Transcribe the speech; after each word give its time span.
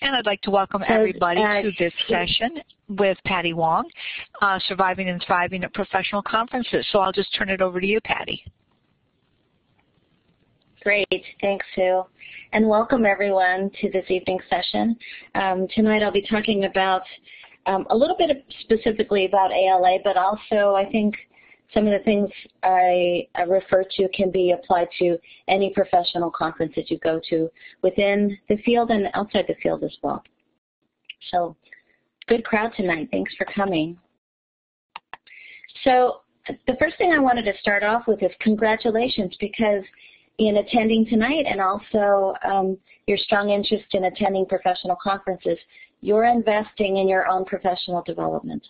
And 0.00 0.14
I'd 0.14 0.26
like 0.26 0.42
to 0.42 0.50
welcome 0.50 0.82
everybody 0.86 1.40
to 1.40 1.70
this 1.78 1.92
session 2.08 2.60
with 2.88 3.16
Patty 3.24 3.52
Wong, 3.52 3.88
uh, 4.42 4.58
Surviving 4.66 5.08
and 5.08 5.22
Thriving 5.26 5.64
at 5.64 5.72
Professional 5.72 6.22
Conferences. 6.22 6.86
So 6.90 6.98
I'll 6.98 7.12
just 7.12 7.34
turn 7.34 7.48
it 7.48 7.62
over 7.62 7.80
to 7.80 7.86
you, 7.86 8.00
Patty. 8.02 8.44
Great. 10.82 11.24
Thanks, 11.40 11.64
Sue. 11.74 12.02
And 12.52 12.68
welcome, 12.68 13.06
everyone, 13.06 13.70
to 13.80 13.90
this 13.90 14.04
evening 14.10 14.38
session. 14.50 14.96
Um, 15.34 15.66
tonight 15.74 16.02
I'll 16.02 16.12
be 16.12 16.26
talking 16.28 16.64
about 16.64 17.02
um, 17.66 17.86
a 17.88 17.96
little 17.96 18.16
bit 18.16 18.44
specifically 18.60 19.24
about 19.24 19.50
ALA, 19.52 19.98
but 20.04 20.18
also 20.18 20.74
I 20.74 20.84
think 20.90 21.14
some 21.74 21.86
of 21.86 21.92
the 21.92 22.04
things 22.04 22.30
I, 22.62 23.26
I, 23.34 23.42
refer 23.42 23.84
to 23.96 24.08
can 24.14 24.30
be 24.30 24.52
applied 24.52 24.88
to 25.00 25.18
any 25.48 25.72
professional 25.74 26.30
conference 26.30 26.72
that 26.76 26.90
you 26.90 26.98
go 26.98 27.20
to 27.30 27.50
within 27.82 28.38
the 28.48 28.56
field 28.58 28.90
and 28.90 29.08
outside 29.14 29.46
the 29.48 29.56
field 29.62 29.82
as 29.84 29.94
well. 30.02 30.22
So 31.30 31.56
good 32.28 32.44
crowd 32.44 32.72
tonight. 32.76 33.08
Thanks 33.10 33.34
for 33.36 33.46
coming. 33.46 33.98
So 35.82 36.20
the 36.66 36.76
first 36.78 36.96
thing 36.98 37.12
I 37.12 37.18
wanted 37.18 37.44
to 37.46 37.52
start 37.60 37.82
off 37.82 38.04
with 38.06 38.22
is 38.22 38.30
congratulations 38.40 39.34
because 39.40 39.82
in 40.38 40.58
attending 40.58 41.06
tonight 41.06 41.46
and 41.48 41.60
also 41.60 42.34
um, 42.44 42.76
your 43.06 43.18
strong 43.18 43.50
interest 43.50 43.84
in 43.92 44.04
attending 44.04 44.46
professional 44.46 44.96
conferences, 45.02 45.58
you're 46.00 46.24
investing 46.24 46.98
in 46.98 47.08
your 47.08 47.26
own 47.28 47.44
professional 47.44 48.02
development. 48.02 48.62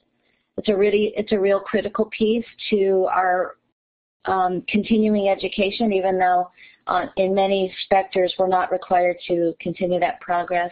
It's 0.56 0.68
a 0.68 0.76
really, 0.76 1.12
it's 1.16 1.32
a 1.32 1.38
real 1.38 1.60
critical 1.60 2.06
piece 2.16 2.46
to 2.70 3.08
our 3.12 3.56
um, 4.26 4.62
continuing 4.68 5.28
education, 5.28 5.92
even 5.92 6.18
though 6.18 6.50
uh, 6.86 7.06
in 7.16 7.34
many 7.34 7.74
sectors 7.88 8.34
we're 8.38 8.48
not 8.48 8.70
required 8.70 9.16
to 9.28 9.54
continue 9.60 10.00
that 10.00 10.20
progress. 10.20 10.70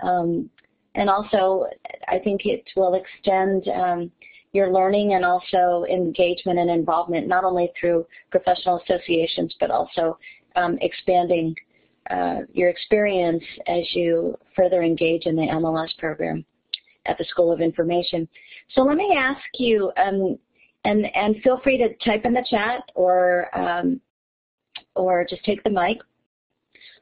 Um, 0.00 0.50
and 0.94 1.10
also, 1.10 1.66
I 2.08 2.18
think 2.18 2.42
it 2.44 2.64
will 2.76 2.94
extend 2.94 3.66
um, 3.68 4.12
your 4.52 4.72
learning 4.72 5.14
and 5.14 5.24
also 5.24 5.84
engagement 5.90 6.58
and 6.58 6.70
involvement, 6.70 7.26
not 7.26 7.44
only 7.44 7.72
through 7.78 8.06
professional 8.30 8.80
associations, 8.82 9.54
but 9.58 9.70
also 9.70 10.16
um, 10.54 10.78
expanding 10.80 11.54
uh, 12.10 12.40
your 12.52 12.68
experience 12.68 13.42
as 13.66 13.82
you 13.94 14.38
further 14.54 14.82
engage 14.82 15.26
in 15.26 15.34
the 15.34 15.42
MLS 15.42 15.96
program 15.98 16.44
at 17.06 17.18
the 17.18 17.24
School 17.24 17.52
of 17.52 17.60
Information. 17.60 18.28
So 18.74 18.82
let 18.82 18.96
me 18.96 19.14
ask 19.16 19.42
you, 19.54 19.92
um, 19.96 20.38
and, 20.84 21.06
and 21.14 21.36
feel 21.42 21.60
free 21.62 21.78
to 21.78 21.94
type 22.04 22.24
in 22.24 22.32
the 22.32 22.44
chat 22.48 22.82
or, 22.94 23.56
um, 23.56 24.00
or 24.94 25.26
just 25.28 25.44
take 25.44 25.62
the 25.64 25.70
mic. 25.70 25.98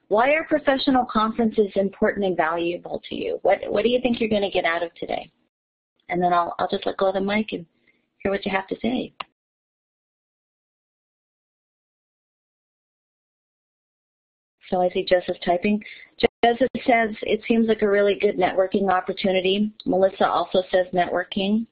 Why 0.09 0.31
are 0.31 0.45
professional 0.45 1.07
conferences 1.07 1.69
important 1.77 2.27
and 2.27 2.37
valuable 2.37 3.03
to 3.09 3.15
you? 3.15 3.39
What, 3.43 3.59
what 3.69 3.83
do 3.83 3.89
you 3.89 4.01
think 4.03 4.21
you're 4.21 4.29
going 4.29 4.43
to 4.43 4.51
get 4.51 4.65
out 4.65 4.83
of 4.83 4.95
today? 4.95 5.31
And 6.09 6.23
then 6.23 6.33
I'll, 6.33 6.55
I'll 6.59 6.69
just 6.69 6.85
let 6.85 6.99
go 6.99 7.09
of 7.09 7.15
the 7.15 7.21
mic 7.21 7.53
and 7.53 7.65
hear 8.19 8.31
what 8.31 8.45
you 8.45 8.53
have 8.53 8.67
to 8.69 8.77
say. 8.83 9.15
So 14.73 14.81
I 14.81 14.89
see 14.89 15.05
Joseph 15.05 15.37
typing. 15.45 15.85
Joseph 16.43 16.69
says 16.87 17.11
it 17.23 17.43
seems 17.47 17.69
like 17.69 17.83
a 17.83 17.89
really 17.89 18.19
good 18.19 18.39
networking 18.39 18.91
opportunity. 18.91 19.71
Melissa 19.85 20.27
also 20.27 20.63
says 20.71 20.87
networking. 20.95 21.67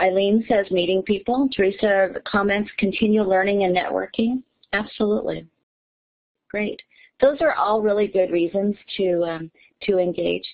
Eileen 0.00 0.44
says 0.48 0.70
meeting 0.70 1.02
people. 1.02 1.48
Teresa 1.54 2.10
comments 2.24 2.70
continue 2.78 3.22
learning 3.22 3.64
and 3.64 3.76
networking. 3.76 4.44
Absolutely. 4.72 5.46
Great. 6.50 6.80
Those 7.20 7.40
are 7.40 7.54
all 7.54 7.82
really 7.82 8.06
good 8.06 8.30
reasons 8.30 8.76
to, 8.96 9.24
um, 9.24 9.50
to 9.82 9.98
engage. 9.98 10.46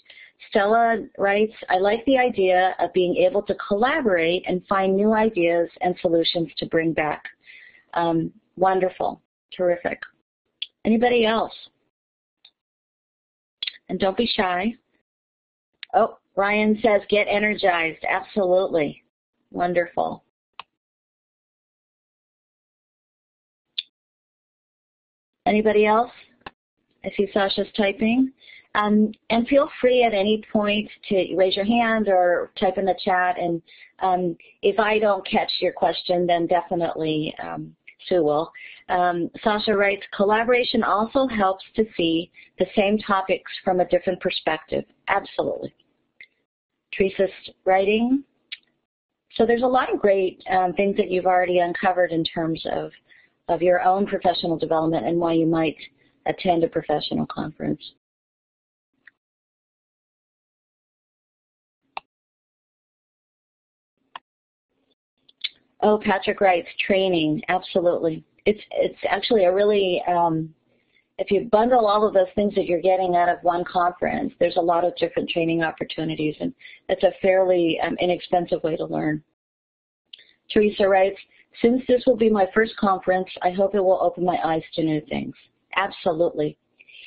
Stella 0.48 1.04
writes, 1.18 1.52
I 1.68 1.76
like 1.76 2.02
the 2.06 2.16
idea 2.16 2.74
of 2.78 2.90
being 2.94 3.16
able 3.16 3.42
to 3.42 3.54
collaborate 3.68 4.44
and 4.46 4.66
find 4.66 4.96
new 4.96 5.12
ideas 5.12 5.68
and 5.82 5.94
solutions 6.00 6.48
to 6.56 6.66
bring 6.66 6.94
back. 6.94 7.22
Um, 7.92 8.32
wonderful. 8.56 9.20
Terrific. 9.54 10.00
Anybody 10.84 11.26
else? 11.26 11.52
And 13.88 13.98
don't 13.98 14.16
be 14.16 14.26
shy. 14.26 14.74
Oh, 15.94 16.18
Ryan 16.36 16.78
says 16.82 17.02
get 17.08 17.26
energized. 17.28 18.04
Absolutely. 18.08 19.02
Wonderful. 19.50 20.22
Anybody 25.46 25.86
else? 25.86 26.12
I 27.04 27.10
see 27.16 27.28
Sasha's 27.32 27.66
typing. 27.76 28.32
Um, 28.76 29.10
and 29.30 29.48
feel 29.48 29.68
free 29.80 30.04
at 30.04 30.14
any 30.14 30.44
point 30.52 30.88
to 31.08 31.34
raise 31.34 31.56
your 31.56 31.64
hand 31.64 32.08
or 32.08 32.52
type 32.58 32.78
in 32.78 32.84
the 32.84 32.94
chat. 33.04 33.36
And 33.36 33.60
um, 34.00 34.36
if 34.62 34.78
I 34.78 35.00
don't 35.00 35.26
catch 35.28 35.50
your 35.60 35.72
question, 35.72 36.26
then 36.26 36.46
definitely 36.46 37.34
um, 37.42 37.74
Sue 38.06 38.22
will. 38.22 38.52
Um, 38.90 39.30
Sasha 39.44 39.76
writes, 39.76 40.02
collaboration 40.14 40.82
also 40.82 41.28
helps 41.28 41.64
to 41.76 41.84
see 41.96 42.30
the 42.58 42.66
same 42.76 42.98
topics 42.98 43.50
from 43.64 43.78
a 43.78 43.84
different 43.88 44.20
perspective. 44.20 44.84
Absolutely. 45.06 45.72
Teresa's 46.92 47.30
writing. 47.64 48.24
So 49.36 49.46
there's 49.46 49.62
a 49.62 49.66
lot 49.66 49.94
of 49.94 50.00
great 50.00 50.42
um, 50.50 50.72
things 50.72 50.96
that 50.96 51.08
you've 51.08 51.26
already 51.26 51.60
uncovered 51.60 52.10
in 52.10 52.24
terms 52.24 52.60
of, 52.72 52.90
of 53.48 53.62
your 53.62 53.80
own 53.80 54.06
professional 54.06 54.58
development 54.58 55.06
and 55.06 55.18
why 55.18 55.34
you 55.34 55.46
might 55.46 55.76
attend 56.26 56.64
a 56.64 56.68
professional 56.68 57.26
conference. 57.26 57.80
Oh, 65.80 65.98
Patrick 66.04 66.40
writes, 66.40 66.68
training, 66.84 67.40
absolutely 67.48 68.24
it's 68.46 68.60
it's 68.72 68.98
actually 69.08 69.44
a 69.44 69.52
really 69.52 70.02
um, 70.08 70.54
if 71.18 71.30
you 71.30 71.48
bundle 71.52 71.86
all 71.86 72.06
of 72.06 72.14
those 72.14 72.32
things 72.34 72.54
that 72.54 72.64
you're 72.64 72.80
getting 72.80 73.14
out 73.14 73.28
of 73.28 73.38
one 73.42 73.62
conference, 73.64 74.32
there's 74.40 74.56
a 74.56 74.60
lot 74.60 74.84
of 74.84 74.96
different 74.96 75.28
training 75.28 75.62
opportunities, 75.62 76.34
and 76.40 76.54
it's 76.88 77.02
a 77.02 77.12
fairly 77.20 77.78
um, 77.82 77.96
inexpensive 78.00 78.62
way 78.62 78.74
to 78.76 78.86
learn. 78.86 79.22
Teresa 80.50 80.88
writes, 80.88 81.18
since 81.60 81.82
this 81.86 82.02
will 82.06 82.16
be 82.16 82.30
my 82.30 82.46
first 82.54 82.76
conference, 82.76 83.28
I 83.42 83.50
hope 83.50 83.74
it 83.74 83.80
will 83.80 84.00
open 84.00 84.24
my 84.24 84.38
eyes 84.42 84.62
to 84.74 84.82
new 84.82 85.02
things. 85.08 85.34
Absolutely. 85.76 86.56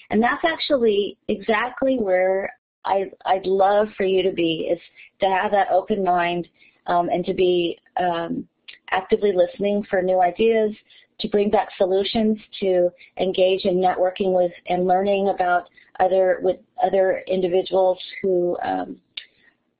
And 0.09 0.21
that's 0.21 0.43
actually 0.45 1.17
exactly 1.27 1.97
where 1.97 2.53
I, 2.85 3.05
would 3.33 3.47
love 3.47 3.87
for 3.97 4.05
you 4.05 4.21
to 4.23 4.31
be, 4.31 4.69
is 4.71 4.79
to 5.21 5.27
have 5.27 5.51
that 5.51 5.71
open 5.71 6.03
mind 6.03 6.47
um, 6.87 7.09
and 7.09 7.25
to 7.25 7.33
be 7.33 7.79
um, 7.97 8.47
actively 8.91 9.31
listening 9.31 9.83
for 9.89 10.01
new 10.01 10.21
ideas, 10.21 10.71
to 11.19 11.27
bring 11.29 11.49
back 11.49 11.69
solutions, 11.77 12.37
to 12.59 12.89
engage 13.19 13.65
in 13.65 13.75
networking 13.75 14.33
with 14.35 14.51
and 14.67 14.87
learning 14.87 15.29
about 15.29 15.67
other 15.99 16.39
with 16.41 16.57
other 16.83 17.23
individuals 17.27 17.99
who 18.21 18.57
um, 18.63 18.97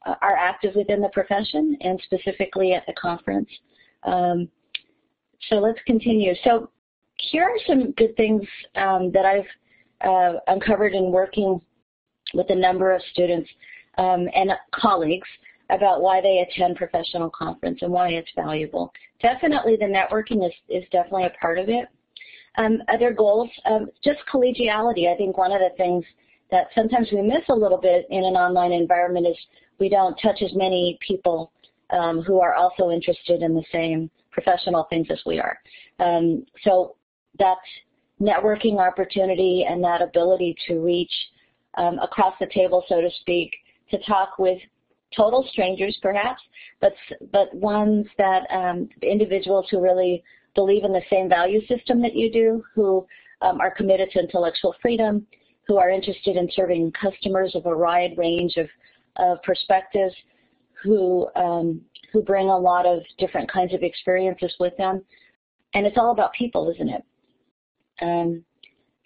are 0.06 0.36
active 0.38 0.76
within 0.76 1.02
the 1.02 1.10
profession 1.10 1.78
and 1.82 2.02
specifically 2.06 2.74
at 2.74 2.86
the 2.86 2.94
conference. 2.94 3.50
Um, 4.04 4.50
so 5.50 5.56
let's 5.56 5.80
continue. 5.86 6.34
So 6.44 6.70
here 7.18 7.44
are 7.44 7.58
some 7.68 7.92
good 7.92 8.16
things 8.16 8.44
um, 8.76 9.12
that 9.12 9.26
I've 9.26 10.08
uh, 10.08 10.40
uncovered 10.47 10.94
in 10.94 11.12
working 11.12 11.59
with 12.34 12.50
a 12.50 12.56
number 12.56 12.94
of 12.94 13.02
students 13.12 13.50
um, 13.97 14.28
and 14.34 14.52
colleagues 14.74 15.28
about 15.73 16.02
why 16.02 16.22
they 16.22 16.40
attend 16.40 16.75
professional 16.78 17.29
conference 17.29 17.79
and 17.81 17.91
why 17.91 18.09
it's 18.09 18.29
valuable. 18.35 18.93
Definitely 19.22 19.75
the 19.75 19.85
networking 19.85 20.46
is, 20.46 20.53
is 20.70 20.84
definitely 20.91 21.25
a 21.25 21.34
part 21.41 21.58
of 21.59 21.67
it. 21.70 21.85
Um, 22.58 22.84
other 22.93 23.11
goals, 23.11 23.49
um, 23.66 23.90
just 24.03 24.20
collegiality. 24.31 25.11
I 25.11 25.17
think 25.17 25.37
one 25.37 25.52
of 25.52 25.59
the 25.59 25.75
things 25.75 26.05
that 26.52 26.67
sometimes 26.75 27.09
we 27.11 27.22
miss 27.22 27.43
a 27.49 27.55
little 27.55 27.79
bit 27.79 28.05
in 28.11 28.23
an 28.23 28.35
online 28.35 28.72
environment 28.72 29.25
is 29.25 29.35
we 29.79 29.90
don't 29.90 30.16
touch 30.22 30.41
as 30.43 30.53
many 30.53 30.99
people 31.05 31.52
um, 31.90 32.22
who 32.22 32.40
are 32.40 32.53
also 32.53 32.91
interested 32.91 33.41
in 33.41 33.55
the 33.55 33.64
same 33.72 34.09
professional 34.31 34.85
things 34.90 35.08
as 35.09 35.19
we 35.26 35.40
are. 35.40 35.58
Um, 35.99 36.46
so 36.64 36.96
that 37.40 37.58
networking 38.22 38.78
opportunity 38.78 39.66
and 39.67 39.84
that 39.84 40.02
ability 40.02 40.55
to 40.67 40.79
reach 40.79 41.11
um, 41.78 41.97
across 41.99 42.35
the 42.40 42.47
table, 42.53 42.84
so 42.87 43.02
to 43.02 43.09
speak, 43.22 43.52
to 43.90 43.97
talk 44.03 44.37
with 44.37 44.59
total 45.16 45.48
strangers 45.52 45.98
perhaps, 46.02 46.42
but 46.82 46.94
but 47.32 47.54
ones 47.54 48.06
that 48.18 48.44
um, 48.52 48.90
individuals 49.02 49.68
who 49.70 49.82
really 49.82 50.24
believe 50.56 50.84
in 50.84 50.94
the 50.94 51.02
same 51.10 51.28
value 51.30 51.66
system 51.68 52.02
that 52.02 52.16
you 52.16 52.32
do, 52.32 52.64
who 52.76 53.06
um, 53.42 53.60
are 53.60 53.72
committed 53.72 54.10
to 54.12 54.20
intellectual 54.20 54.76
freedom, 54.82 55.26
who 55.68 55.78
are 55.78 55.90
interested 55.90 56.36
in 56.36 56.50
serving 56.56 56.92
customers 56.92 57.56
of 57.56 57.66
a 57.66 57.78
wide 57.78 58.14
range 58.18 58.56
of, 58.58 58.68
of 59.18 59.42
perspectives, 59.44 60.16
who 60.82 61.28
um, 61.36 61.82
who 62.12 62.22
bring 62.22 62.50
a 62.50 62.58
lot 62.58 62.86
of 62.86 63.00
different 63.18 63.52
kinds 63.52 63.74
of 63.74 63.82
experiences 63.82 64.54
with 64.60 64.76
them, 64.78 65.04
and 65.74 65.86
it's 65.88 65.98
all 65.98 66.12
about 66.12 66.32
people, 66.34 66.70
isn't 66.72 66.90
it? 66.90 67.04
Um, 68.02 68.44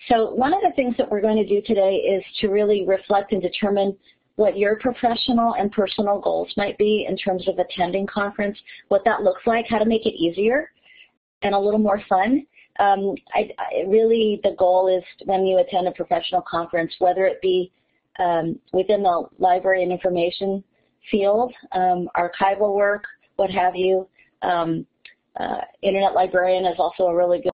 So 0.09 0.31
one 0.35 0.53
of 0.53 0.61
the 0.61 0.73
things 0.75 0.95
that 0.97 1.09
we're 1.09 1.21
going 1.21 1.37
to 1.37 1.47
do 1.47 1.61
today 1.65 1.95
is 1.95 2.23
to 2.39 2.49
really 2.49 2.85
reflect 2.85 3.31
and 3.31 3.41
determine 3.41 3.97
what 4.37 4.57
your 4.57 4.77
professional 4.77 5.55
and 5.55 5.71
personal 5.71 6.19
goals 6.19 6.51
might 6.57 6.77
be 6.77 7.05
in 7.09 7.17
terms 7.17 7.47
of 7.47 7.59
attending 7.59 8.05
conference, 8.07 8.57
what 8.87 9.03
that 9.03 9.23
looks 9.23 9.41
like, 9.45 9.65
how 9.67 9.79
to 9.79 9.85
make 9.85 10.05
it 10.05 10.13
easier 10.13 10.71
and 11.41 11.53
a 11.53 11.59
little 11.59 11.79
more 11.79 12.01
fun. 12.07 12.45
Um, 12.79 13.15
I, 13.33 13.49
I, 13.57 13.81
really, 13.87 14.39
the 14.43 14.55
goal 14.57 14.95
is 14.95 15.03
when 15.25 15.45
you 15.45 15.57
attend 15.57 15.87
a 15.87 15.91
professional 15.91 16.43
conference, 16.43 16.93
whether 16.99 17.25
it 17.25 17.41
be 17.41 17.71
um, 18.19 18.59
within 18.73 19.01
the 19.01 19.27
library 19.39 19.81
and 19.81 19.91
information 19.91 20.63
field, 21.09 21.51
um, 21.71 22.07
archival 22.15 22.75
work, 22.75 23.05
what 23.37 23.49
have 23.49 23.75
you. 23.75 24.07
Um, 24.43 24.85
uh, 25.39 25.61
Internet 25.81 26.13
librarian 26.13 26.65
is 26.65 26.75
also 26.77 27.03
a 27.05 27.15
really 27.15 27.41
good, 27.41 27.51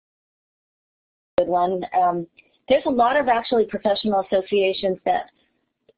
good 1.37 1.47
one. 1.47 1.83
Um, 1.99 2.25
there's 2.69 2.85
a 2.87 2.91
lot 2.91 3.19
of 3.19 3.27
actually 3.27 3.65
professional 3.65 4.25
associations 4.31 4.97
that 5.05 5.25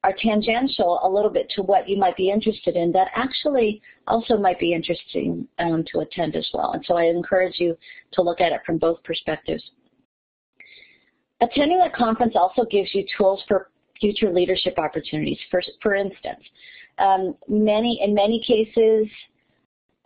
are 0.04 0.12
tangential 0.22 1.00
a 1.02 1.08
little 1.08 1.30
bit 1.30 1.50
to 1.56 1.62
what 1.62 1.88
you 1.88 1.96
might 1.96 2.16
be 2.16 2.30
interested 2.30 2.76
in 2.76 2.92
that 2.92 3.08
actually 3.14 3.80
also 4.06 4.36
might 4.36 4.60
be 4.60 4.74
interesting 4.74 5.48
um, 5.58 5.82
to 5.90 6.00
attend 6.00 6.36
as 6.36 6.46
well. 6.52 6.72
And 6.72 6.84
so 6.86 6.96
I 6.96 7.04
encourage 7.04 7.58
you 7.58 7.74
to 8.12 8.22
look 8.22 8.40
at 8.42 8.52
it 8.52 8.60
from 8.66 8.76
both 8.76 9.02
perspectives. 9.02 9.62
Attending 11.40 11.80
a 11.80 11.90
conference 11.90 12.34
also 12.36 12.64
gives 12.70 12.94
you 12.94 13.04
tools 13.16 13.42
for 13.48 13.70
future 13.98 14.30
leadership 14.30 14.78
opportunities. 14.78 15.38
For, 15.50 15.62
for 15.82 15.94
instance, 15.94 16.42
um, 16.98 17.34
many 17.48 17.98
in 18.04 18.14
many 18.14 18.44
cases, 18.46 19.08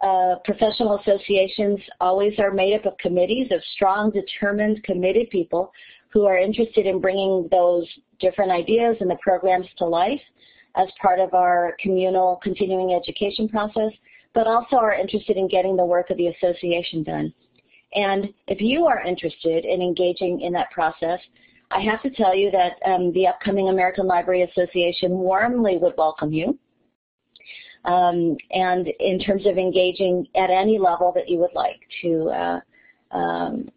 uh, 0.00 0.36
professional 0.44 1.00
associations 1.00 1.80
always 2.00 2.38
are 2.38 2.52
made 2.52 2.74
up 2.74 2.86
of 2.86 2.96
committees 2.98 3.48
of 3.50 3.60
strong, 3.74 4.12
determined, 4.12 4.80
committed 4.84 5.28
people 5.30 5.72
who 6.10 6.24
are 6.24 6.38
interested 6.38 6.86
in 6.86 7.00
bringing 7.00 7.48
those 7.50 7.84
different 8.20 8.50
ideas 8.50 8.96
and 9.00 9.10
the 9.10 9.18
programs 9.22 9.66
to 9.78 9.84
life 9.84 10.20
as 10.76 10.88
part 11.00 11.18
of 11.18 11.34
our 11.34 11.76
communal 11.80 12.38
continuing 12.42 12.94
education 12.94 13.48
process, 13.48 13.92
but 14.34 14.46
also 14.46 14.76
are 14.76 14.94
interested 14.94 15.36
in 15.36 15.48
getting 15.48 15.76
the 15.76 15.84
work 15.84 16.10
of 16.10 16.16
the 16.16 16.28
association 16.28 17.02
done. 17.02 17.32
And 17.94 18.32
if 18.46 18.60
you 18.60 18.86
are 18.86 19.02
interested 19.02 19.64
in 19.64 19.80
engaging 19.80 20.40
in 20.42 20.52
that 20.52 20.70
process, 20.70 21.20
I 21.70 21.80
have 21.80 22.02
to 22.02 22.10
tell 22.10 22.34
you 22.34 22.50
that 22.50 22.72
um, 22.86 23.12
the 23.12 23.26
upcoming 23.26 23.68
American 23.68 24.06
Library 24.06 24.42
Association 24.42 25.10
warmly 25.12 25.78
would 25.78 25.94
welcome 25.96 26.32
you. 26.32 26.58
Um, 27.84 28.36
and 28.50 28.88
in 29.00 29.18
terms 29.18 29.46
of 29.46 29.56
engaging 29.56 30.26
at 30.36 30.50
any 30.50 30.78
level 30.78 31.12
that 31.14 31.28
you 31.28 31.38
would 31.38 31.54
like 31.54 31.80
to 32.02 32.28
uh, 32.30 32.60
um, 33.16 33.70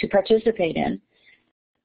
to 0.00 0.08
participate 0.08 0.76
in 0.76 1.00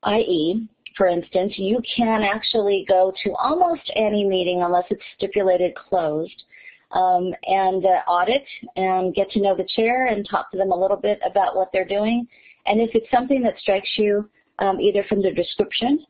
i.e., 0.03 0.67
for 0.95 1.07
instance, 1.07 1.53
you 1.57 1.81
can 1.95 2.21
actually 2.21 2.85
go 2.87 3.13
to 3.23 3.33
almost 3.35 3.89
any 3.95 4.25
meeting 4.25 4.61
unless 4.63 4.85
it's 4.89 5.03
stipulated 5.17 5.73
closed 5.75 6.43
um, 6.91 7.33
and 7.47 7.85
uh, 7.85 8.09
audit 8.09 8.43
and 8.75 9.15
get 9.15 9.29
to 9.31 9.41
know 9.41 9.55
the 9.55 9.67
chair 9.75 10.07
and 10.07 10.27
talk 10.29 10.51
to 10.51 10.57
them 10.57 10.71
a 10.71 10.79
little 10.79 10.97
bit 10.97 11.19
about 11.29 11.55
what 11.55 11.69
they're 11.73 11.87
doing. 11.87 12.27
And 12.65 12.79
if 12.79 12.91
it's 12.93 13.09
something 13.11 13.41
that 13.43 13.57
strikes 13.59 13.89
you 13.97 14.29
um, 14.59 14.79
either 14.79 15.03
from 15.09 15.21
the 15.21 15.31
description 15.31 16.05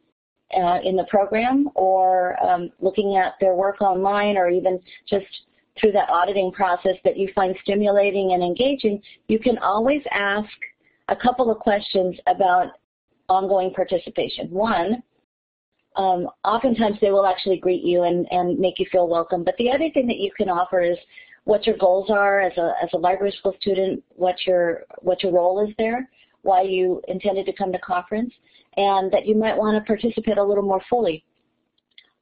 uh, 0.56 0.80
in 0.83 0.95
the 0.95 1.06
program 1.09 1.69
or 1.75 2.41
um, 2.45 2.69
looking 2.79 3.15
at 3.18 3.33
their 3.39 3.56
work 3.56 3.81
online 3.81 4.38
or 4.38 4.50
even 4.50 4.79
just 5.09 5.25
through 5.79 5.94
that 5.94 6.09
auditing 6.09 6.51
process 6.51 6.95
that 7.03 7.18
you 7.18 7.29
find 7.33 7.56
stimulating 7.63 8.33
and 8.33 8.44
engaging, 8.44 9.01
you 9.27 9.39
can 9.39 9.57
always 9.59 10.01
ask 10.12 10.50
a 11.07 11.15
couple 11.15 11.50
of 11.50 11.57
questions 11.57 12.15
about 12.27 12.68
ongoing 13.30 13.74
participation. 13.74 14.50
One, 14.50 15.04
um, 15.96 16.28
oftentimes 16.44 16.98
they 17.02 17.12
will 17.12 17.25
actually 17.25 17.58
greet 17.58 17.84
you 17.84 18.04
and, 18.04 18.28
and 18.31 18.60
make 18.60 18.80
you 18.80 18.86
feel 18.92 19.08
welcome. 19.08 19.44
But 19.44 19.56
the 19.58 19.70
other 19.70 19.90
thing 19.94 20.08
that 20.08 20.18
you 20.18 20.31
can 20.36 20.50
offer 20.50 20.81
is 20.81 20.98
what 21.46 21.66
your 21.68 21.78
goals 21.78 22.10
are 22.10 22.42
as 22.42 22.58
a, 22.58 22.74
as 22.81 22.90
a 22.94 22.98
library 22.98 23.34
school 23.38 23.56
student, 23.60 24.04
what 24.16 24.36
your, 24.46 24.84
what 25.00 25.22
your 25.24 25.34
role 25.34 25.66
is 25.68 25.74
there, 25.78 26.10
why 26.42 26.62
you 26.62 27.02
intended 27.08 27.46
to 27.46 27.54
come 27.54 27.72
to 27.72 27.80
conference, 27.80 28.34
and 28.78 29.12
that 29.12 29.28
you 29.28 29.36
might 29.36 29.56
want 29.56 29.78
to 29.78 29.86
participate 29.86 30.38
a 30.38 30.44
little 30.44 30.64
more 30.64 30.81
fully. 30.90 31.24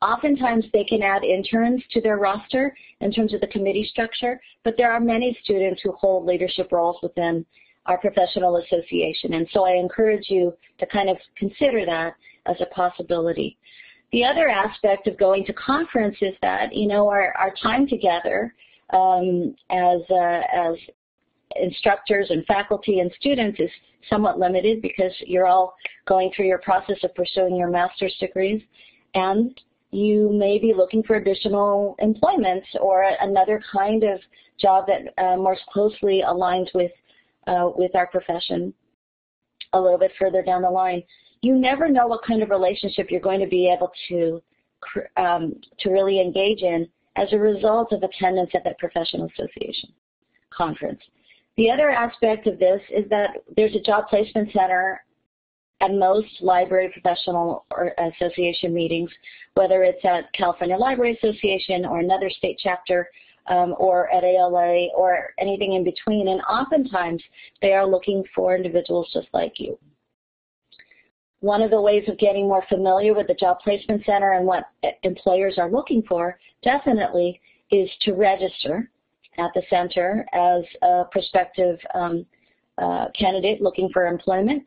Oftentimes 0.01 0.65
they 0.74 0.83
can 0.83 1.03
add 1.03 1.24
interns 1.24 1.83
to 1.92 2.01
their 2.01 2.18
roster 2.18 2.75
in 3.01 3.12
terms 3.12 3.33
of 3.33 3.42
the 3.42 3.48
committee 3.48 3.88
structure, 3.92 4.42
but 4.63 4.74
there 4.75 4.92
are 4.92 5.00
many 5.00 5.38
students 5.44 5.81
who 5.83 5.92
hold 5.92 6.25
leadership 6.25 6.71
roles 6.71 6.98
within 7.03 7.45
our 7.85 7.97
professional 7.97 8.57
association. 8.57 9.33
And 9.33 9.47
so 9.51 9.65
I 9.65 9.73
encourage 9.73 10.29
you 10.29 10.53
to 10.79 10.85
kind 10.87 11.09
of 11.09 11.17
consider 11.37 11.85
that 11.85 12.13
as 12.45 12.55
a 12.59 12.65
possibility. 12.67 13.57
The 14.11 14.25
other 14.25 14.49
aspect 14.49 15.07
of 15.07 15.17
going 15.17 15.45
to 15.45 15.53
conference 15.53 16.17
is 16.21 16.33
that, 16.41 16.75
you 16.75 16.87
know, 16.87 17.07
our, 17.07 17.33
our 17.37 17.53
time 17.61 17.87
together 17.87 18.53
um, 18.91 19.55
as, 19.69 20.01
uh, 20.09 20.41
as 20.53 20.75
instructors 21.55 22.27
and 22.29 22.45
faculty 22.45 22.99
and 22.99 23.11
students 23.19 23.59
is 23.59 23.69
somewhat 24.09 24.39
limited 24.39 24.81
because 24.81 25.13
you're 25.25 25.47
all 25.47 25.75
going 26.07 26.31
through 26.35 26.47
your 26.47 26.59
process 26.59 26.97
of 27.03 27.13
pursuing 27.15 27.55
your 27.55 27.69
master's 27.69 28.15
degrees 28.19 28.61
and 29.13 29.59
you 29.91 30.29
may 30.31 30.57
be 30.57 30.73
looking 30.75 31.03
for 31.03 31.17
additional 31.17 31.95
employment 31.99 32.63
or 32.79 33.05
another 33.21 33.61
kind 33.71 34.03
of 34.03 34.19
job 34.59 34.85
that 34.87 35.23
uh, 35.23 35.35
more 35.35 35.57
closely 35.71 36.23
aligns 36.25 36.73
with 36.73 36.91
uh, 37.47 37.69
with 37.75 37.95
our 37.95 38.07
profession 38.07 38.73
a 39.73 39.79
little 39.79 39.97
bit 39.97 40.11
further 40.19 40.41
down 40.41 40.61
the 40.61 40.69
line. 40.69 41.03
You 41.41 41.55
never 41.55 41.89
know 41.89 42.07
what 42.07 42.23
kind 42.23 42.43
of 42.43 42.49
relationship 42.49 43.09
you're 43.09 43.19
going 43.21 43.39
to 43.39 43.47
be 43.47 43.71
able 43.71 43.91
to 44.09 44.41
um, 45.17 45.55
to 45.79 45.89
really 45.89 46.19
engage 46.19 46.61
in 46.61 46.88
as 47.15 47.31
a 47.33 47.38
result 47.38 47.91
of 47.91 48.03
attendance 48.03 48.51
at 48.55 48.63
that 48.63 48.79
professional 48.79 49.29
association 49.38 49.89
conference. 50.51 51.01
The 51.57 51.69
other 51.69 51.89
aspect 51.89 52.47
of 52.47 52.57
this 52.57 52.81
is 52.89 53.07
that 53.09 53.38
there's 53.55 53.75
a 53.75 53.81
job 53.81 54.07
placement 54.09 54.51
center 54.53 55.01
at 55.81 55.93
most 55.93 56.29
library 56.41 56.89
professional 56.93 57.65
or 57.71 57.93
association 57.98 58.74
meetings, 58.74 59.10
whether 59.55 59.83
it's 59.83 60.03
at 60.05 60.31
California 60.33 60.77
Library 60.77 61.17
Association 61.21 61.86
or 61.86 62.00
another 62.00 62.29
state 62.29 62.57
chapter 62.62 63.10
um, 63.48 63.75
or 63.77 64.12
at 64.13 64.24
ALA 64.24 64.88
or 64.95 65.33
anything 65.39 65.74
in 65.74 65.83
between. 65.83 66.27
And 66.27 66.41
oftentimes 66.41 67.24
they 67.62 67.74
are 67.74 67.88
looking 67.88 68.24
for 68.36 68.55
individuals 68.55 69.10
just 69.13 69.27
like 69.33 69.60
you. 69.60 69.77
One 71.39 71.63
of 71.63 71.71
the 71.71 71.81
ways 71.81 72.03
of 72.07 72.19
getting 72.19 72.48
more 72.48 72.63
familiar 72.69 73.15
with 73.15 73.27
the 73.27 73.33
Job 73.33 73.60
Placement 73.63 74.05
Center 74.05 74.33
and 74.33 74.45
what 74.45 74.65
employers 75.03 75.55
are 75.57 75.71
looking 75.71 76.03
for 76.03 76.38
definitely 76.62 77.41
is 77.71 77.89
to 78.01 78.13
register 78.13 78.89
at 79.38 79.51
the 79.55 79.63
center 79.69 80.25
as 80.33 80.63
a 80.83 81.05
prospective 81.12 81.79
um, 81.95 82.25
uh, 82.77 83.07
candidate 83.17 83.62
looking 83.62 83.89
for 83.91 84.07
employment, 84.07 84.63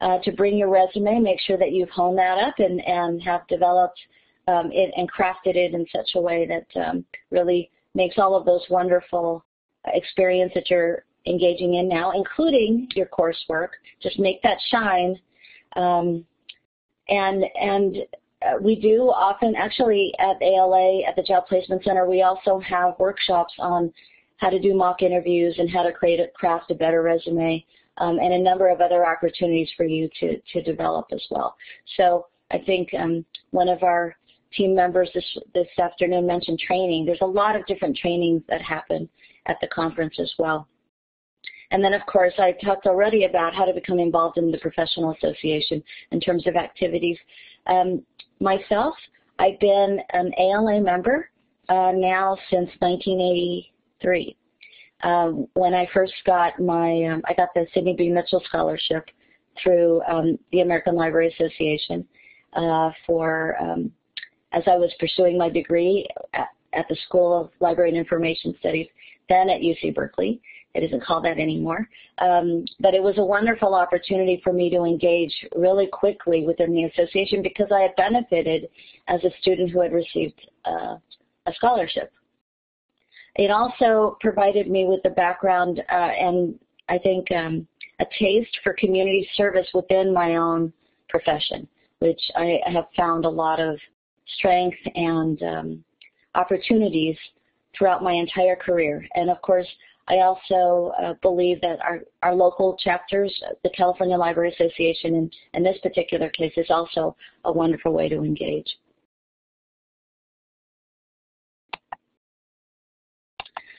uh, 0.00 0.18
to 0.20 0.32
bring 0.32 0.56
your 0.56 0.70
resume, 0.70 1.18
make 1.18 1.40
sure 1.40 1.58
that 1.58 1.72
you've 1.72 1.90
honed 1.90 2.18
that 2.18 2.38
up 2.38 2.54
and, 2.58 2.80
and 2.86 3.22
have 3.22 3.46
developed 3.48 3.98
um, 4.48 4.70
it 4.72 4.92
and 4.96 5.10
crafted 5.10 5.56
it 5.56 5.74
in 5.74 5.86
such 5.94 6.10
a 6.14 6.20
way 6.20 6.46
that 6.46 6.86
um, 6.86 7.04
really 7.30 7.70
makes 7.94 8.18
all 8.18 8.34
of 8.34 8.44
those 8.44 8.64
wonderful 8.70 9.44
experience 9.86 10.52
that 10.54 10.70
you're 10.70 11.04
engaging 11.26 11.74
in 11.74 11.88
now, 11.88 12.12
including 12.12 12.88
your 12.94 13.06
coursework. 13.06 13.70
Just 14.02 14.18
make 14.18 14.42
that 14.42 14.58
shine. 14.70 15.18
Um, 15.76 16.24
and 17.08 17.44
and 17.60 17.96
uh, 18.42 18.58
we 18.60 18.76
do 18.76 19.10
often, 19.10 19.54
actually 19.56 20.12
at 20.18 20.40
ALA, 20.42 21.02
at 21.02 21.16
the 21.16 21.22
Job 21.22 21.46
Placement 21.46 21.82
Center, 21.84 22.08
we 22.08 22.22
also 22.22 22.58
have 22.60 22.94
workshops 22.98 23.54
on 23.58 23.92
how 24.38 24.50
to 24.50 24.58
do 24.58 24.74
mock 24.74 25.02
interviews 25.02 25.54
and 25.58 25.70
how 25.70 25.82
to 25.82 25.92
create 25.92 26.20
a, 26.20 26.28
craft 26.34 26.70
a 26.70 26.74
better 26.74 27.02
resume 27.02 27.64
um, 27.98 28.18
and 28.18 28.32
a 28.32 28.38
number 28.38 28.68
of 28.68 28.80
other 28.80 29.06
opportunities 29.06 29.70
for 29.76 29.84
you 29.84 30.08
to, 30.20 30.38
to 30.52 30.62
develop 30.62 31.06
as 31.12 31.22
well. 31.30 31.56
So 31.96 32.26
I 32.50 32.58
think 32.58 32.92
um, 32.94 33.24
one 33.50 33.68
of 33.68 33.82
our 33.82 34.16
team 34.56 34.74
members 34.74 35.08
this, 35.14 35.24
this 35.54 35.68
afternoon 35.78 36.26
mentioned 36.26 36.58
training. 36.58 37.04
There's 37.04 37.18
a 37.22 37.26
lot 37.26 37.56
of 37.56 37.66
different 37.66 37.96
trainings 37.96 38.42
that 38.48 38.62
happen 38.62 39.08
at 39.46 39.56
the 39.60 39.68
conference 39.68 40.14
as 40.18 40.32
well. 40.38 40.68
And 41.70 41.82
then, 41.82 41.94
of 41.94 42.04
course, 42.06 42.34
I 42.38 42.52
talked 42.64 42.86
already 42.86 43.24
about 43.24 43.54
how 43.54 43.64
to 43.64 43.72
become 43.72 43.98
involved 43.98 44.38
in 44.38 44.50
the 44.50 44.58
professional 44.58 45.12
association 45.12 45.82
in 46.12 46.20
terms 46.20 46.46
of 46.46 46.56
activities. 46.56 47.18
Um, 47.66 48.02
myself, 48.40 48.94
I've 49.38 49.58
been 49.58 49.98
an 50.12 50.32
ALA 50.38 50.80
member 50.80 51.30
uh, 51.68 51.92
now 51.94 52.36
since 52.50 52.70
1983. 52.78 54.36
Um, 55.02 55.48
when 55.54 55.74
I 55.74 55.88
first 55.92 56.14
got 56.24 56.60
my, 56.60 57.04
um, 57.04 57.22
I 57.28 57.34
got 57.34 57.48
the 57.54 57.66
Sydney 57.74 57.94
B. 57.96 58.08
Mitchell 58.08 58.42
Scholarship 58.46 59.06
through 59.62 60.02
um, 60.08 60.38
the 60.52 60.60
American 60.60 60.94
Library 60.94 61.34
Association 61.36 62.06
uh, 62.54 62.90
for 63.06 63.56
um, 63.60 63.90
as 64.54 64.62
I 64.66 64.76
was 64.76 64.92
pursuing 64.98 65.36
my 65.36 65.48
degree 65.48 66.06
at, 66.32 66.48
at 66.72 66.86
the 66.88 66.96
School 67.06 67.38
of 67.38 67.50
Library 67.60 67.90
and 67.90 67.98
Information 67.98 68.54
Studies, 68.60 68.86
then 69.28 69.48
at 69.50 69.60
UC 69.60 69.94
Berkeley. 69.94 70.40
it 70.74 70.82
isn't 70.82 71.04
called 71.04 71.24
that 71.24 71.38
anymore. 71.38 71.88
Um, 72.18 72.64
but 72.80 72.94
it 72.94 73.02
was 73.02 73.18
a 73.18 73.24
wonderful 73.24 73.74
opportunity 73.74 74.40
for 74.42 74.52
me 74.52 74.70
to 74.70 74.84
engage 74.84 75.34
really 75.56 75.86
quickly 75.86 76.44
within 76.44 76.72
the 76.72 76.84
association 76.84 77.42
because 77.42 77.68
I 77.72 77.80
had 77.80 77.96
benefited 77.96 78.68
as 79.08 79.22
a 79.24 79.30
student 79.40 79.70
who 79.70 79.80
had 79.80 79.92
received 79.92 80.40
uh, 80.64 80.96
a 81.46 81.52
scholarship. 81.54 82.12
It 83.36 83.50
also 83.50 84.16
provided 84.20 84.70
me 84.70 84.84
with 84.84 85.02
the 85.02 85.10
background 85.10 85.82
uh, 85.90 85.94
and 85.94 86.58
I 86.88 86.98
think 86.98 87.30
um, 87.32 87.66
a 88.00 88.04
taste 88.18 88.56
for 88.62 88.74
community 88.74 89.28
service 89.34 89.66
within 89.74 90.12
my 90.12 90.36
own 90.36 90.72
profession, 91.08 91.66
which 92.00 92.20
I 92.36 92.60
have 92.66 92.86
found 92.96 93.24
a 93.24 93.30
lot 93.30 93.60
of 93.60 93.78
strength 94.38 94.78
and 94.94 95.42
um, 95.42 95.84
opportunities 96.34 97.16
throughout 97.76 98.02
my 98.02 98.12
entire 98.12 98.56
career. 98.56 99.06
And 99.14 99.30
of 99.30 99.40
course, 99.42 99.66
I 100.06 100.18
also 100.18 100.92
uh, 101.02 101.14
believe 101.22 101.60
that 101.62 101.80
our, 101.80 102.00
our 102.22 102.34
local 102.34 102.76
chapters, 102.76 103.32
the 103.62 103.70
California 103.70 104.16
Library 104.16 104.52
Association 104.52 105.14
in, 105.14 105.30
in 105.54 105.62
this 105.62 105.78
particular 105.82 106.28
case, 106.30 106.52
is 106.56 106.66
also 106.70 107.16
a 107.44 107.52
wonderful 107.52 107.92
way 107.92 108.08
to 108.08 108.16
engage. 108.16 108.66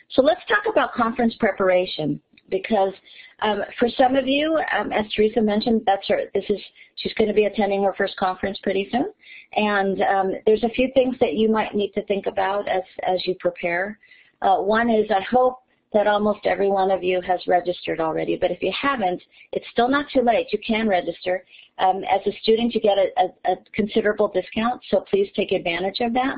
So 0.10 0.22
let's 0.22 0.42
talk 0.48 0.64
about 0.72 0.94
conference 0.94 1.36
preparation 1.40 2.22
because 2.50 2.94
um, 3.42 3.62
for 3.80 3.90
some 3.98 4.16
of 4.16 4.28
you, 4.28 4.60
um, 4.78 4.92
as 4.92 5.06
Teresa 5.14 5.42
mentioned, 5.42 5.82
that's 5.86 6.08
her. 6.08 6.22
This 6.34 6.46
is 6.50 6.60
she's 6.96 7.14
going 7.14 7.28
to 7.28 7.34
be 7.34 7.46
attending 7.46 7.84
her 7.84 7.94
first 7.98 8.16
conference 8.18 8.60
pretty 8.64 8.88
soon, 8.92 9.12
and 9.56 10.02
um, 10.02 10.32
there's 10.46 10.64
a 10.64 10.70
few 10.70 10.90
things 10.94 11.16
that 11.20 11.34
you 11.34 11.50
might 11.50 11.74
need 11.76 11.92
to 11.94 12.04
think 12.06 12.28
about 12.28 12.68
as 12.68 12.84
as 13.08 13.26
you 13.26 13.36
prepare. 13.40 14.00
Uh, 14.42 14.58
one 14.58 14.90
is 14.90 15.10
I 15.10 15.22
hope 15.22 15.60
that 15.94 16.08
almost 16.08 16.46
every 16.46 16.68
one 16.68 16.92
of 16.92 17.04
you 17.04 17.22
has 17.22 17.40
registered 17.48 18.02
already, 18.02 18.38
but 18.40 18.52
if 18.52 18.62
you 18.62 18.72
haven't, 18.80 19.22
it's 19.54 19.66
still 19.72 19.88
not 19.88 20.06
too 20.14 20.22
late. 20.22 20.48
You 20.52 20.60
can 20.66 20.90
register. 20.90 21.46
Um, 21.78 22.04
as 22.10 22.22
a 22.26 22.38
student, 22.42 22.74
you 22.76 22.82
get 22.82 22.98
a, 22.98 23.08
a, 23.18 23.54
a, 23.54 23.56
considerable 23.74 24.28
discount, 24.28 24.82
so 24.90 25.06
please 25.10 25.30
take 25.36 25.52
advantage 25.52 26.00
of 26.02 26.14
that. 26.14 26.36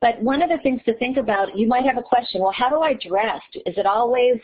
But 0.00 0.20
one 0.20 0.42
of 0.42 0.50
the 0.50 0.58
things 0.62 0.80
to 0.84 0.96
think 0.98 1.16
about, 1.16 1.56
you 1.56 1.66
might 1.66 1.84
have 1.84 1.96
a 1.96 2.02
question, 2.02 2.40
well, 2.40 2.52
how 2.52 2.68
do 2.68 2.80
I 2.80 2.94
dress? 2.94 3.40
Is 3.54 3.78
it 3.78 3.86
always 3.86 4.38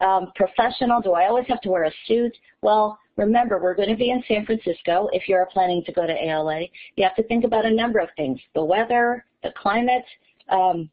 um, 0.00 0.32
professional? 0.34 1.00
Do 1.00 1.12
I 1.12 1.26
always 1.26 1.46
have 1.48 1.60
to 1.62 1.70
wear 1.70 1.84
a 1.84 1.92
suit? 2.06 2.36
Well, 2.62 2.98
remember, 3.16 3.60
we're 3.62 3.74
going 3.74 3.88
to 3.88 3.96
be 3.96 4.10
in 4.10 4.22
San 4.28 4.44
Francisco 4.44 5.08
if 5.12 5.28
you're 5.28 5.46
planning 5.52 5.82
to 5.86 5.92
go 5.92 6.06
to 6.06 6.12
ALA. 6.12 6.62
You 6.96 7.04
have 7.04 7.16
to 7.16 7.22
think 7.24 7.44
about 7.44 7.64
a 7.64 7.74
number 7.74 7.98
of 7.98 8.08
things, 8.16 8.38
the 8.54 8.64
weather, 8.64 9.24
the 9.42 9.52
climate, 9.56 10.04
um, 10.48 10.90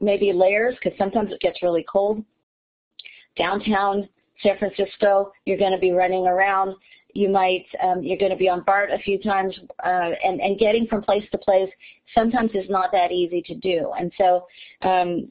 maybe 0.00 0.32
layers, 0.32 0.74
because 0.82 0.96
sometimes 0.98 1.30
it 1.30 1.40
gets 1.40 1.62
really 1.62 1.84
cold. 1.90 2.24
Downtown 3.36 4.08
San 4.42 4.58
Francisco, 4.58 5.32
you're 5.44 5.58
going 5.58 5.72
to 5.72 5.78
be 5.78 5.92
running 5.92 6.26
around 6.26 6.74
you 7.14 7.28
might 7.28 7.66
um, 7.82 8.02
you're 8.02 8.18
going 8.18 8.32
to 8.32 8.38
be 8.38 8.48
on 8.48 8.62
BART 8.62 8.90
a 8.90 8.98
few 8.98 9.18
times, 9.18 9.58
uh, 9.84 10.10
and 10.24 10.40
and 10.40 10.58
getting 10.58 10.86
from 10.86 11.02
place 11.02 11.24
to 11.32 11.38
place 11.38 11.70
sometimes 12.14 12.50
is 12.54 12.68
not 12.68 12.92
that 12.92 13.12
easy 13.12 13.42
to 13.42 13.54
do. 13.54 13.92
And 13.98 14.12
so, 14.18 14.46
um, 14.82 15.28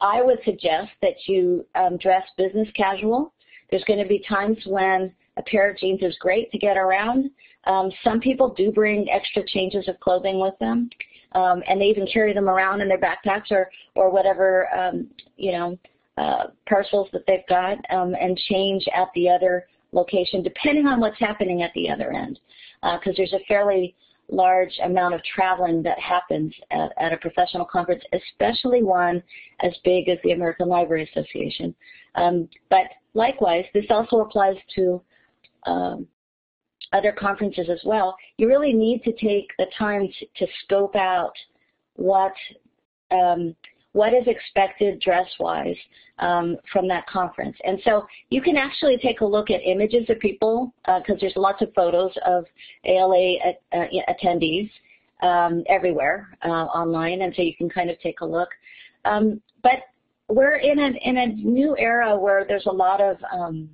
I 0.00 0.22
would 0.22 0.38
suggest 0.44 0.90
that 1.02 1.14
you 1.26 1.66
um, 1.74 1.96
dress 1.98 2.24
business 2.36 2.68
casual. 2.76 3.32
There's 3.70 3.84
going 3.84 4.02
to 4.02 4.08
be 4.08 4.24
times 4.28 4.58
when 4.66 5.12
a 5.36 5.42
pair 5.42 5.70
of 5.70 5.78
jeans 5.78 6.02
is 6.02 6.16
great 6.20 6.50
to 6.52 6.58
get 6.58 6.76
around. 6.76 7.30
Um, 7.64 7.90
some 8.02 8.20
people 8.20 8.54
do 8.54 8.70
bring 8.70 9.08
extra 9.10 9.42
changes 9.46 9.88
of 9.88 9.98
clothing 10.00 10.38
with 10.38 10.54
them, 10.60 10.90
um, 11.32 11.62
and 11.68 11.80
they 11.80 11.86
even 11.86 12.06
carry 12.12 12.32
them 12.34 12.48
around 12.48 12.80
in 12.80 12.88
their 12.88 13.00
backpacks 13.00 13.50
or 13.50 13.70
or 13.94 14.10
whatever 14.10 14.68
um, 14.76 15.08
you 15.36 15.52
know 15.52 15.78
uh, 16.18 16.44
parcels 16.68 17.08
that 17.12 17.24
they've 17.26 17.46
got, 17.48 17.78
um, 17.90 18.14
and 18.20 18.36
change 18.48 18.84
at 18.94 19.08
the 19.14 19.28
other 19.28 19.66
location, 19.94 20.42
depending 20.42 20.86
on 20.86 21.00
what's 21.00 21.18
happening 21.18 21.62
at 21.62 21.72
the 21.74 21.88
other 21.88 22.12
end, 22.12 22.38
because 22.82 23.12
uh, 23.12 23.16
there's 23.16 23.32
a 23.32 23.44
fairly 23.46 23.94
large 24.30 24.72
amount 24.82 25.14
of 25.14 25.22
traveling 25.24 25.82
that 25.82 25.98
happens 25.98 26.52
at, 26.70 26.90
at, 26.98 27.12
a 27.12 27.16
professional 27.18 27.64
conference, 27.64 28.02
especially 28.12 28.82
one 28.82 29.22
as 29.60 29.72
big 29.84 30.08
as 30.08 30.18
the 30.24 30.32
American 30.32 30.68
Library 30.68 31.08
Association. 31.12 31.74
Um, 32.14 32.48
but 32.70 32.86
likewise, 33.12 33.64
this 33.74 33.84
also 33.90 34.20
applies 34.20 34.56
to 34.76 35.02
um, 35.66 36.06
other 36.92 37.12
conferences 37.12 37.68
as 37.70 37.80
well. 37.84 38.16
You 38.38 38.48
really 38.48 38.72
need 38.72 39.02
to 39.04 39.12
take 39.12 39.50
the 39.58 39.66
time 39.78 40.08
to, 40.08 40.46
to 40.46 40.52
scope 40.64 40.96
out 40.96 41.34
what 41.96 42.34
um, 43.10 43.54
what 43.94 44.12
is 44.12 44.26
expected 44.26 45.00
dress-wise 45.00 45.76
um, 46.18 46.56
from 46.72 46.86
that 46.88 47.06
conference. 47.06 47.56
And 47.64 47.80
so 47.84 48.06
you 48.28 48.42
can 48.42 48.56
actually 48.56 48.98
take 48.98 49.20
a 49.20 49.24
look 49.24 49.50
at 49.50 49.60
images 49.64 50.10
of 50.10 50.18
people 50.18 50.74
because 50.84 51.16
uh, 51.16 51.20
there's 51.20 51.36
lots 51.36 51.62
of 51.62 51.72
photos 51.74 52.10
of 52.26 52.44
ALA 52.84 53.36
at, 53.38 53.62
uh, 53.72 53.84
attendees 54.08 54.68
um, 55.22 55.62
everywhere 55.68 56.36
uh, 56.44 56.66
online, 56.66 57.22
and 57.22 57.32
so 57.36 57.42
you 57.42 57.54
can 57.56 57.70
kind 57.70 57.88
of 57.88 57.98
take 58.00 58.20
a 58.20 58.26
look. 58.26 58.48
Um, 59.04 59.40
but 59.62 59.84
we're 60.28 60.56
in 60.56 60.78
a 60.80 60.90
in 61.02 61.16
a 61.18 61.26
new 61.26 61.76
era 61.78 62.18
where 62.18 62.44
there's 62.44 62.66
a 62.66 62.72
lot 62.72 63.00
of 63.00 63.16
um, 63.32 63.70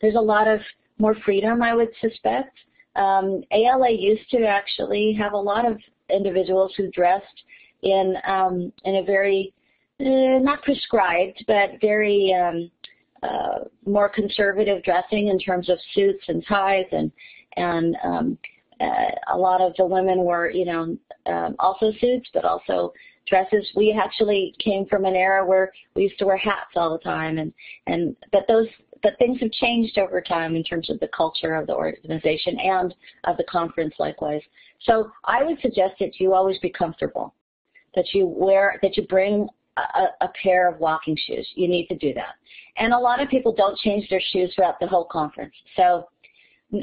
there's 0.00 0.16
a 0.16 0.20
lot 0.20 0.48
of 0.48 0.60
more 0.98 1.14
freedom, 1.24 1.62
I 1.62 1.72
would 1.72 1.90
suspect. 2.00 2.56
Um, 2.96 3.42
ALA 3.52 3.90
used 3.92 4.28
to 4.30 4.44
actually 4.44 5.12
have 5.12 5.34
a 5.34 5.36
lot 5.36 5.64
of 5.64 5.78
individuals 6.10 6.72
who 6.76 6.90
dressed 6.90 7.44
in 7.82 8.16
um, 8.26 8.72
in 8.84 8.96
a 8.96 9.02
very 9.02 9.52
uh, 10.00 10.38
not 10.40 10.62
prescribed, 10.62 11.44
but 11.46 11.70
very 11.80 12.34
um, 12.34 12.70
uh, 13.22 13.64
more 13.86 14.08
conservative 14.08 14.82
dressing 14.84 15.28
in 15.28 15.38
terms 15.38 15.68
of 15.68 15.78
suits 15.94 16.22
and 16.28 16.44
ties, 16.46 16.86
and 16.92 17.10
and 17.56 17.96
um, 18.04 18.38
uh, 18.80 19.10
a 19.32 19.36
lot 19.36 19.60
of 19.60 19.74
the 19.76 19.84
women 19.84 20.18
were, 20.18 20.50
you 20.50 20.64
know, 20.64 20.96
um, 21.26 21.56
also 21.58 21.92
suits, 22.00 22.28
but 22.32 22.44
also 22.44 22.92
dresses. 23.26 23.68
We 23.74 23.92
actually 23.92 24.54
came 24.62 24.86
from 24.86 25.04
an 25.04 25.16
era 25.16 25.44
where 25.44 25.72
we 25.94 26.04
used 26.04 26.18
to 26.20 26.26
wear 26.26 26.36
hats 26.36 26.70
all 26.76 26.92
the 26.92 27.02
time, 27.02 27.38
and 27.38 27.52
and 27.86 28.14
but 28.32 28.44
those 28.46 28.68
but 29.02 29.18
things 29.18 29.40
have 29.40 29.52
changed 29.52 29.98
over 29.98 30.20
time 30.20 30.56
in 30.56 30.64
terms 30.64 30.90
of 30.90 30.98
the 31.00 31.08
culture 31.08 31.54
of 31.54 31.66
the 31.66 31.74
organization 31.74 32.58
and 32.58 32.94
of 33.24 33.36
the 33.36 33.44
conference 33.44 33.94
likewise. 33.98 34.42
So 34.80 35.10
I 35.24 35.42
would 35.42 35.60
suggest 35.60 35.94
that 36.00 36.20
you 36.20 36.34
always 36.34 36.58
be 36.58 36.70
comfortable 36.70 37.34
that 37.94 38.06
you 38.12 38.26
wear, 38.26 38.78
that 38.82 38.96
you 38.96 39.06
bring 39.06 39.48
a, 39.76 40.24
a, 40.24 40.28
pair 40.42 40.68
of 40.68 40.80
walking 40.80 41.16
shoes. 41.26 41.46
You 41.54 41.68
need 41.68 41.86
to 41.86 41.96
do 41.96 42.12
that. 42.14 42.34
And 42.76 42.92
a 42.92 42.98
lot 42.98 43.20
of 43.20 43.28
people 43.28 43.52
don't 43.52 43.78
change 43.78 44.08
their 44.08 44.22
shoes 44.32 44.52
throughout 44.54 44.80
the 44.80 44.86
whole 44.86 45.04
conference. 45.04 45.54
So 45.76 46.08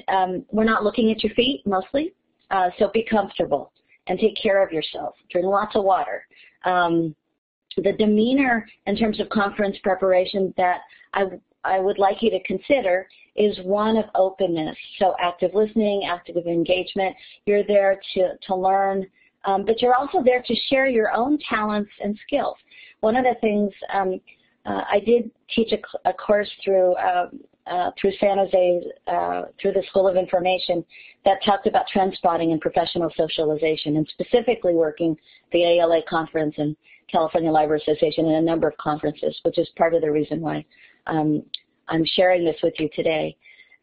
um, 0.08 0.46
we're 0.52 0.64
not 0.64 0.84
looking 0.84 1.12
at 1.12 1.24
your 1.24 1.34
feet 1.34 1.62
mostly. 1.66 2.14
Uh, 2.52 2.70
so 2.78 2.90
be 2.94 3.04
comfortable 3.04 3.72
and 4.08 4.20
take 4.20 4.36
care 4.42 4.64
of 4.64 4.72
yourself. 4.72 5.16
Drink 5.32 5.48
lots 5.48 5.76
of 5.76 5.84
water. 5.84 6.26
Um, 6.64 7.16
the 7.78 7.94
demeanor 7.94 8.66
in 8.86 8.96
terms 8.96 9.20
of 9.20 9.30
conference 9.30 9.78
preparation 9.84 10.54
that 10.58 10.82
I, 11.14 11.26
I 11.64 11.80
would 11.80 11.98
like 11.98 12.22
you 12.22 12.30
to 12.32 12.42
consider 12.44 13.08
is 13.36 13.58
one 13.64 13.98
of 13.98 14.06
openness. 14.16 14.78
So 15.00 15.16
active 15.20 15.52
listening, 15.54 16.08
active 16.10 16.38
engagement. 16.38 17.16
You're 17.46 17.66
there 17.66 18.00
to, 18.14 18.34
to 18.48 18.56
learn 18.56 19.06
um, 19.46 19.66
but 19.66 19.82
you're 19.82 19.96
also 19.96 20.22
there 20.24 20.42
to 20.42 20.56
share 20.70 20.88
your 20.88 21.14
own 21.14 21.38
talents 21.50 21.92
and 22.04 22.18
skills. 22.26 22.58
One 23.02 23.16
of 23.16 23.24
the 23.24 23.36
things 23.42 23.72
um, 23.94 24.20
uh, 24.66 24.82
I 24.90 25.00
did 25.06 25.30
teach 25.54 25.72
a, 25.72 26.10
a 26.10 26.14
course 26.14 26.50
through 26.64 26.94
uh, 26.94 27.30
uh, 27.68 27.90
through 28.00 28.12
San 28.20 28.38
Jose, 28.38 28.82
uh, 29.08 29.42
through 29.60 29.74
the 29.74 29.84
School 29.90 30.08
of 30.08 30.16
Information, 30.16 30.86
that 31.24 31.44
talked 31.44 31.66
about 31.66 31.88
trend 31.88 32.14
spotting 32.14 32.52
and 32.52 32.62
professional 32.62 33.12
socialization, 33.18 33.98
and 33.98 34.08
specifically 34.10 34.76
working 34.76 35.18
the 35.52 35.64
ALA 35.64 36.02
conference 36.08 36.54
and 36.60 36.76
California 37.12 37.50
Library 37.50 37.82
Association 37.82 38.26
and 38.28 38.36
a 38.36 38.42
number 38.42 38.68
of 38.68 38.78
conferences, 38.78 39.40
which 39.44 39.58
is 39.58 39.68
part 39.78 39.96
of 39.96 40.02
the 40.02 40.12
reason 40.12 40.42
why 40.42 40.64
um, 41.08 41.42
I'm 41.88 42.06
sharing 42.06 42.46
this 42.46 42.58
with 42.62 42.76
you 42.78 42.90
today. 42.96 43.36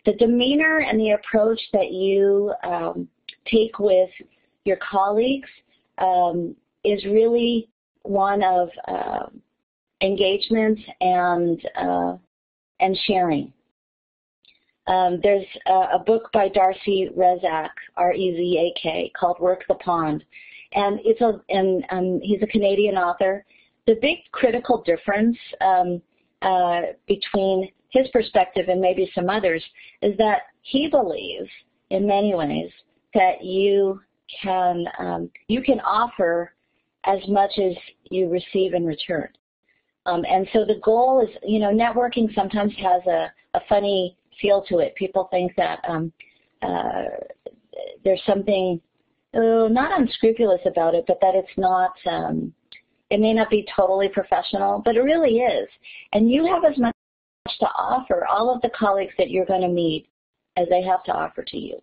The 0.04 0.14
demeanor 0.14 0.78
and 0.78 0.98
the 0.98 1.12
approach 1.12 1.60
that 1.72 1.90
you 1.90 2.52
um, 2.64 3.08
take 3.46 3.78
with 3.80 4.10
your 4.64 4.76
colleagues 4.76 5.48
um, 5.98 6.54
is 6.84 7.04
really 7.04 7.68
one 8.02 8.42
of 8.42 8.68
uh, 8.88 9.26
engagement 10.02 10.78
and 11.00 11.60
uh, 11.76 12.16
and 12.80 12.96
sharing. 13.06 13.52
Um, 14.88 15.20
there's 15.22 15.46
a, 15.68 15.72
a, 15.94 16.02
book 16.04 16.28
by 16.32 16.48
Darcy 16.48 17.08
Rezac, 17.16 17.68
R-E-Z-A-K, 17.96 19.12
called 19.16 19.38
Work 19.38 19.62
the 19.68 19.76
Pond, 19.76 20.24
and 20.72 20.98
it's 21.04 21.20
a 21.20 21.40
and 21.48 21.84
um, 21.90 22.20
he's 22.20 22.42
a 22.42 22.48
Canadian 22.48 22.96
author. 22.96 23.44
The 23.86 23.96
big 24.02 24.18
critical 24.32 24.82
difference 24.84 25.36
um, 25.60 26.02
uh, 26.42 26.80
between 27.06 27.70
his 27.90 28.08
perspective 28.12 28.68
and 28.68 28.80
maybe 28.80 29.10
some 29.14 29.28
others 29.28 29.62
is 30.02 30.16
that 30.18 30.42
he 30.62 30.88
believes, 30.88 31.50
in 31.90 32.06
many 32.06 32.34
ways, 32.34 32.70
that 33.14 33.44
you 33.44 34.00
can 34.42 34.84
um, 34.98 35.30
you 35.48 35.62
can 35.62 35.80
offer 35.80 36.54
as 37.04 37.18
much 37.28 37.52
as 37.58 37.74
you 38.10 38.28
receive 38.28 38.74
in 38.74 38.84
return. 38.84 39.28
Um, 40.06 40.24
and 40.28 40.48
so 40.52 40.64
the 40.64 40.80
goal 40.82 41.20
is, 41.26 41.34
you 41.44 41.58
know, 41.58 41.72
networking 41.72 42.32
sometimes 42.34 42.72
has 42.78 43.02
a, 43.06 43.32
a 43.54 43.60
funny 43.68 44.16
feel 44.40 44.64
to 44.68 44.78
it. 44.78 44.94
People 44.96 45.28
think 45.30 45.54
that 45.56 45.80
um, 45.88 46.12
uh, 46.62 47.04
there's 48.04 48.22
something 48.26 48.80
uh, 49.34 49.68
not 49.68 49.98
unscrupulous 50.00 50.60
about 50.66 50.94
it, 50.94 51.04
but 51.06 51.18
that 51.20 51.34
it's 51.34 51.56
not, 51.56 51.92
um, 52.06 52.52
it 53.10 53.20
may 53.20 53.32
not 53.32 53.50
be 53.50 53.66
totally 53.74 54.08
professional, 54.08 54.82
but 54.84 54.96
it 54.96 55.02
really 55.02 55.38
is. 55.38 55.68
And 56.12 56.30
you 56.30 56.46
have 56.46 56.64
as 56.64 56.78
much 56.78 56.94
to 57.60 57.66
offer 57.66 58.26
all 58.26 58.54
of 58.54 58.60
the 58.62 58.70
colleagues 58.76 59.14
that 59.18 59.30
you're 59.30 59.46
going 59.46 59.62
to 59.62 59.68
meet 59.68 60.08
as 60.56 60.68
they 60.68 60.82
have 60.82 61.02
to 61.04 61.12
offer 61.12 61.42
to 61.42 61.56
you. 61.56 61.80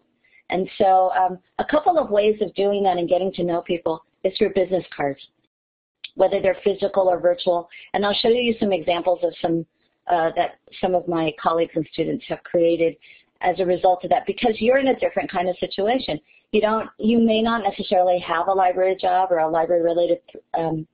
And 0.50 0.68
so 0.78 1.12
um, 1.12 1.38
a 1.60 1.66
couple 1.66 1.98
of 1.98 2.10
ways 2.10 2.36
of 2.42 2.54
doing 2.56 2.84
that 2.84 2.98
and 2.98 3.08
getting 3.08 3.32
to 3.34 3.44
know 3.44 3.62
people 3.62 4.04
is 4.24 4.36
through 4.38 4.54
business 4.54 4.84
cards, 4.96 5.22
whether 6.16 6.42
they're 6.42 6.58
physical 6.64 7.08
or 7.08 7.20
virtual. 7.20 7.70
And 7.94 8.06
I'll 8.06 8.14
show 8.14 8.30
you 8.30 8.56
some 8.60 8.74
examples 8.74 9.20
of 9.24 9.34
some 9.42 9.66
uh, 10.10 10.32
that 10.36 10.56
some 10.82 10.96
of 10.96 11.08
my 11.08 11.32
colleagues 11.42 11.72
and 11.76 11.88
students 11.94 12.26
have 12.28 12.44
created 12.44 12.96
as 13.42 13.60
a 13.60 13.66
result 13.66 14.04
of 14.04 14.10
that 14.10 14.26
because 14.26 14.56
you're 14.60 14.80
in 14.80 14.88
a 14.88 15.00
different 15.00 15.32
kind 15.32 15.48
of 15.48 15.56
situation. 15.60 16.20
You 16.52 16.62
don't, 16.62 16.90
you 16.98 17.20
may 17.20 17.44
not 17.44 17.64
necessarily 17.64 18.20
have 18.20 18.48
a 18.48 18.52
library 18.52 18.98
job 19.00 19.32
or 19.32 19.38
a 19.38 19.48
library 19.48 19.84
related 19.84 20.20
um, 20.58 20.88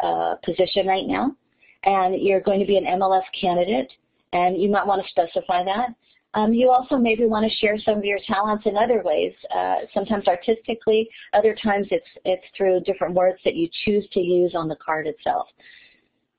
uh, 0.00 0.36
position 0.44 0.86
right 0.86 1.06
now, 1.06 1.34
and 1.82 2.20
you're 2.22 2.40
going 2.40 2.60
to 2.60 2.66
be 2.66 2.76
an 2.76 2.84
MLS 2.84 3.24
candidate, 3.38 3.90
and 4.32 4.60
you 4.60 4.70
might 4.70 4.86
want 4.86 5.02
to 5.02 5.10
specify 5.10 5.64
that. 5.64 5.88
Um, 6.34 6.54
you 6.54 6.70
also 6.70 6.96
maybe 6.96 7.26
want 7.26 7.50
to 7.50 7.56
share 7.58 7.76
some 7.78 7.98
of 7.98 8.04
your 8.04 8.20
talents 8.26 8.64
in 8.64 8.76
other 8.76 9.02
ways, 9.04 9.32
uh, 9.54 9.76
sometimes 9.92 10.28
artistically, 10.28 11.08
other 11.32 11.56
times 11.60 11.88
it's, 11.90 12.06
it's 12.24 12.44
through 12.56 12.80
different 12.80 13.14
words 13.14 13.38
that 13.44 13.56
you 13.56 13.68
choose 13.84 14.06
to 14.12 14.20
use 14.20 14.54
on 14.54 14.68
the 14.68 14.76
card 14.76 15.08
itself. 15.08 15.48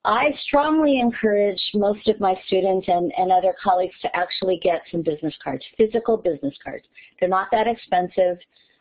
I 0.03 0.33
strongly 0.48 1.00
encourage 1.00 1.62
most 1.74 2.07
of 2.07 2.19
my 2.19 2.36
students 2.48 2.88
and, 2.88 3.12
and 3.17 3.31
other 3.31 3.53
colleagues 3.62 3.93
to 4.01 4.15
actually 4.15 4.60
get 4.63 4.81
some 4.91 5.01
business 5.01 5.36
cards, 5.43 5.63
physical 5.77 6.17
business 6.17 6.55
cards. 6.63 6.86
They're 7.19 7.29
not 7.29 7.50
that 7.51 7.67
expensive, 7.67 8.38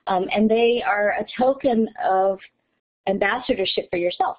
um, 0.07 0.29
and 0.33 0.49
they 0.49 0.83
are 0.87 1.15
a 1.19 1.27
token 1.37 1.89
of 2.09 2.39
ambassadorship 3.07 3.91
for 3.91 3.99
yourself. 3.99 4.39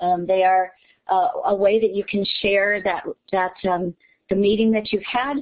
Um, 0.00 0.26
they 0.26 0.42
are 0.42 0.72
uh, 1.08 1.28
a 1.46 1.54
way 1.54 1.78
that 1.80 1.94
you 1.94 2.02
can 2.04 2.24
share 2.40 2.82
that, 2.82 3.04
that 3.30 3.52
um, 3.70 3.94
the 4.30 4.36
meeting 4.36 4.70
that 4.72 4.92
you've 4.92 5.02
had. 5.04 5.36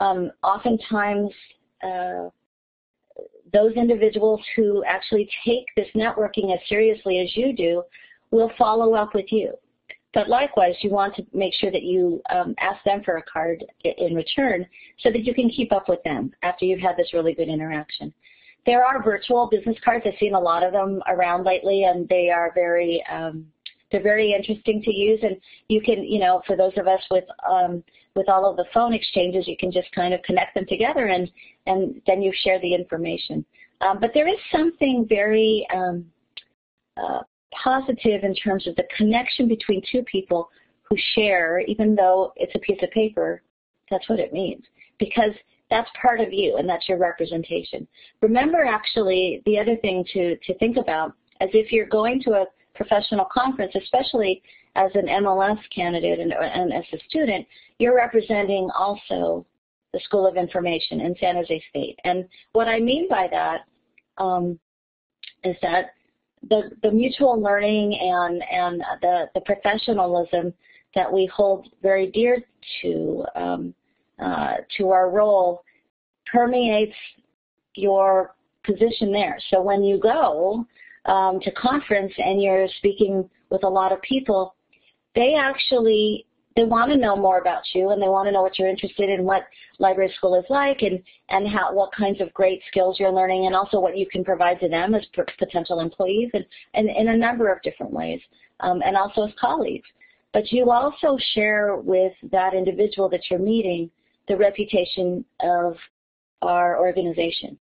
Um, 0.00 0.30
oftentimes, 0.42 1.30
uh, 1.82 2.28
those 3.52 3.72
individuals 3.74 4.40
who 4.56 4.84
actually 4.84 5.28
take 5.44 5.64
this 5.76 5.88
networking 5.94 6.52
as 6.52 6.60
seriously 6.68 7.20
as 7.20 7.36
you 7.36 7.54
do 7.54 7.82
will 8.30 8.50
follow 8.58 8.94
up 8.94 9.14
with 9.14 9.30
you. 9.30 9.52
But 10.14 10.28
likewise, 10.28 10.74
you 10.82 10.90
want 10.90 11.14
to 11.16 11.26
make 11.32 11.54
sure 11.54 11.70
that 11.70 11.82
you 11.82 12.20
um, 12.30 12.54
ask 12.58 12.82
them 12.84 13.02
for 13.02 13.16
a 13.16 13.22
card 13.22 13.64
in 13.84 14.14
return 14.14 14.66
so 15.00 15.10
that 15.10 15.24
you 15.24 15.34
can 15.34 15.48
keep 15.48 15.72
up 15.72 15.88
with 15.88 16.02
them 16.02 16.32
after 16.42 16.64
you've 16.64 16.80
had 16.80 16.96
this 16.96 17.14
really 17.14 17.34
good 17.34 17.48
interaction. 17.48 18.12
There 18.66 18.84
are 18.84 19.02
virtual 19.02 19.48
business 19.50 19.76
cards. 19.84 20.04
I've 20.06 20.18
seen 20.20 20.34
a 20.34 20.40
lot 20.40 20.62
of 20.62 20.72
them 20.72 21.02
around 21.08 21.44
lately, 21.44 21.84
and 21.84 22.08
they 22.08 22.30
are 22.30 22.52
very 22.54 23.02
um, 23.10 23.46
they're 23.92 24.02
very 24.02 24.32
interesting 24.32 24.82
to 24.82 24.92
use. 24.92 25.20
And 25.22 25.36
you 25.68 25.80
can, 25.80 26.02
you 26.02 26.18
know, 26.18 26.42
for 26.46 26.56
those 26.56 26.72
of 26.76 26.88
us 26.88 27.00
with 27.10 27.24
um, 27.48 27.84
with 28.14 28.28
all 28.28 28.48
of 28.48 28.56
the 28.56 28.64
phone 28.74 28.92
exchanges, 28.92 29.46
you 29.46 29.56
can 29.56 29.70
just 29.70 29.90
kind 29.92 30.12
of 30.12 30.22
connect 30.22 30.54
them 30.54 30.66
together, 30.66 31.06
and 31.06 31.30
and 31.66 32.00
then 32.06 32.22
you 32.22 32.32
share 32.42 32.60
the 32.60 32.74
information. 32.74 33.44
Um, 33.80 33.98
but 34.00 34.10
there 34.14 34.28
is 34.28 34.38
something 34.50 35.06
very 35.08 35.66
um, 35.74 36.04
uh, 36.96 37.20
positive 37.52 38.24
in 38.24 38.34
terms 38.34 38.66
of 38.66 38.76
the 38.76 38.84
connection 38.96 39.48
between 39.48 39.82
two 39.90 40.02
people 40.02 40.48
who 40.82 40.96
share, 41.14 41.60
even 41.60 41.94
though 41.94 42.32
it's 42.36 42.54
a 42.54 42.58
piece 42.60 42.82
of 42.82 42.90
paper, 42.90 43.42
that's 43.90 44.08
what 44.08 44.20
it 44.20 44.32
means. 44.32 44.64
Because 44.98 45.32
that's 45.70 45.88
part 46.00 46.20
of 46.20 46.32
you 46.32 46.56
and 46.58 46.68
that's 46.68 46.88
your 46.88 46.98
representation. 46.98 47.88
Remember 48.20 48.62
actually 48.62 49.42
the 49.46 49.58
other 49.58 49.76
thing 49.76 50.04
to, 50.12 50.36
to 50.36 50.58
think 50.58 50.76
about 50.76 51.14
as 51.40 51.48
if 51.54 51.72
you're 51.72 51.86
going 51.86 52.20
to 52.22 52.32
a 52.32 52.44
professional 52.74 53.26
conference, 53.32 53.72
especially 53.74 54.42
as 54.76 54.90
an 54.94 55.06
MLS 55.06 55.58
candidate 55.74 56.18
and, 56.18 56.32
and 56.32 56.72
as 56.72 56.84
a 56.92 56.98
student, 57.08 57.46
you're 57.78 57.96
representing 57.96 58.70
also 58.76 59.46
the 59.92 60.00
School 60.00 60.26
of 60.26 60.36
Information 60.36 61.00
in 61.00 61.14
San 61.20 61.36
Jose 61.36 61.62
State. 61.68 61.98
And 62.04 62.26
what 62.52 62.68
I 62.68 62.80
mean 62.80 63.08
by 63.08 63.28
that 63.30 63.60
um, 64.22 64.58
is 65.44 65.56
that 65.62 65.92
the, 66.48 66.70
the 66.82 66.90
mutual 66.90 67.40
learning 67.40 67.98
and, 68.00 68.42
and 68.50 68.82
the, 69.02 69.28
the 69.34 69.40
professionalism 69.42 70.52
that 70.94 71.12
we 71.12 71.26
hold 71.26 71.68
very 71.82 72.10
dear 72.10 72.42
to, 72.80 73.24
um, 73.36 73.74
uh, 74.22 74.54
to 74.78 74.90
our 74.90 75.10
role 75.10 75.62
permeates 76.30 76.96
your 77.74 78.34
position 78.64 79.12
there. 79.12 79.38
So 79.50 79.60
when 79.60 79.82
you 79.82 79.98
go 79.98 80.66
um, 81.06 81.40
to 81.40 81.50
conference 81.52 82.12
and 82.18 82.42
you're 82.42 82.68
speaking 82.78 83.28
with 83.50 83.64
a 83.64 83.68
lot 83.68 83.92
of 83.92 84.00
people, 84.02 84.54
they 85.14 85.34
actually 85.34 86.26
they 86.54 86.64
want 86.64 86.90
to 86.90 86.98
know 86.98 87.16
more 87.16 87.38
about 87.38 87.62
you 87.72 87.90
and 87.90 88.02
they 88.02 88.08
want 88.08 88.26
to 88.28 88.32
know 88.32 88.42
what 88.42 88.58
you're 88.58 88.68
interested 88.68 89.08
in, 89.08 89.24
what 89.24 89.44
library 89.78 90.12
school 90.16 90.38
is 90.38 90.44
like, 90.50 90.82
and 90.82 91.02
and 91.30 91.48
how 91.48 91.72
what 91.72 91.92
kinds 91.92 92.20
of 92.20 92.32
great 92.34 92.60
skills 92.68 92.98
you're 93.00 93.12
learning, 93.12 93.46
and 93.46 93.54
also 93.54 93.80
what 93.80 93.96
you 93.96 94.06
can 94.06 94.24
provide 94.24 94.60
to 94.60 94.68
them 94.68 94.94
as 94.94 95.02
potential 95.38 95.80
employees, 95.80 96.30
and, 96.34 96.44
and 96.74 96.88
in 96.90 97.08
a 97.08 97.16
number 97.16 97.50
of 97.50 97.62
different 97.62 97.92
ways, 97.92 98.20
um, 98.60 98.82
and 98.84 98.96
also 98.96 99.26
as 99.26 99.32
colleagues. 99.40 99.88
But 100.32 100.50
you 100.50 100.70
also 100.70 101.18
share 101.34 101.76
with 101.76 102.12
that 102.30 102.54
individual 102.54 103.08
that 103.10 103.22
you're 103.30 103.38
meeting 103.38 103.90
the 104.28 104.36
reputation 104.36 105.24
of 105.40 105.76
our 106.42 106.78
organization. 106.78 107.58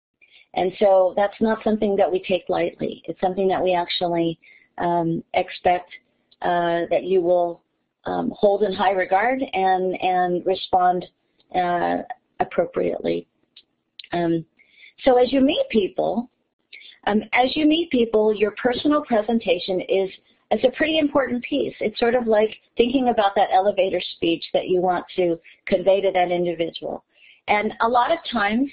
And 0.57 0.73
so 0.79 1.15
that's 1.17 1.41
not 1.41 1.63
something 1.65 1.97
that 1.97 2.11
we 2.11 2.23
take 2.23 2.45
lightly. 2.49 3.03
It's 3.07 3.21
something 3.21 3.49
that 3.49 3.63
we 3.63 3.75
actually 3.75 4.39
um, 4.79 5.23
expect 5.35 5.91
uh, 6.43 6.83
that 6.91 7.05
you 7.05 7.21
will 7.21 7.63
um, 8.07 8.33
hold 8.37 8.63
in 8.63 8.73
high 8.73 8.93
regard 8.93 9.43
and, 9.53 10.01
and 10.01 10.45
respond 10.47 11.07
uh, 11.55 11.99
appropriately. 12.41 13.27
Um, 14.13 14.45
so 15.05 15.17
as 15.17 15.33
you 15.33 15.41
meet 15.41 15.67
people, 15.71 16.31
um, 17.07 17.23
as 17.33 17.57
you 17.57 17.67
meet 17.67 17.91
people, 17.91 18.35
your 18.35 18.53
personal 18.53 19.03
presentation 19.03 19.81
is, 19.81 20.11
is 20.51 20.65
a 20.65 20.77
pretty 20.77 20.99
important 20.99 21.43
piece. 21.45 21.75
It's 21.81 21.99
sort 21.99 22.15
of 22.15 22.27
like 22.27 22.55
thinking 22.77 23.09
about 23.09 23.35
that 23.35 23.49
elevator 23.53 24.01
speech 24.17 24.45
that 24.53 24.69
you 24.69 24.81
want 24.81 25.05
to 25.17 25.39
convey 25.67 26.01
to 26.01 26.11
that 26.13 26.31
individual. 26.31 27.05
And 27.49 27.73
a 27.81 27.89
lot 27.89 28.13
of 28.13 28.19
times, 28.31 28.71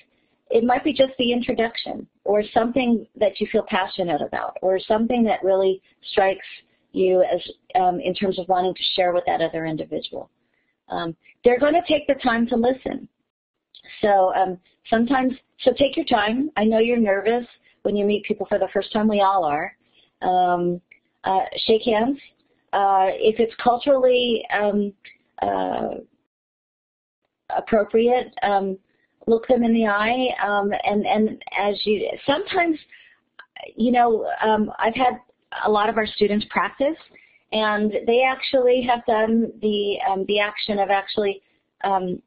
it 0.51 0.63
might 0.63 0.83
be 0.83 0.93
just 0.93 1.13
the 1.17 1.31
introduction 1.31 2.07
or 2.25 2.43
something 2.53 3.07
that 3.15 3.39
you 3.39 3.47
feel 3.51 3.65
passionate 3.67 4.21
about 4.21 4.57
or 4.61 4.79
something 4.79 5.23
that 5.23 5.43
really 5.43 5.81
strikes 6.11 6.45
you 6.91 7.23
as 7.23 7.41
um, 7.75 7.99
in 8.01 8.13
terms 8.13 8.37
of 8.37 8.47
wanting 8.49 8.73
to 8.73 8.83
share 8.95 9.13
with 9.13 9.23
that 9.25 9.41
other 9.41 9.65
individual. 9.65 10.29
Um, 10.89 11.15
they're 11.43 11.59
going 11.59 11.73
to 11.73 11.83
take 11.87 12.05
the 12.07 12.15
time 12.15 12.45
to 12.47 12.55
listen. 12.55 13.07
So 14.01 14.33
um, 14.35 14.57
sometimes, 14.89 15.33
so 15.61 15.71
take 15.77 15.95
your 15.95 16.05
time. 16.05 16.51
I 16.57 16.65
know 16.65 16.79
you're 16.79 16.97
nervous 16.97 17.45
when 17.83 17.95
you 17.95 18.05
meet 18.05 18.25
people 18.25 18.45
for 18.47 18.59
the 18.59 18.67
first 18.73 18.91
time. 18.91 19.07
We 19.07 19.21
all 19.21 19.45
are. 19.45 19.75
Um, 20.21 20.81
uh, 21.23 21.45
shake 21.65 21.83
hands. 21.83 22.17
Uh, 22.73 23.07
if 23.13 23.39
it's 23.39 23.53
culturally 23.61 24.45
um, 24.53 24.93
uh, 25.41 25.95
appropriate, 27.55 28.33
um, 28.43 28.77
look 29.27 29.47
them 29.47 29.63
in 29.63 29.73
the 29.73 29.87
eye. 29.87 30.29
and 30.83 31.05
and 31.05 31.43
as 31.57 31.75
you 31.85 32.09
sometimes, 32.25 32.77
you 33.75 33.91
know, 33.91 34.29
I've 34.79 34.95
had 34.95 35.19
a 35.65 35.71
lot 35.71 35.89
of 35.89 35.97
our 35.97 36.07
students 36.07 36.45
practice, 36.49 36.97
and 37.51 37.91
they 38.07 38.23
actually 38.23 38.81
have 38.81 39.05
done 39.05 39.51
the 39.61 39.97
um, 40.09 40.25
the 40.27 40.39
action 40.39 40.79
of 40.79 40.89
actually 40.89 41.41
um, 41.83 42.21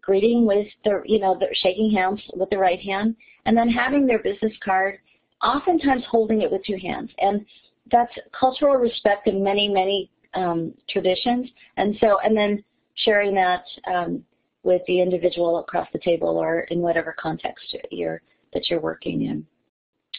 greeting 0.00 0.46
with 0.46 0.66
the 0.84 1.02
you 1.04 1.18
know 1.18 1.36
the 1.38 1.46
shaking 1.62 1.90
hands 1.90 2.20
with 2.34 2.50
the 2.50 2.58
right 2.58 2.80
hand, 2.80 3.16
and 3.46 3.56
then 3.56 3.68
having 3.68 4.06
their 4.06 4.22
business 4.22 4.52
card, 4.64 4.98
oftentimes 5.42 6.04
holding 6.08 6.42
it 6.42 6.50
with 6.50 6.64
two 6.64 6.78
hands, 6.80 7.10
and 7.18 7.44
that's 7.90 8.12
cultural 8.38 8.76
respect 8.76 9.26
in 9.26 9.42
many 9.42 9.68
many 9.68 10.10
um, 10.34 10.72
traditions, 10.88 11.48
and 11.76 11.96
so 12.00 12.18
and 12.24 12.36
then 12.36 12.62
sharing 12.94 13.34
that 13.34 13.64
um, 13.92 14.22
with 14.62 14.82
the 14.86 15.00
individual 15.00 15.58
across 15.58 15.88
the 15.92 15.98
table 15.98 16.38
or 16.38 16.60
in 16.70 16.80
whatever 16.80 17.14
context 17.18 17.76
you're 17.90 18.22
that 18.52 18.68
you're 18.68 18.80
working 18.80 19.22
in, 19.22 19.46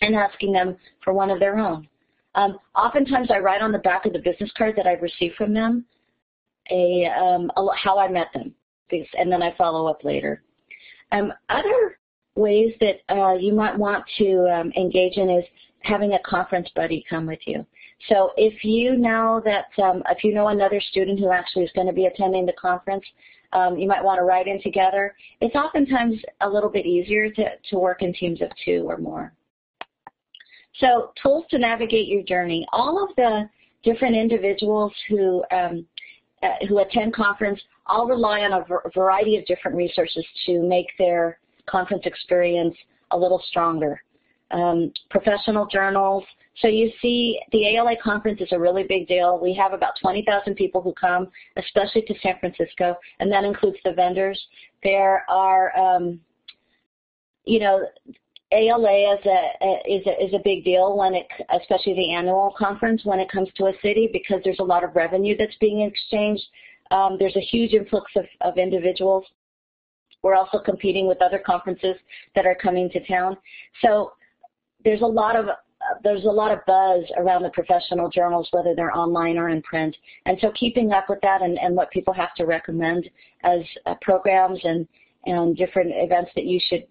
and 0.01 0.15
asking 0.15 0.51
them 0.51 0.75
for 1.03 1.13
one 1.13 1.29
of 1.29 1.39
their 1.39 1.60
own. 1.60 1.88
Um, 2.36 2.58
oftentimes 2.75 3.29
I 3.29 3.38
write 3.38 3.62
on 3.62 3.71
the 3.71 3.77
back 3.77 4.06
of 4.06 4.13
the 4.13 4.19
business 4.19 4.51
card 4.58 4.75
that 4.75 4.88
I've 4.88 5.03
received 5.03 5.36
from 5.36 5.53
them 5.53 5.86
a, 6.71 7.06
um, 7.06 7.51
a 7.58 7.67
how 7.75 7.99
I 7.99 8.08
met 8.10 8.27
them, 8.34 8.53
and 8.91 9.32
then 9.32 9.43
I 9.43 9.56
follow 9.56 9.88
up 9.88 10.03
later. 10.03 10.41
Um, 11.12 11.32
other 11.49 11.97
ways 12.36 12.73
that 12.79 13.01
uh, 13.10 13.36
you 13.36 13.53
might 13.53 13.77
want 13.77 14.03
to 14.17 14.47
um, 14.51 14.71
engage 14.75 15.17
in 15.17 15.29
is 15.29 15.45
having 15.82 16.13
a 16.13 16.19
conference 16.25 16.69
buddy 16.75 17.06
come 17.10 17.27
with 17.27 17.39
you. 17.45 17.65
So 18.10 18.32
if 18.38 18.63
you 18.63 18.97
know 18.97 19.41
that, 19.45 19.65
um, 19.82 20.03
if 20.10 20.23
you 20.23 20.34
know 20.34 20.47
another 20.47 20.82
student 20.82 21.19
who 21.19 21.32
actually 21.32 21.63
is 21.63 21.71
going 21.73 21.88
to 21.88 21.93
be 21.93 22.06
attending 22.06 22.45
the 22.45 22.53
conference, 22.53 23.06
um, 23.53 23.77
you 23.77 23.87
might 23.87 24.03
want 24.03 24.19
to 24.19 24.23
write 24.23 24.47
in 24.47 24.61
together. 24.61 25.15
It's 25.41 25.55
oftentimes 25.55 26.17
a 26.41 26.49
little 26.49 26.69
bit 26.69 26.85
easier 26.85 27.29
to, 27.31 27.45
to 27.69 27.77
work 27.77 28.01
in 28.01 28.13
teams 28.13 28.41
of 28.41 28.49
two 28.65 28.85
or 28.87 28.97
more. 28.97 29.33
So 30.79 31.11
tools 31.21 31.45
to 31.51 31.59
navigate 31.59 32.07
your 32.07 32.23
journey. 32.23 32.65
All 32.73 33.03
of 33.03 33.15
the 33.15 33.47
different 33.83 34.15
individuals 34.15 34.91
who, 35.07 35.43
um, 35.51 35.85
uh, 36.41 36.65
who 36.67 36.79
attend 36.79 37.13
conference 37.13 37.61
all 37.85 38.07
rely 38.07 38.41
on 38.41 38.53
a 38.53 38.65
variety 38.93 39.37
of 39.37 39.45
different 39.45 39.77
resources 39.77 40.25
to 40.45 40.61
make 40.63 40.87
their 40.97 41.39
conference 41.67 42.03
experience 42.05 42.75
a 43.11 43.17
little 43.17 43.41
stronger. 43.49 44.01
Um, 44.51 44.91
professional 45.09 45.65
journals. 45.67 46.23
So 46.61 46.67
you 46.67 46.91
see 47.01 47.39
the 47.51 47.75
ALA 47.75 47.95
conference 48.03 48.39
is 48.41 48.51
a 48.51 48.59
really 48.59 48.83
big 48.83 49.07
deal. 49.07 49.39
We 49.41 49.53
have 49.55 49.73
about 49.73 49.93
20,000 50.01 50.55
people 50.55 50.81
who 50.81 50.93
come, 50.93 51.29
especially 51.57 52.03
to 52.03 52.13
San 52.21 52.37
Francisco, 52.39 52.95
and 53.19 53.31
that 53.31 53.43
includes 53.43 53.77
the 53.83 53.93
vendors. 53.93 54.39
There 54.83 55.25
are, 55.29 55.75
um, 55.77 56.19
you 57.45 57.59
know, 57.59 57.87
ALA 58.51 59.15
is 59.15 59.25
a, 59.25 59.91
is 59.91 60.05
a, 60.05 60.25
is 60.25 60.33
a 60.33 60.41
big 60.43 60.63
deal 60.63 60.95
when 60.95 61.15
it, 61.15 61.27
especially 61.59 61.95
the 61.95 62.13
annual 62.13 62.53
conference 62.55 63.01
when 63.03 63.19
it 63.19 63.31
comes 63.31 63.49
to 63.55 63.65
a 63.65 63.73
city 63.81 64.09
because 64.13 64.41
there's 64.43 64.59
a 64.59 64.63
lot 64.63 64.83
of 64.83 64.95
revenue 64.95 65.35
that's 65.35 65.55
being 65.59 65.81
exchanged. 65.81 66.43
Um, 66.91 67.17
there's 67.17 67.35
a 67.35 67.41
huge 67.41 67.73
influx 67.73 68.11
of, 68.15 68.25
of 68.41 68.57
individuals. 68.57 69.25
We're 70.21 70.35
also 70.35 70.59
competing 70.59 71.07
with 71.07 71.21
other 71.21 71.39
conferences 71.39 71.95
that 72.35 72.45
are 72.45 72.55
coming 72.55 72.89
to 72.91 73.05
town. 73.07 73.37
So 73.81 74.13
there's 74.85 75.01
a 75.01 75.05
lot 75.05 75.35
of 75.35 75.47
there's 76.03 76.25
a 76.25 76.29
lot 76.29 76.51
of 76.51 76.59
buzz 76.65 77.03
around 77.17 77.43
the 77.43 77.49
professional 77.49 78.09
journals, 78.09 78.47
whether 78.51 78.73
they're 78.75 78.95
online 78.95 79.37
or 79.37 79.49
in 79.49 79.61
print. 79.61 79.95
And 80.25 80.37
so 80.41 80.51
keeping 80.51 80.91
up 80.91 81.05
with 81.09 81.19
that 81.21 81.41
and, 81.41 81.57
and 81.59 81.75
what 81.75 81.91
people 81.91 82.13
have 82.13 82.33
to 82.35 82.45
recommend 82.45 83.09
as 83.43 83.61
uh, 83.85 83.95
programs 84.01 84.59
and, 84.63 84.87
and 85.25 85.55
different 85.55 85.91
events 85.93 86.31
that 86.35 86.45
you 86.45 86.59
should 86.69 86.85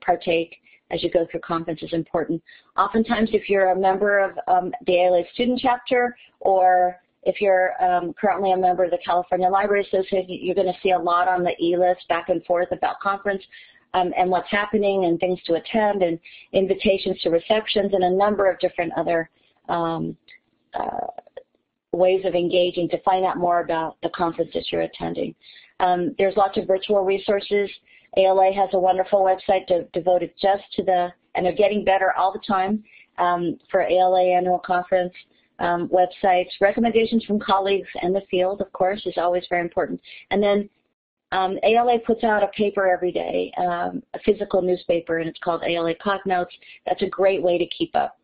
partake 0.00 0.56
as 0.90 1.02
you 1.02 1.10
go 1.10 1.26
through 1.30 1.40
conference 1.40 1.82
is 1.82 1.92
important. 1.92 2.42
Oftentimes, 2.76 3.30
if 3.32 3.48
you're 3.48 3.70
a 3.70 3.78
member 3.78 4.18
of 4.18 4.38
um, 4.46 4.72
the 4.86 4.96
ALA 4.96 5.22
student 5.34 5.60
chapter 5.60 6.16
or 6.40 6.96
if 7.24 7.40
you're 7.40 7.72
um, 7.82 8.14
currently 8.18 8.52
a 8.52 8.56
member 8.56 8.84
of 8.84 8.90
the 8.90 8.98
California 9.04 9.48
Library 9.48 9.82
Association, 9.82 10.26
you're 10.28 10.54
going 10.54 10.72
to 10.72 10.80
see 10.82 10.92
a 10.92 10.98
lot 10.98 11.28
on 11.28 11.42
the 11.42 11.52
e-list 11.62 12.06
back 12.08 12.28
and 12.28 12.42
forth 12.44 12.68
about 12.72 13.00
conference 13.00 13.42
um, 13.94 14.12
and 14.16 14.30
what's 14.30 14.50
happening 14.50 15.04
and 15.04 15.18
things 15.18 15.40
to 15.44 15.54
attend 15.54 16.02
and 16.02 16.18
invitations 16.52 17.20
to 17.22 17.30
receptions 17.30 17.92
and 17.92 18.04
a 18.04 18.10
number 18.10 18.50
of 18.50 18.58
different 18.58 18.92
other 18.96 19.30
um, 19.68 20.16
uh, 20.74 21.06
ways 21.92 22.24
of 22.24 22.34
engaging 22.34 22.88
to 22.90 23.00
find 23.02 23.24
out 23.24 23.36
more 23.36 23.60
about 23.60 23.96
the 24.02 24.10
conference 24.10 24.50
that 24.54 24.70
you're 24.70 24.82
attending. 24.82 25.34
Um, 25.80 26.14
there's 26.18 26.36
lots 26.36 26.58
of 26.58 26.66
virtual 26.66 27.04
resources. 27.04 27.70
ALA 28.16 28.52
has 28.52 28.70
a 28.72 28.78
wonderful 28.78 29.20
website 29.20 29.66
to, 29.68 29.84
devoted 29.92 30.32
just 30.40 30.64
to 30.74 30.82
the, 30.82 31.08
and 31.34 31.44
they're 31.44 31.54
getting 31.54 31.84
better 31.84 32.12
all 32.12 32.32
the 32.32 32.40
time 32.46 32.82
um, 33.18 33.58
for 33.70 33.82
ALA 33.82 34.22
annual 34.22 34.58
conference 34.58 35.12
um, 35.58 35.88
websites. 35.88 36.48
Recommendations 36.60 37.24
from 37.24 37.38
colleagues 37.38 37.88
and 38.02 38.14
the 38.14 38.22
field, 38.30 38.60
of 38.60 38.72
course, 38.72 39.04
is 39.06 39.14
always 39.16 39.44
very 39.48 39.62
important. 39.62 40.00
And 40.30 40.42
then 40.42 40.68
um, 41.32 41.58
ALA 41.62 41.98
puts 42.06 42.24
out 42.24 42.42
a 42.42 42.48
paper 42.48 42.90
every 42.90 43.12
day, 43.12 43.52
um, 43.58 44.02
a 44.14 44.18
physical 44.24 44.62
newspaper, 44.62 45.18
and 45.18 45.28
it's 45.28 45.38
called 45.40 45.62
ALA 45.62 45.94
Cognotes. 45.96 46.52
That's 46.86 47.02
a 47.02 47.08
great 47.08 47.42
way 47.42 47.58
to 47.58 47.66
keep 47.66 47.94
up 47.94 48.18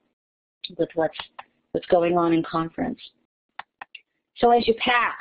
with 0.78 0.88
what's 0.94 1.18
what's 1.72 1.86
going 1.86 2.16
on 2.16 2.32
in 2.32 2.42
conference. 2.42 3.00
So 4.38 4.50
as 4.50 4.66
you 4.66 4.74
pack, 4.74 5.18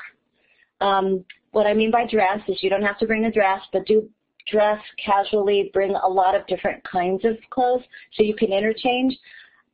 um, 0.81 1.25
what 1.51 1.67
I 1.67 1.73
mean 1.73 1.91
by 1.91 2.05
dress 2.07 2.39
is 2.47 2.61
you 2.61 2.69
don't 2.69 2.83
have 2.83 2.99
to 2.99 3.07
bring 3.07 3.25
a 3.25 3.31
dress, 3.31 3.61
but 3.73 3.85
do 3.85 4.09
dress 4.49 4.79
casually, 5.03 5.71
bring 5.73 5.95
a 5.95 6.07
lot 6.07 6.35
of 6.35 6.45
different 6.47 6.83
kinds 6.83 7.25
of 7.25 7.37
clothes 7.49 7.83
so 8.13 8.23
you 8.23 8.35
can 8.35 8.53
interchange. 8.53 9.17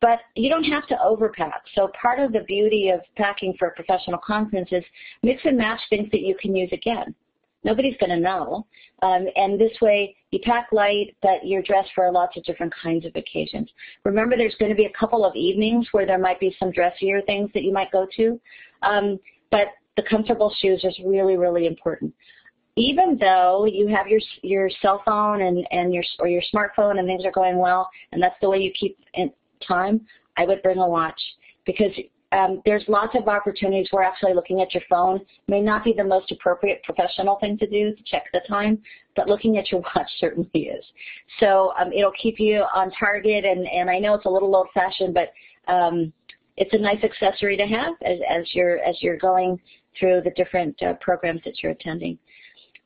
But 0.02 0.19
you 0.36 0.50
don't 0.50 0.63
have 0.63 0.88
to 0.88 0.95
overpack. 0.95 1.60
So 1.76 1.91
part 2.02 2.19
of 2.19 2.32
the 2.32 2.41
beauty 2.48 2.89
of 2.89 3.02
packing 3.17 3.54
for 3.60 3.67
a 3.67 3.72
professional 3.72 4.19
conference 4.19 4.69
is 4.72 4.84
mix 5.24 5.41
and 5.43 5.58
match 5.58 5.82
things 5.89 6.10
that 6.12 6.22
you 6.22 6.36
can 6.39 6.56
use 6.56 6.69
again. 6.72 7.13
Nobody's 7.63 7.98
going 8.00 8.12
to 8.12 8.19
know. 8.19 8.65
Um, 9.02 9.28
and 9.36 9.60
this 9.60 9.76
way, 9.82 10.15
you 10.32 10.39
pack 10.43 10.67
light, 10.72 11.15
but 11.22 11.45
you're 11.45 11.62
dressed 11.62 11.89
for 11.93 12.10
lots 12.12 12.38
of 12.38 12.43
different 12.43 12.74
kinds 12.82 13.06
of 13.06 13.12
occasions. 13.15 13.69
Remember, 14.06 14.38
there's 14.38 14.56
going 14.60 14.72
to 14.72 14.78
be 14.78 14.86
a 14.86 15.00
couple 15.00 15.26
of 15.26 15.36
evenings 15.36 15.88
where 15.91 16.06
there 16.06 16.17
might 16.17 16.39
be 16.39 16.56
some 16.60 16.72
dressier 16.72 17.22
things 17.24 17.50
that 17.54 17.63
you 17.63 17.74
might 17.74 17.91
go 17.91 18.08
to. 18.15 18.39
Um, 18.82 19.19
but 19.52 19.67
the 19.98 20.04
comfortable 20.04 20.54
shoes 20.60 20.82
is 20.84 20.98
really, 21.06 21.36
really 21.36 21.65
important. 21.65 22.13
Even 22.76 23.17
though 23.19 23.65
you 23.65 23.88
have 23.88 24.08
your 24.08 24.22
your 24.41 24.69
cell 24.82 25.02
phone 25.04 25.41
and, 25.41 25.67
and 25.72 25.93
your 25.93 26.04
or 26.19 26.30
your 26.30 26.41
smartphone 26.54 27.00
and 27.00 27.08
things 27.08 27.26
are 27.26 27.32
going 27.32 27.58
well, 27.58 27.89
and 28.13 28.24
that's 28.24 28.39
the 28.41 28.50
way 28.50 28.60
you 28.60 28.72
keep 28.80 28.98
in 29.15 29.32
time, 29.67 30.00
I 30.38 30.45
would 30.45 30.62
bring 30.62 30.78
a 30.78 30.88
watch 30.88 31.19
because 31.65 31.91
um, 32.32 32.62
there's 32.63 32.84
lots 32.88 33.15
of 33.15 33.28
opportunities 33.28 33.88
where 33.92 34.04
actually 34.04 34.34
looking 34.34 34.62
at 34.62 34.74
your 34.74 34.84
phone 34.89 35.20
may 35.48 35.62
not 35.62 35.84
be 35.84 35.94
the 35.94 36.04
most 36.04 36.32
appropriate 36.32 36.84
professional 36.84 37.38
thing 37.38 37.58
to 37.58 37.68
do 37.68 37.96
to 37.96 38.04
check 38.04 38.26
the 38.34 38.42
time, 38.48 38.80
but 39.15 39.28
looking 39.28 39.58
at 39.58 39.72
your 39.72 39.82
watch 39.96 40.10
certainly 40.20 40.50
is. 40.54 40.86
So 41.39 41.74
um, 41.80 41.92
it'll 41.92 42.13
keep 42.22 42.39
you 42.39 42.65
on 42.76 42.92
target, 42.92 43.46
and, 43.46 43.68
and 43.68 43.89
I 43.89 43.98
know 43.98 44.13
it's 44.13 44.26
a 44.26 44.30
little 44.30 44.56
old-fashioned, 44.56 45.13
but 45.13 45.32
um, 45.72 46.13
it's 46.58 46.74
a 46.74 46.78
nice 46.78 47.04
accessory 47.04 47.58
to 47.58 47.65
have 47.65 47.94
as, 48.04 48.20
as, 48.30 48.44
you're, 48.54 48.78
as 48.80 48.96
you're 49.02 49.18
going 49.18 49.60
through 50.00 50.22
the 50.24 50.32
different 50.32 50.80
uh, 50.84 50.94
programs 51.02 51.42
that 51.46 51.63
you're 51.63 51.72
attending. 51.72 52.20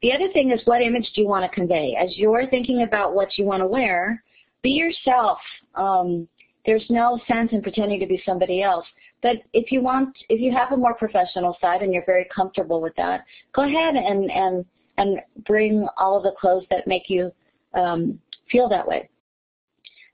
The 0.01 0.13
other 0.13 0.31
thing 0.31 0.51
is 0.51 0.61
what 0.65 0.81
image 0.81 1.09
do 1.15 1.21
you 1.21 1.27
want 1.27 1.49
to 1.49 1.55
convey? 1.55 1.97
As 1.99 2.17
you're 2.17 2.47
thinking 2.49 2.83
about 2.83 3.13
what 3.13 3.37
you 3.37 3.45
want 3.45 3.61
to 3.61 3.67
wear, 3.67 4.23
be 4.61 4.71
yourself. 4.71 5.37
Um, 5.75 6.27
there's 6.65 6.85
no 6.89 7.19
sense 7.27 7.49
in 7.51 7.61
pretending 7.61 7.99
to 7.99 8.05
be 8.05 8.21
somebody 8.25 8.61
else. 8.61 8.85
But 9.23 9.37
if 9.53 9.71
you 9.71 9.81
want, 9.81 10.15
if 10.27 10.39
you 10.41 10.51
have 10.51 10.73
a 10.73 10.77
more 10.77 10.93
professional 10.93 11.57
side 11.61 11.81
and 11.81 11.93
you're 11.93 12.05
very 12.05 12.27
comfortable 12.35 12.81
with 12.81 12.93
that, 12.97 13.23
go 13.55 13.63
ahead 13.63 13.95
and 13.95 14.29
and 14.29 14.65
and 14.97 15.21
bring 15.47 15.87
all 15.97 16.17
of 16.17 16.23
the 16.23 16.33
clothes 16.39 16.65
that 16.69 16.85
make 16.85 17.09
you 17.09 17.31
um, 17.73 18.19
feel 18.51 18.69
that 18.69 18.87
way. 18.87 19.09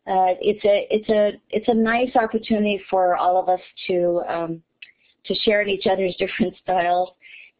Uh, 0.07 0.37
it's 0.39 0.63
a 0.63 0.87
it's 0.91 1.09
a 1.09 1.31
it's 1.49 1.67
a 1.67 1.73
nice 1.73 2.15
opportunity 2.15 2.79
for 2.89 3.17
all 3.17 3.37
of 3.37 3.49
us 3.49 3.59
to 3.87 4.21
um, 4.29 4.61
to 5.25 5.33
share 5.43 5.61
in 5.61 5.69
each 5.69 5.87
other's 5.87 6.15
different 6.19 6.55
styles, 6.61 7.09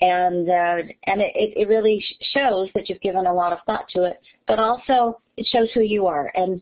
and 0.02 0.48
uh, 0.50 0.78
and 1.08 1.22
it, 1.22 1.34
it 1.36 1.68
really 1.68 2.04
shows 2.34 2.70
that 2.76 2.88
you've 2.88 3.02
given 3.02 3.26
a 3.26 3.34
lot 3.34 3.52
of 3.52 3.60
thought 3.66 3.90
to 3.90 4.04
it. 4.04 4.22
But 4.48 4.60
also 4.60 5.20
it 5.36 5.48
shows 5.48 5.70
who 5.74 5.82
you 5.82 6.06
are 6.06 6.32
and 6.36 6.62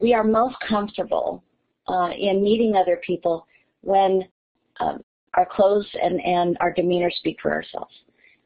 we 0.00 0.14
are 0.14 0.24
most 0.24 0.56
comfortable 0.66 1.44
uh, 1.86 2.10
in 2.18 2.42
meeting 2.42 2.74
other 2.74 3.00
people 3.06 3.46
when 3.84 4.24
um, 4.80 5.02
our 5.34 5.46
clothes 5.46 5.86
and, 6.02 6.20
and 6.20 6.56
our 6.60 6.72
demeanor 6.72 7.10
speak 7.10 7.38
for 7.42 7.52
ourselves. 7.52 7.92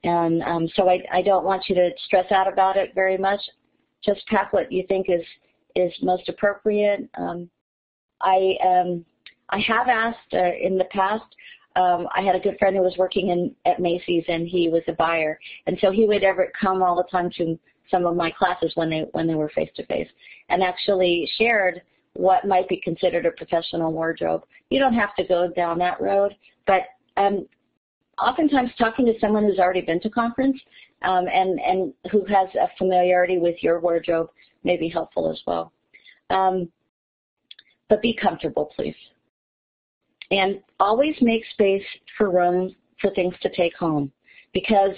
And 0.05 0.43
um, 0.43 0.69
so 0.75 0.89
I, 0.89 1.03
I 1.13 1.23
don't 1.23 1.45
want 1.45 1.65
you 1.69 1.75
to 1.75 1.91
stress 2.07 2.31
out 2.31 2.51
about 2.51 2.77
it 2.77 2.95
very 2.95 3.19
much. 3.19 3.41
Just 4.05 4.27
pack 4.29 4.53
what 4.53 4.71
you 4.71 4.85
think 4.89 5.07
is 5.09 5.25
is 5.75 5.93
most 6.03 6.29
appropriate. 6.29 7.09
Um, 7.19 7.51
I 8.21 8.57
um, 8.65 9.05
I 9.51 9.59
have 9.61 9.89
asked 9.89 10.35
uh, 10.35 10.53
in 10.61 10.79
the 10.79 10.87
past. 10.91 11.25
Um, 11.77 12.09
I 12.17 12.23
had 12.23 12.35
a 12.35 12.41
good 12.41 12.59
friend 12.59 12.77
who 12.77 12.83
was 12.83 12.97
working 12.97 13.29
in 13.29 13.55
at 13.65 13.81
Macy's, 13.81 14.25
and 14.29 14.47
he 14.47 14.69
was 14.69 14.83
a 14.89 14.93
buyer, 14.93 15.39
and 15.67 15.77
so 15.81 15.91
he 15.91 16.07
would 16.07 16.23
ever 16.23 16.53
come 16.61 16.83
all 16.83 16.97
the 16.97 17.05
time 17.11 17.31
to 17.39 17.59
some 17.91 18.07
of 18.07 18.17
my 18.17 18.31
classes 18.31 18.73
when 18.77 18.91
they 18.91 19.07
when 19.13 19.27
they 19.27 19.35
were 19.35 19.51
face 19.51 19.71
to 19.77 19.87
face, 19.87 20.09
and 20.49 20.63
actually 20.63 21.29
shared 21.39 21.83
what 22.19 22.45
might 22.45 22.69
be 22.69 22.81
considered 22.83 23.27
a 23.27 23.31
professional 23.31 23.93
wardrobe. 23.93 24.43
You 24.71 24.81
don't 24.81 24.95
have 24.95 25.15
to 25.15 25.25
go 25.25 25.49
down 25.55 25.79
that 25.79 26.01
road, 26.01 26.35
but 26.67 26.83
um, 27.17 27.47
oftentimes 28.21 28.71
talking 28.77 29.07
to 29.07 29.15
someone 29.21 29.45
who's 29.45 29.61
already 29.61 29.83
been 29.83 30.01
to 30.01 30.11
conference 30.11 30.61
um, 31.03 31.27
and 31.33 31.61
and 31.61 31.95
who 32.11 32.25
has 32.25 32.49
a 32.57 32.69
familiarity 32.77 33.39
with 33.39 33.55
your 33.63 33.79
wardrobe 33.79 34.31
may 34.65 34.77
be 34.77 34.89
helpful 34.89 35.31
as 35.31 35.41
well. 35.47 35.73
Um, 36.31 36.69
but 37.89 38.03
be 38.03 38.19
comfortable, 38.21 38.73
please. 38.75 38.97
And 40.33 40.61
always 40.81 41.15
make 41.21 41.43
space 41.53 41.87
for 42.17 42.31
room 42.31 42.75
for 43.01 43.11
things 43.15 43.35
to 43.43 43.49
take 43.55 43.77
home 43.77 44.11
because 44.53 44.91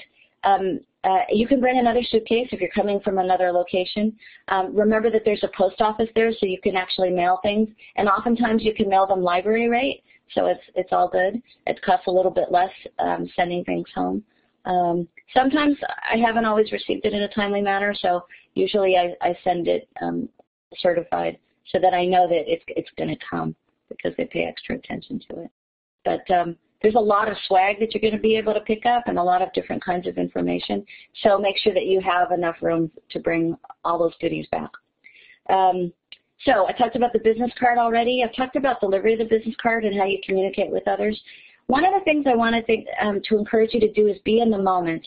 um, 0.44 0.80
uh, 1.04 1.20
you 1.30 1.46
can 1.46 1.60
bring 1.60 1.78
another 1.78 2.02
suitcase 2.02 2.48
if 2.52 2.60
you're 2.60 2.70
coming 2.70 3.00
from 3.00 3.18
another 3.18 3.50
location. 3.52 4.14
Um, 4.48 4.76
remember 4.76 5.10
that 5.10 5.22
there's 5.24 5.42
a 5.44 5.50
post 5.56 5.80
office 5.80 6.08
there 6.14 6.30
so 6.32 6.46
you 6.46 6.60
can 6.62 6.76
actually 6.76 7.10
mail 7.10 7.38
things. 7.42 7.68
And 7.96 8.08
oftentimes 8.08 8.62
you 8.62 8.74
can 8.74 8.88
mail 8.88 9.06
them 9.06 9.22
library 9.22 9.68
rate, 9.68 10.02
so 10.34 10.46
it's, 10.46 10.60
it's 10.74 10.92
all 10.92 11.08
good. 11.08 11.40
It 11.66 11.80
costs 11.82 12.06
a 12.06 12.10
little 12.10 12.30
bit 12.30 12.50
less 12.50 12.72
um, 12.98 13.28
sending 13.34 13.64
things 13.64 13.88
home. 13.94 14.22
Um, 14.66 15.08
sometimes 15.34 15.76
I 16.12 16.18
haven't 16.18 16.44
always 16.44 16.70
received 16.70 17.06
it 17.06 17.14
in 17.14 17.22
a 17.22 17.28
timely 17.28 17.62
manner, 17.62 17.94
so 17.94 18.24
usually 18.54 18.96
I, 18.96 19.14
I 19.22 19.34
send 19.42 19.68
it 19.68 19.88
um, 20.02 20.28
certified 20.76 21.38
so 21.72 21.78
that 21.80 21.94
I 21.94 22.04
know 22.04 22.28
that 22.28 22.42
it's, 22.46 22.64
it's 22.68 22.90
going 22.98 23.08
to 23.08 23.24
come 23.28 23.54
because 23.88 24.12
they 24.18 24.26
pay 24.26 24.44
extra 24.44 24.76
attention 24.76 25.20
to 25.30 25.44
it. 25.44 25.50
but 26.04 26.30
um, 26.30 26.56
there's 26.82 26.94
a 26.94 27.00
lot 27.00 27.30
of 27.30 27.36
swag 27.46 27.78
that 27.80 27.94
you're 27.94 28.00
going 28.00 28.14
to 28.14 28.20
be 28.20 28.36
able 28.36 28.54
to 28.54 28.60
pick 28.60 28.86
up 28.86 29.04
and 29.06 29.18
a 29.18 29.22
lot 29.22 29.42
of 29.42 29.52
different 29.52 29.84
kinds 29.84 30.06
of 30.06 30.16
information. 30.16 30.84
So 31.22 31.38
make 31.38 31.58
sure 31.58 31.74
that 31.74 31.86
you 31.86 32.00
have 32.00 32.32
enough 32.32 32.56
room 32.62 32.90
to 33.10 33.20
bring 33.20 33.56
all 33.84 33.98
those 33.98 34.14
goodies 34.20 34.46
back. 34.50 34.70
Um, 35.48 35.92
so 36.44 36.66
I 36.66 36.72
talked 36.72 36.96
about 36.96 37.12
the 37.12 37.18
business 37.18 37.50
card 37.58 37.76
already. 37.76 38.24
I've 38.24 38.34
talked 38.34 38.56
about 38.56 38.80
delivery 38.80 39.12
of 39.12 39.18
the 39.18 39.24
business 39.26 39.54
card 39.62 39.84
and 39.84 39.96
how 39.98 40.06
you 40.06 40.18
communicate 40.24 40.70
with 40.70 40.88
others. 40.88 41.20
One 41.66 41.84
of 41.84 41.92
the 41.92 42.04
things 42.04 42.24
I 42.26 42.34
want 42.34 42.66
to, 42.66 42.84
um, 43.00 43.20
to 43.28 43.38
encourage 43.38 43.74
you 43.74 43.80
to 43.80 43.92
do 43.92 44.06
is 44.06 44.18
be 44.24 44.40
in 44.40 44.50
the 44.50 44.58
moment. 44.58 45.06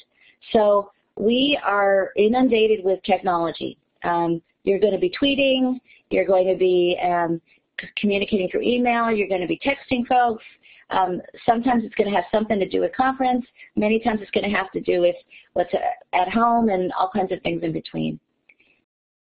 So 0.52 0.92
we 1.18 1.60
are 1.66 2.12
inundated 2.18 2.84
with 2.84 3.02
technology. 3.04 3.78
Um, 4.04 4.42
you're 4.64 4.80
going 4.80 4.94
to 4.94 5.00
be 5.00 5.14
tweeting, 5.22 5.80
you're 6.10 6.26
going 6.26 6.48
to 6.48 6.56
be 6.56 6.98
um, 7.04 7.42
communicating 7.98 8.48
through 8.50 8.62
email, 8.62 9.12
you're 9.12 9.28
going 9.28 9.42
to 9.42 9.48
be 9.48 9.60
texting 9.60 10.06
folks. 10.08 10.44
Um, 10.90 11.22
sometimes 11.46 11.84
it's 11.84 11.96
going 11.96 12.10
to 12.10 12.16
have 12.16 12.26
something 12.32 12.60
to 12.60 12.68
do 12.68 12.82
with 12.82 12.96
conference. 12.96 13.46
Many 13.76 14.00
times 14.00 14.20
it's 14.22 14.32
going 14.32 14.50
to 14.50 14.56
have 14.56 14.72
to 14.72 14.82
do 14.82 15.02
with 15.02 15.16
what's 15.54 15.74
at 16.14 16.30
home 16.30 16.70
and 16.70 16.92
all 16.94 17.10
kinds 17.14 17.32
of 17.32 17.42
things 17.42 17.64
in 17.64 17.72
between. 17.72 18.20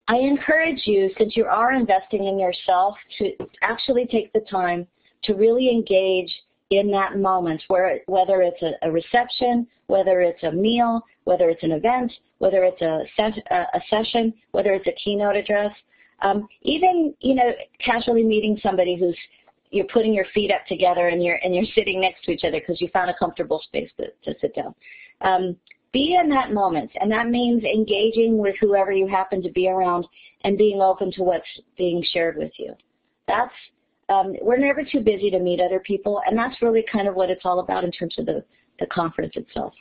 I 0.08 0.16
encourage 0.16 0.82
you, 0.84 1.10
since 1.16 1.36
you 1.36 1.44
are 1.44 1.72
investing 1.72 2.26
in 2.26 2.38
yourself, 2.38 2.96
to 3.18 3.32
actually 3.62 4.06
take 4.06 4.32
the 4.32 4.40
time 4.50 4.86
to 5.24 5.34
really 5.34 5.70
engage 5.70 6.32
in 6.70 6.90
that 6.90 7.18
moment, 7.18 7.62
where 7.68 8.00
whether 8.06 8.42
it's 8.42 8.60
a, 8.62 8.72
a 8.82 8.90
reception, 8.90 9.66
whether 9.86 10.20
it's 10.20 10.42
a 10.42 10.50
meal, 10.50 11.02
whether 11.24 11.50
it's 11.50 11.62
an 11.62 11.72
event, 11.72 12.10
whether 12.38 12.64
it's 12.64 12.82
a, 12.82 13.04
a 13.54 13.80
session, 13.88 14.34
whether 14.50 14.72
it's 14.72 14.88
a 14.88 14.92
keynote 14.92 15.36
address, 15.36 15.72
um, 16.22 16.48
even 16.62 17.14
you 17.20 17.34
know 17.34 17.52
casually 17.84 18.24
meeting 18.24 18.58
somebody 18.62 18.96
who's 18.96 19.16
you're 19.72 19.86
putting 19.86 20.12
your 20.12 20.26
feet 20.34 20.52
up 20.52 20.64
together 20.66 21.08
and 21.08 21.22
you're 21.22 21.40
and 21.42 21.54
you're 21.54 21.64
sitting 21.74 22.00
next 22.00 22.22
to 22.24 22.30
each 22.30 22.44
other 22.44 22.60
because 22.60 22.80
you 22.80 22.88
found 22.92 23.10
a 23.10 23.14
comfortable 23.18 23.60
space 23.64 23.90
to, 23.96 24.04
to 24.24 24.38
sit 24.40 24.54
down. 24.54 24.74
Um, 25.22 25.56
be 25.92 26.18
in 26.22 26.30
that 26.30 26.52
moment, 26.52 26.90
and 27.00 27.10
that 27.10 27.28
means 27.28 27.64
engaging 27.64 28.38
with 28.38 28.54
whoever 28.60 28.92
you 28.92 29.06
happen 29.06 29.42
to 29.42 29.50
be 29.50 29.68
around 29.68 30.06
and 30.44 30.56
being 30.56 30.80
open 30.80 31.12
to 31.12 31.22
what's 31.22 31.44
being 31.76 32.02
shared 32.12 32.36
with 32.36 32.52
you. 32.58 32.74
That's 33.28 33.52
um, 34.08 34.34
we're 34.42 34.58
never 34.58 34.82
too 34.84 35.00
busy 35.00 35.30
to 35.30 35.38
meet 35.38 35.60
other 35.60 35.80
people, 35.80 36.20
and 36.26 36.36
that's 36.36 36.60
really 36.60 36.84
kind 36.90 37.08
of 37.08 37.14
what 37.14 37.30
it's 37.30 37.42
all 37.44 37.60
about 37.60 37.84
in 37.84 37.92
terms 37.92 38.14
of 38.18 38.26
the, 38.26 38.44
the 38.78 38.86
conference 38.86 39.32
itself. 39.36 39.72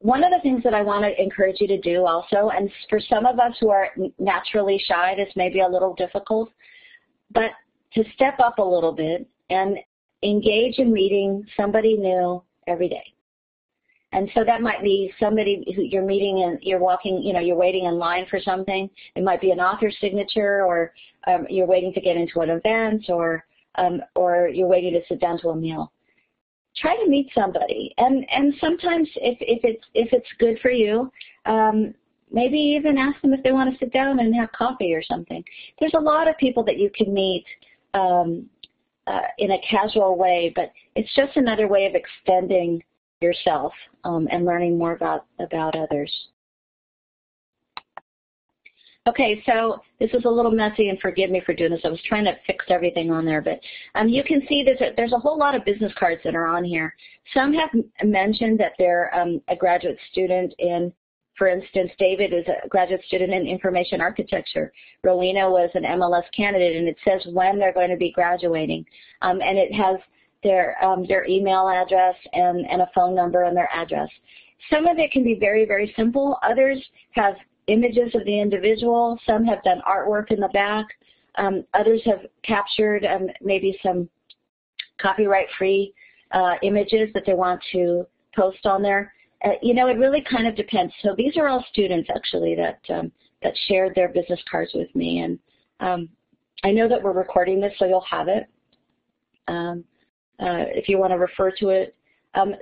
One 0.00 0.24
of 0.24 0.32
the 0.32 0.40
things 0.42 0.62
that 0.64 0.74
I 0.74 0.82
want 0.82 1.04
to 1.04 1.22
encourage 1.22 1.56
you 1.60 1.68
to 1.68 1.80
do 1.80 2.06
also, 2.06 2.50
and 2.54 2.68
for 2.90 3.00
some 3.00 3.24
of 3.24 3.38
us 3.38 3.56
who 3.60 3.70
are 3.70 3.88
naturally 4.18 4.82
shy, 4.86 5.14
this 5.16 5.32
may 5.36 5.48
be 5.48 5.60
a 5.60 5.68
little 5.68 5.94
difficult, 5.94 6.50
but 7.32 7.52
to 7.94 8.04
step 8.14 8.38
up 8.40 8.58
a 8.58 8.62
little 8.62 8.92
bit 8.92 9.28
and 9.50 9.76
engage 10.22 10.78
in 10.78 10.92
meeting 10.92 11.44
somebody 11.56 11.96
new 11.96 12.42
every 12.66 12.88
day. 12.88 13.04
And 14.12 14.30
so 14.34 14.44
that 14.44 14.60
might 14.60 14.82
be 14.82 15.12
somebody 15.18 15.64
who 15.74 15.82
you're 15.82 16.04
meeting 16.04 16.42
and 16.42 16.58
you're 16.62 16.78
walking, 16.78 17.22
you 17.22 17.32
know, 17.32 17.40
you're 17.40 17.56
waiting 17.56 17.86
in 17.86 17.94
line 17.94 18.26
for 18.28 18.38
something. 18.40 18.88
It 19.16 19.24
might 19.24 19.40
be 19.40 19.50
an 19.52 19.60
author's 19.60 19.96
signature 20.00 20.64
or 20.64 20.92
um, 21.26 21.46
you're 21.48 21.66
waiting 21.66 21.94
to 21.94 22.00
get 22.00 22.16
into 22.16 22.40
an 22.40 22.50
event 22.50 23.06
or 23.08 23.44
um, 23.76 24.02
or 24.14 24.48
you're 24.48 24.68
waiting 24.68 24.92
to 24.92 25.00
sit 25.08 25.18
down 25.18 25.38
to 25.40 25.48
a 25.48 25.56
meal. 25.56 25.92
Try 26.76 26.96
to 26.96 27.08
meet 27.08 27.30
somebody, 27.34 27.94
and 27.98 28.26
and 28.30 28.54
sometimes 28.60 29.08
if 29.16 29.38
if 29.40 29.64
it's 29.64 29.84
if 29.94 30.12
it's 30.12 30.28
good 30.38 30.58
for 30.60 30.70
you, 30.70 31.10
um, 31.46 31.94
maybe 32.30 32.58
even 32.58 32.98
ask 32.98 33.20
them 33.22 33.32
if 33.32 33.42
they 33.42 33.52
want 33.52 33.72
to 33.72 33.78
sit 33.78 33.92
down 33.92 34.20
and 34.20 34.34
have 34.34 34.52
coffee 34.52 34.94
or 34.94 35.02
something. 35.02 35.42
There's 35.80 35.94
a 35.94 36.00
lot 36.00 36.28
of 36.28 36.36
people 36.38 36.64
that 36.64 36.78
you 36.78 36.90
can 36.94 37.12
meet 37.12 37.44
um, 37.94 38.48
uh, 39.06 39.20
in 39.38 39.52
a 39.52 39.58
casual 39.68 40.16
way, 40.16 40.52
but 40.54 40.72
it's 40.94 41.12
just 41.14 41.36
another 41.36 41.68
way 41.68 41.86
of 41.86 41.94
extending 41.94 42.82
yourself 43.20 43.72
um, 44.04 44.28
and 44.30 44.44
learning 44.44 44.78
more 44.78 44.92
about, 44.92 45.26
about 45.38 45.76
others. 45.76 46.12
Okay, 49.08 49.42
so 49.46 49.80
this 49.98 50.10
is 50.14 50.24
a 50.26 50.28
little 50.28 50.52
messy, 50.52 50.88
and 50.88 50.98
forgive 51.00 51.28
me 51.28 51.42
for 51.44 51.52
doing 51.52 51.72
this. 51.72 51.80
I 51.84 51.88
was 51.88 52.00
trying 52.06 52.24
to 52.24 52.36
fix 52.46 52.66
everything 52.68 53.10
on 53.10 53.24
there, 53.24 53.42
but 53.42 53.58
um, 53.96 54.08
you 54.08 54.22
can 54.22 54.46
see 54.48 54.62
there's 54.62 54.80
a, 54.80 54.94
there's 54.96 55.12
a 55.12 55.18
whole 55.18 55.36
lot 55.36 55.56
of 55.56 55.64
business 55.64 55.92
cards 55.98 56.20
that 56.22 56.36
are 56.36 56.46
on 56.46 56.62
here. 56.62 56.94
Some 57.34 57.52
have 57.52 57.70
mentioned 58.04 58.60
that 58.60 58.74
they're 58.78 59.12
um, 59.12 59.42
a 59.48 59.56
graduate 59.56 59.98
student 60.12 60.54
in, 60.60 60.92
for 61.36 61.48
instance, 61.48 61.90
David 61.98 62.32
is 62.32 62.44
a 62.46 62.68
graduate 62.68 63.02
student 63.06 63.32
in 63.32 63.46
information 63.46 64.00
architecture. 64.00 64.72
Rowena 65.02 65.48
was 65.48 65.70
an 65.74 65.84
MLS 65.84 66.24
candidate, 66.36 66.76
and 66.76 66.86
it 66.86 66.96
says 67.04 67.22
when 67.32 67.58
they're 67.58 67.72
going 67.72 67.90
to 67.90 67.96
be 67.96 68.12
graduating, 68.12 68.84
um, 69.22 69.40
and 69.40 69.58
it 69.58 69.72
has 69.72 69.96
their 70.42 70.82
um, 70.84 71.06
their 71.06 71.26
email 71.26 71.68
address 71.68 72.16
and, 72.32 72.66
and 72.68 72.82
a 72.82 72.90
phone 72.94 73.14
number 73.14 73.44
and 73.44 73.56
their 73.56 73.70
address. 73.72 74.08
Some 74.70 74.86
of 74.86 74.98
it 74.98 75.10
can 75.10 75.24
be 75.24 75.34
very, 75.34 75.64
very 75.64 75.92
simple. 75.96 76.38
Others 76.42 76.84
have 77.12 77.34
images 77.66 78.14
of 78.14 78.24
the 78.24 78.40
individual. 78.40 79.18
Some 79.26 79.44
have 79.44 79.62
done 79.62 79.80
artwork 79.88 80.30
in 80.30 80.40
the 80.40 80.48
back. 80.48 80.86
Um, 81.36 81.64
others 81.74 82.02
have 82.04 82.20
captured 82.44 83.04
um, 83.04 83.28
maybe 83.40 83.78
some 83.82 84.08
copyright-free 85.00 85.94
uh, 86.32 86.54
images 86.62 87.08
that 87.14 87.24
they 87.26 87.34
want 87.34 87.60
to 87.72 88.06
post 88.36 88.66
on 88.66 88.82
there. 88.82 89.12
Uh, 89.44 89.50
you 89.60 89.74
know, 89.74 89.88
it 89.88 89.98
really 89.98 90.24
kind 90.30 90.46
of 90.46 90.54
depends. 90.54 90.92
So 91.02 91.14
these 91.16 91.36
are 91.36 91.48
all 91.48 91.64
students 91.70 92.08
actually 92.14 92.54
that 92.56 92.80
um, 92.94 93.10
that 93.42 93.54
shared 93.66 93.94
their 93.94 94.08
business 94.08 94.40
cards 94.50 94.70
with 94.74 94.94
me, 94.94 95.20
and 95.20 95.38
um, 95.80 96.08
I 96.64 96.70
know 96.70 96.88
that 96.88 97.02
we're 97.02 97.12
recording 97.12 97.60
this, 97.60 97.72
so 97.78 97.86
you'll 97.86 98.00
have 98.02 98.28
it. 98.28 98.46
Um, 99.48 99.84
uh, 100.40 100.66
if 100.68 100.88
you 100.88 100.98
want 100.98 101.12
to 101.12 101.18
refer 101.18 101.50
to 101.50 101.68
it. 101.68 101.94
Um, 102.34 102.54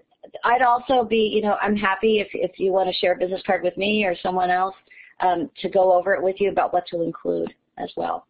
I'd 0.44 0.62
also 0.62 1.02
be, 1.02 1.30
you 1.34 1.40
know, 1.40 1.56
I'm 1.62 1.76
happy 1.76 2.20
if, 2.20 2.28
if 2.34 2.58
you 2.58 2.72
want 2.72 2.88
to 2.88 2.94
share 2.94 3.12
a 3.14 3.16
business 3.16 3.42
card 3.46 3.62
with 3.62 3.76
me 3.76 4.04
or 4.04 4.14
someone 4.22 4.50
else 4.50 4.74
um, 5.20 5.50
to 5.62 5.68
go 5.68 5.92
over 5.92 6.14
it 6.14 6.22
with 6.22 6.36
you 6.40 6.50
about 6.50 6.72
what 6.72 6.86
to 6.88 7.02
include 7.02 7.54
as 7.78 7.90
well. 7.96 8.26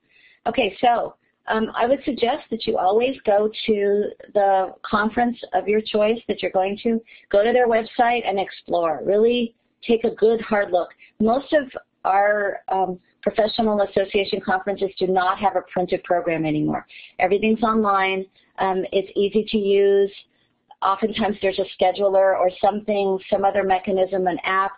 Okay, 0.47 0.77
so 0.81 1.17
um, 1.51 1.73
I 1.75 1.87
would 1.87 2.03
suggest 2.05 2.45
that 2.51 2.67
you 2.67 2.79
always 2.79 3.17
go 3.27 3.51
to 3.67 4.05
the 4.35 4.73
conference 4.83 5.37
of 5.53 5.67
your 5.67 5.81
choice 5.81 6.19
that 6.29 6.43
you're 6.43 6.53
going 6.53 6.79
to. 6.85 7.01
Go 7.31 7.45
to 7.45 7.53
their 7.53 7.69
website 7.69 8.23
and 8.27 8.39
explore. 8.39 9.01
Really 9.05 9.55
take 9.87 10.05
a 10.05 10.11
good 10.11 10.41
hard 10.41 10.71
look. 10.71 10.91
Most 11.19 11.53
of 11.53 11.71
our 12.05 12.61
um, 12.69 12.99
professional 13.23 13.83
association 13.83 14.41
conferences 14.41 14.91
do 14.99 15.09
not 15.09 15.39
have 15.39 15.57
a 15.57 15.63
printed 15.73 16.03
program 16.05 16.47
anymore. 16.47 16.87
Everything's 17.19 17.63
online. 17.63 18.25
Um, 18.59 18.85
it's 18.93 19.11
easy 19.17 19.45
to 19.51 19.59
use. 19.59 20.13
Oftentimes 20.83 21.37
there's 21.43 21.59
a 21.59 21.83
scheduler 21.83 22.39
or 22.39 22.51
something, 22.61 23.19
some 23.29 23.45
other 23.45 23.65
mechanism, 23.65 24.27
an 24.27 24.39
app 24.45 24.73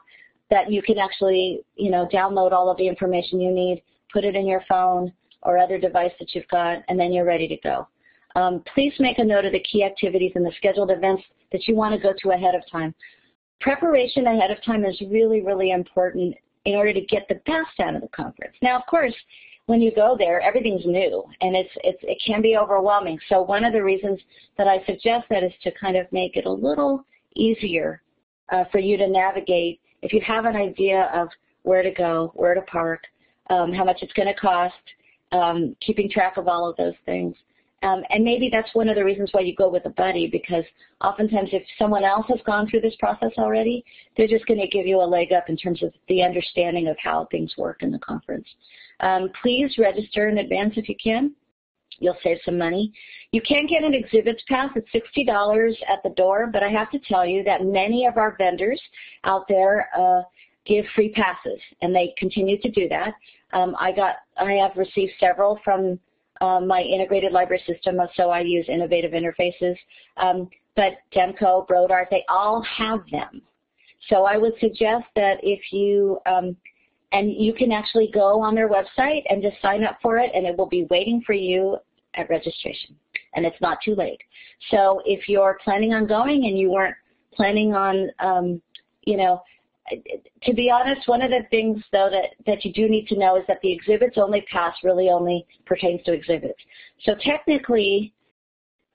that 0.50 0.70
you 0.70 0.82
can 0.82 0.98
actually, 0.98 1.60
you 1.76 1.90
know, 1.90 2.08
download 2.12 2.52
all 2.52 2.70
of 2.70 2.76
the 2.78 2.88
information 2.88 3.40
you 3.40 3.52
need, 3.52 3.82
put 4.12 4.24
it 4.24 4.34
in 4.34 4.46
your 4.46 4.62
phone 4.68 5.12
or 5.42 5.58
other 5.58 5.78
device 5.78 6.12
that 6.18 6.34
you've 6.34 6.48
got, 6.48 6.82
and 6.88 6.98
then 6.98 7.12
you're 7.12 7.24
ready 7.24 7.48
to 7.48 7.56
go. 7.58 7.86
Um, 8.34 8.62
please 8.74 8.94
make 8.98 9.18
a 9.18 9.24
note 9.24 9.44
of 9.44 9.52
the 9.52 9.60
key 9.60 9.84
activities 9.84 10.32
and 10.34 10.44
the 10.44 10.52
scheduled 10.56 10.90
events 10.90 11.22
that 11.52 11.68
you 11.68 11.76
want 11.76 11.94
to 11.94 12.00
go 12.00 12.14
to 12.22 12.30
ahead 12.30 12.54
of 12.54 12.62
time. 12.70 12.94
Preparation 13.60 14.26
ahead 14.26 14.50
of 14.50 14.62
time 14.64 14.84
is 14.84 15.00
really, 15.10 15.42
really 15.42 15.70
important 15.70 16.34
in 16.64 16.74
order 16.74 16.92
to 16.92 17.00
get 17.02 17.26
the 17.28 17.40
best 17.46 17.78
out 17.80 17.94
of 17.94 18.00
the 18.00 18.08
conference. 18.08 18.54
Now, 18.62 18.78
of 18.78 18.86
course, 18.86 19.14
when 19.66 19.80
you 19.80 19.92
go 19.94 20.16
there, 20.18 20.40
everything's 20.40 20.86
new, 20.86 21.24
and 21.40 21.54
it's, 21.54 21.70
it's 21.84 21.98
it 22.02 22.20
can 22.26 22.42
be 22.42 22.56
overwhelming. 22.56 23.18
So 23.28 23.42
one 23.42 23.64
of 23.64 23.72
the 23.72 23.82
reasons 23.82 24.18
that 24.58 24.66
I 24.66 24.84
suggest 24.86 25.26
that 25.30 25.44
is 25.44 25.52
to 25.62 25.70
kind 25.72 25.96
of 25.96 26.10
make 26.10 26.36
it 26.36 26.46
a 26.46 26.52
little 26.52 27.04
easier 27.36 28.02
uh, 28.50 28.64
for 28.72 28.78
you 28.78 28.96
to 28.96 29.08
navigate. 29.08 29.80
If 30.02 30.12
you 30.12 30.20
have 30.22 30.46
an 30.46 30.56
idea 30.56 31.10
of 31.14 31.28
where 31.62 31.82
to 31.82 31.92
go, 31.92 32.32
where 32.34 32.54
to 32.54 32.62
park, 32.62 33.04
um, 33.50 33.72
how 33.72 33.84
much 33.84 33.98
it's 34.02 34.12
going 34.14 34.28
to 34.28 34.34
cost, 34.34 34.74
um, 35.32 35.76
keeping 35.80 36.10
track 36.10 36.36
of 36.36 36.48
all 36.48 36.68
of 36.68 36.76
those 36.76 36.94
things. 37.04 37.34
Um, 37.82 38.04
and 38.10 38.24
maybe 38.24 38.48
that's 38.50 38.72
one 38.74 38.88
of 38.88 38.94
the 38.94 39.04
reasons 39.04 39.30
why 39.32 39.40
you 39.40 39.56
go 39.56 39.68
with 39.68 39.86
a 39.86 39.90
buddy 39.90 40.28
because 40.28 40.64
oftentimes 41.02 41.48
if 41.52 41.64
someone 41.78 42.04
else 42.04 42.26
has 42.28 42.38
gone 42.46 42.68
through 42.68 42.82
this 42.82 42.94
process 43.00 43.32
already, 43.38 43.84
they're 44.16 44.28
just 44.28 44.46
going 44.46 44.60
to 44.60 44.68
give 44.68 44.86
you 44.86 45.02
a 45.02 45.04
leg 45.04 45.32
up 45.32 45.48
in 45.48 45.56
terms 45.56 45.82
of 45.82 45.92
the 46.08 46.22
understanding 46.22 46.86
of 46.86 46.96
how 47.02 47.26
things 47.30 47.52
work 47.58 47.82
in 47.82 47.90
the 47.90 47.98
conference. 47.98 48.46
Um, 49.00 49.30
please 49.42 49.76
register 49.78 50.28
in 50.28 50.38
advance 50.38 50.74
if 50.76 50.88
you 50.88 50.94
can. 51.02 51.34
You'll 51.98 52.18
save 52.22 52.38
some 52.44 52.56
money. 52.56 52.92
You 53.32 53.40
can 53.42 53.66
get 53.66 53.82
an 53.82 53.94
exhibits 53.94 54.42
pass 54.48 54.70
at 54.76 54.84
$60 54.94 55.72
at 55.88 56.02
the 56.02 56.10
door, 56.10 56.48
but 56.52 56.62
I 56.62 56.68
have 56.68 56.90
to 56.92 56.98
tell 57.00 57.26
you 57.26 57.42
that 57.44 57.64
many 57.64 58.06
of 58.06 58.16
our 58.16 58.36
vendors 58.38 58.80
out 59.24 59.46
there 59.48 59.88
uh, 59.96 60.22
give 60.66 60.84
free 60.94 61.10
passes, 61.10 61.60
and 61.80 61.94
they 61.94 62.14
continue 62.16 62.60
to 62.60 62.70
do 62.70 62.88
that. 62.88 63.14
Um, 63.52 63.76
I 63.78 63.92
got, 63.92 64.16
I 64.36 64.52
have 64.52 64.76
received 64.76 65.12
several 65.20 65.58
from 65.64 65.98
um, 66.40 66.66
my 66.66 66.82
integrated 66.82 67.32
library 67.32 67.62
system, 67.66 68.00
so 68.16 68.30
I 68.30 68.40
use 68.40 68.66
innovative 68.68 69.12
interfaces. 69.12 69.76
Um, 70.16 70.48
but 70.74 70.94
Demco, 71.14 71.66
Brodart, 71.68 72.06
they 72.10 72.24
all 72.28 72.62
have 72.62 73.00
them. 73.10 73.42
So 74.08 74.24
I 74.24 74.36
would 74.36 74.54
suggest 74.58 75.04
that 75.14 75.38
if 75.42 75.60
you, 75.70 76.18
um, 76.26 76.56
and 77.12 77.30
you 77.32 77.52
can 77.52 77.70
actually 77.70 78.10
go 78.12 78.40
on 78.40 78.54
their 78.54 78.68
website 78.68 79.22
and 79.28 79.42
just 79.42 79.60
sign 79.60 79.84
up 79.84 79.98
for 80.02 80.18
it, 80.18 80.30
and 80.34 80.46
it 80.46 80.56
will 80.56 80.68
be 80.68 80.86
waiting 80.90 81.22
for 81.24 81.34
you 81.34 81.76
at 82.14 82.28
registration. 82.28 82.96
and 83.34 83.46
it's 83.46 83.60
not 83.60 83.78
too 83.84 83.94
late. 83.94 84.20
So 84.70 85.02
if 85.04 85.28
you're 85.28 85.58
planning 85.64 85.94
on 85.94 86.06
going 86.06 86.46
and 86.46 86.58
you 86.58 86.70
weren't 86.70 86.96
planning 87.34 87.74
on, 87.74 88.10
um, 88.18 88.62
you 89.04 89.16
know, 89.16 89.42
to 90.42 90.54
be 90.54 90.70
honest, 90.70 91.08
one 91.08 91.22
of 91.22 91.30
the 91.30 91.42
things 91.50 91.82
though 91.92 92.08
that, 92.10 92.30
that 92.46 92.64
you 92.64 92.72
do 92.72 92.88
need 92.88 93.06
to 93.08 93.18
know 93.18 93.36
is 93.36 93.44
that 93.48 93.58
the 93.62 93.72
exhibits 93.72 94.16
only 94.16 94.42
pass 94.42 94.74
really 94.84 95.08
only 95.08 95.46
pertains 95.66 96.02
to 96.04 96.12
exhibits. 96.12 96.58
So 97.04 97.14
technically, 97.20 98.12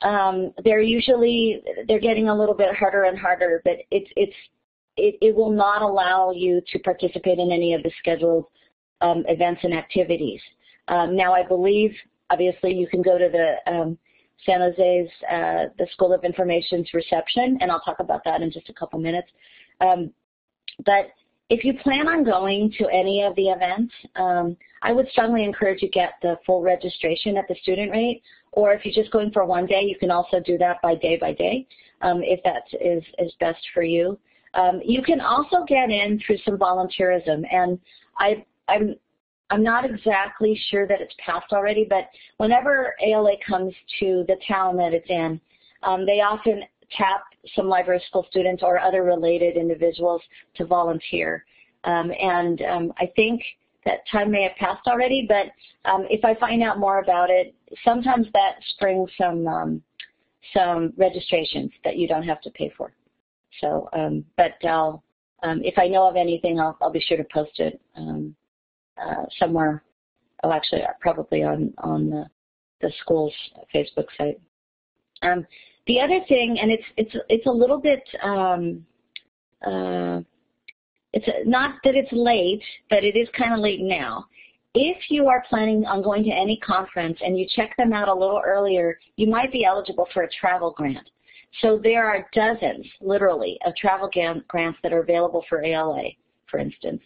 um, 0.01 0.53
they're 0.63 0.81
usually 0.81 1.61
they're 1.87 1.99
getting 1.99 2.29
a 2.29 2.37
little 2.37 2.55
bit 2.55 2.75
harder 2.75 3.03
and 3.03 3.17
harder, 3.17 3.61
but 3.65 3.77
it's 3.91 4.09
it's 4.15 4.35
it, 4.95 5.15
it 5.21 5.35
will 5.35 5.51
not 5.51 5.81
allow 5.81 6.31
you 6.31 6.61
to 6.71 6.79
participate 6.79 7.39
in 7.39 7.51
any 7.51 7.73
of 7.73 7.83
the 7.83 7.91
scheduled 7.99 8.45
um, 9.01 9.23
events 9.27 9.61
and 9.63 9.73
activities. 9.73 10.41
Um, 10.87 11.15
now, 11.15 11.33
I 11.33 11.45
believe 11.45 11.91
obviously 12.29 12.73
you 12.73 12.87
can 12.87 13.01
go 13.01 13.17
to 13.17 13.29
the 13.29 13.71
um, 13.71 13.97
San 14.45 14.61
Jose's 14.61 15.09
uh, 15.31 15.65
the 15.77 15.87
School 15.93 16.13
of 16.13 16.23
Information's 16.23 16.89
reception, 16.93 17.57
and 17.61 17.71
I'll 17.71 17.81
talk 17.81 17.99
about 17.99 18.21
that 18.25 18.41
in 18.41 18.51
just 18.51 18.69
a 18.69 18.73
couple 18.73 18.99
minutes. 18.99 19.27
Um, 19.81 20.11
but 20.85 21.11
if 21.49 21.63
you 21.63 21.73
plan 21.81 22.07
on 22.07 22.23
going 22.23 22.73
to 22.77 22.87
any 22.89 23.23
of 23.23 23.35
the 23.35 23.47
events, 23.47 23.93
um, 24.15 24.57
I 24.81 24.91
would 24.91 25.07
strongly 25.09 25.43
encourage 25.45 25.81
you 25.81 25.89
get 25.89 26.13
the 26.21 26.37
full 26.45 26.61
registration 26.61 27.37
at 27.37 27.47
the 27.47 27.55
student 27.61 27.91
rate, 27.91 28.21
or 28.51 28.73
if 28.73 28.83
you're 28.83 28.93
just 28.93 29.11
going 29.11 29.31
for 29.31 29.45
one 29.45 29.65
day, 29.65 29.81
you 29.81 29.97
can 29.97 30.11
also 30.11 30.39
do 30.39 30.57
that 30.57 30.81
by 30.81 30.95
day 30.95 31.17
by 31.17 31.33
day, 31.33 31.65
um, 32.01 32.21
if 32.21 32.41
that 32.43 32.63
is, 32.81 33.03
is 33.19 33.33
best 33.39 33.65
for 33.73 33.83
you. 33.83 34.19
Um, 34.55 34.81
you 34.83 35.01
can 35.01 35.21
also 35.21 35.63
get 35.67 35.89
in 35.89 36.19
through 36.25 36.37
some 36.43 36.57
volunteerism, 36.57 37.43
and 37.51 37.79
I, 38.17 38.45
I'm 38.67 38.95
I'm 39.49 39.63
not 39.63 39.85
exactly 39.85 40.59
sure 40.69 40.87
that 40.87 40.99
it's 40.99 41.13
passed 41.23 41.53
already, 41.53 41.85
but 41.89 42.09
whenever 42.37 42.95
ALA 43.01 43.35
comes 43.47 43.73
to 43.99 44.25
the 44.27 44.35
town 44.45 44.75
that 44.77 44.93
it's 44.93 45.09
in, 45.09 45.39
um, 45.83 46.05
they 46.05 46.19
often 46.19 46.63
tap 46.91 47.23
some 47.55 47.67
library 47.67 48.01
school 48.07 48.25
students 48.29 48.63
or 48.63 48.79
other 48.79 49.03
related 49.03 49.57
individuals 49.57 50.21
to 50.55 50.65
volunteer. 50.65 51.45
Um, 51.83 52.11
and 52.19 52.61
um, 52.63 52.93
I 52.97 53.11
think 53.15 53.41
that 53.85 53.99
time 54.11 54.31
may 54.31 54.43
have 54.43 54.55
passed 54.57 54.87
already, 54.87 55.25
but 55.27 55.47
um, 55.89 56.05
if 56.09 56.25
I 56.25 56.35
find 56.35 56.61
out 56.61 56.79
more 56.79 56.99
about 56.99 57.29
it, 57.29 57.55
sometimes 57.83 58.27
that 58.33 58.55
springs 58.73 59.09
some 59.17 59.47
um, 59.47 59.81
some 60.53 60.93
registrations 60.97 61.71
that 61.83 61.97
you 61.97 62.07
don't 62.07 62.23
have 62.23 62.41
to 62.41 62.49
pay 62.51 62.71
for. 62.77 62.93
So, 63.59 63.89
um, 63.93 64.23
but 64.37 64.53
I'll, 64.65 65.03
if 65.43 65.77
I 65.77 65.87
know 65.87 66.07
of 66.07 66.15
anything, 66.15 66.59
I'll, 66.59 66.77
I'll 66.81 66.91
be 66.91 67.01
sure 67.01 67.17
to 67.17 67.25
post 67.33 67.59
it 67.59 67.81
uh, 67.97 69.25
somewhere. 69.39 69.83
Oh, 70.43 70.51
actually, 70.51 70.81
probably 71.01 71.43
on 71.43 71.73
on 71.79 72.09
the, 72.09 72.25
the 72.81 72.91
school's 73.01 73.33
Facebook 73.73 74.05
site. 74.17 74.39
Um, 75.21 75.45
the 75.87 75.99
other 75.99 76.19
thing, 76.27 76.59
and 76.59 76.71
it's 76.71 76.83
it's 76.97 77.15
it's 77.29 77.45
a 77.45 77.51
little 77.51 77.79
bit 77.79 78.03
um, 78.21 78.85
uh, 79.65 80.21
it's 81.13 81.27
not 81.45 81.75
that 81.83 81.95
it's 81.95 82.11
late, 82.11 82.61
but 82.89 83.03
it 83.03 83.15
is 83.15 83.27
kind 83.37 83.53
of 83.53 83.59
late 83.59 83.81
now. 83.81 84.25
If 84.73 85.09
you 85.09 85.27
are 85.27 85.43
planning 85.49 85.85
on 85.85 86.03
going 86.03 86.23
to 86.25 86.29
any 86.29 86.57
conference 86.57 87.17
and 87.23 87.39
you 87.39 87.47
check 87.55 87.75
them 87.77 87.93
out 87.93 88.07
a 88.07 88.13
little 88.13 88.41
earlier, 88.45 88.99
you 89.15 89.27
might 89.27 89.51
be 89.51 89.65
eligible 89.65 90.07
for 90.13 90.23
a 90.23 90.29
travel 90.29 90.71
grant. 90.71 91.09
So 91.61 91.79
there 91.81 92.05
are 92.05 92.27
dozens, 92.33 92.85
literally, 93.01 93.57
of 93.65 93.75
travel 93.75 94.09
grants 94.47 94.77
that 94.83 94.93
are 94.93 95.01
available 95.01 95.43
for 95.49 95.63
ALA, 95.63 96.09
for 96.51 96.59
instance, 96.59 97.01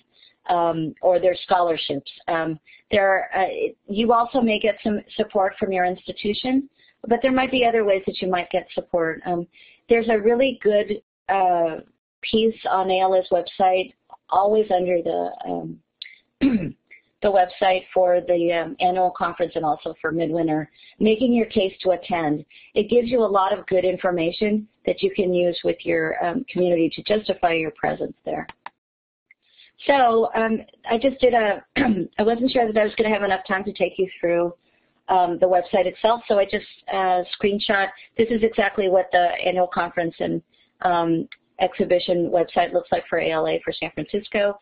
um, 0.49 0.93
or 1.01 1.19
their 1.19 1.35
scholarships. 1.45 2.11
Um, 2.27 2.59
there, 2.91 3.29
uh, 3.33 3.71
you 3.87 4.11
also 4.11 4.41
may 4.41 4.59
get 4.59 4.75
some 4.83 4.99
support 5.15 5.53
from 5.57 5.71
your 5.71 5.85
institution 5.85 6.67
but 7.07 7.19
there 7.21 7.31
might 7.31 7.51
be 7.51 7.65
other 7.65 7.83
ways 7.83 8.03
that 8.05 8.21
you 8.21 8.29
might 8.29 8.49
get 8.49 8.67
support. 8.73 9.21
Um, 9.25 9.47
there's 9.89 10.09
a 10.09 10.19
really 10.19 10.59
good 10.61 11.01
uh, 11.29 11.77
piece 12.21 12.59
on 12.69 12.91
ALA's 12.91 13.27
website, 13.31 13.93
always 14.29 14.69
under 14.71 15.01
the 15.01 15.31
um, 15.45 15.79
the 17.21 17.27
website 17.29 17.83
for 17.93 18.19
the 18.27 18.51
um, 18.51 18.75
annual 18.79 19.11
conference 19.11 19.53
and 19.55 19.63
also 19.63 19.93
for 20.01 20.11
midwinter, 20.11 20.69
making 20.99 21.33
your 21.33 21.45
case 21.47 21.73
to 21.81 21.91
attend. 21.91 22.43
It 22.73 22.89
gives 22.89 23.09
you 23.09 23.19
a 23.19 23.25
lot 23.25 23.57
of 23.57 23.65
good 23.67 23.85
information 23.85 24.67
that 24.85 25.03
you 25.03 25.11
can 25.11 25.33
use 25.33 25.59
with 25.63 25.77
your 25.81 26.23
um, 26.25 26.43
community 26.51 26.91
to 26.95 27.03
justify 27.03 27.53
your 27.53 27.71
presence 27.71 28.15
there. 28.25 28.47
So 29.85 30.29
um, 30.35 30.61
I 30.89 30.97
just 30.97 31.19
did 31.19 31.33
a, 31.33 31.63
I 32.17 32.23
wasn't 32.23 32.51
sure 32.51 32.71
that 32.71 32.79
I 32.79 32.83
was 32.83 32.95
going 32.95 33.09
to 33.09 33.15
have 33.15 33.23
enough 33.23 33.45
time 33.47 33.63
to 33.65 33.73
take 33.73 33.93
you 33.97 34.07
through 34.19 34.53
um, 35.11 35.37
the 35.39 35.45
website 35.45 35.85
itself. 35.85 36.21
So 36.27 36.39
I 36.39 36.45
just 36.45 36.65
uh, 36.91 37.21
screenshot. 37.39 37.89
This 38.17 38.29
is 38.31 38.41
exactly 38.43 38.89
what 38.89 39.09
the 39.11 39.27
annual 39.45 39.67
conference 39.67 40.15
and 40.19 40.41
um, 40.81 41.27
exhibition 41.59 42.31
website 42.31 42.73
looks 42.73 42.91
like 42.91 43.03
for 43.07 43.19
ALA 43.19 43.59
for 43.63 43.73
San 43.73 43.91
Francisco. 43.91 44.57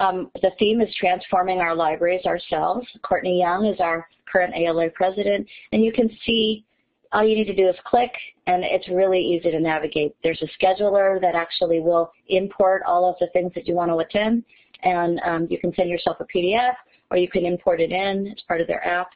Um, 0.00 0.30
the 0.42 0.50
theme 0.58 0.80
is 0.80 0.92
transforming 0.98 1.60
our 1.60 1.74
libraries 1.74 2.26
ourselves. 2.26 2.86
Courtney 3.02 3.38
Young 3.38 3.66
is 3.66 3.78
our 3.80 4.08
current 4.30 4.52
ALA 4.56 4.90
president, 4.90 5.46
and 5.72 5.84
you 5.84 5.92
can 5.92 6.10
see 6.26 6.64
all 7.12 7.24
you 7.24 7.36
need 7.36 7.44
to 7.44 7.54
do 7.54 7.68
is 7.68 7.76
click, 7.84 8.10
and 8.46 8.64
it's 8.64 8.88
really 8.88 9.20
easy 9.20 9.50
to 9.50 9.60
navigate. 9.60 10.16
There's 10.22 10.42
a 10.42 10.64
scheduler 10.64 11.20
that 11.20 11.34
actually 11.34 11.80
will 11.80 12.10
import 12.28 12.82
all 12.86 13.08
of 13.08 13.16
the 13.20 13.28
things 13.32 13.52
that 13.54 13.68
you 13.68 13.74
want 13.74 13.90
to 13.90 13.98
attend, 13.98 14.44
and 14.82 15.20
um, 15.24 15.46
you 15.48 15.58
can 15.58 15.72
send 15.74 15.88
yourself 15.90 16.16
a 16.20 16.24
PDF, 16.24 16.74
or 17.10 17.18
you 17.18 17.28
can 17.28 17.44
import 17.44 17.80
it 17.80 17.92
in 17.92 18.28
as 18.28 18.42
part 18.48 18.60
of 18.60 18.66
their 18.66 18.84
app. 18.86 19.10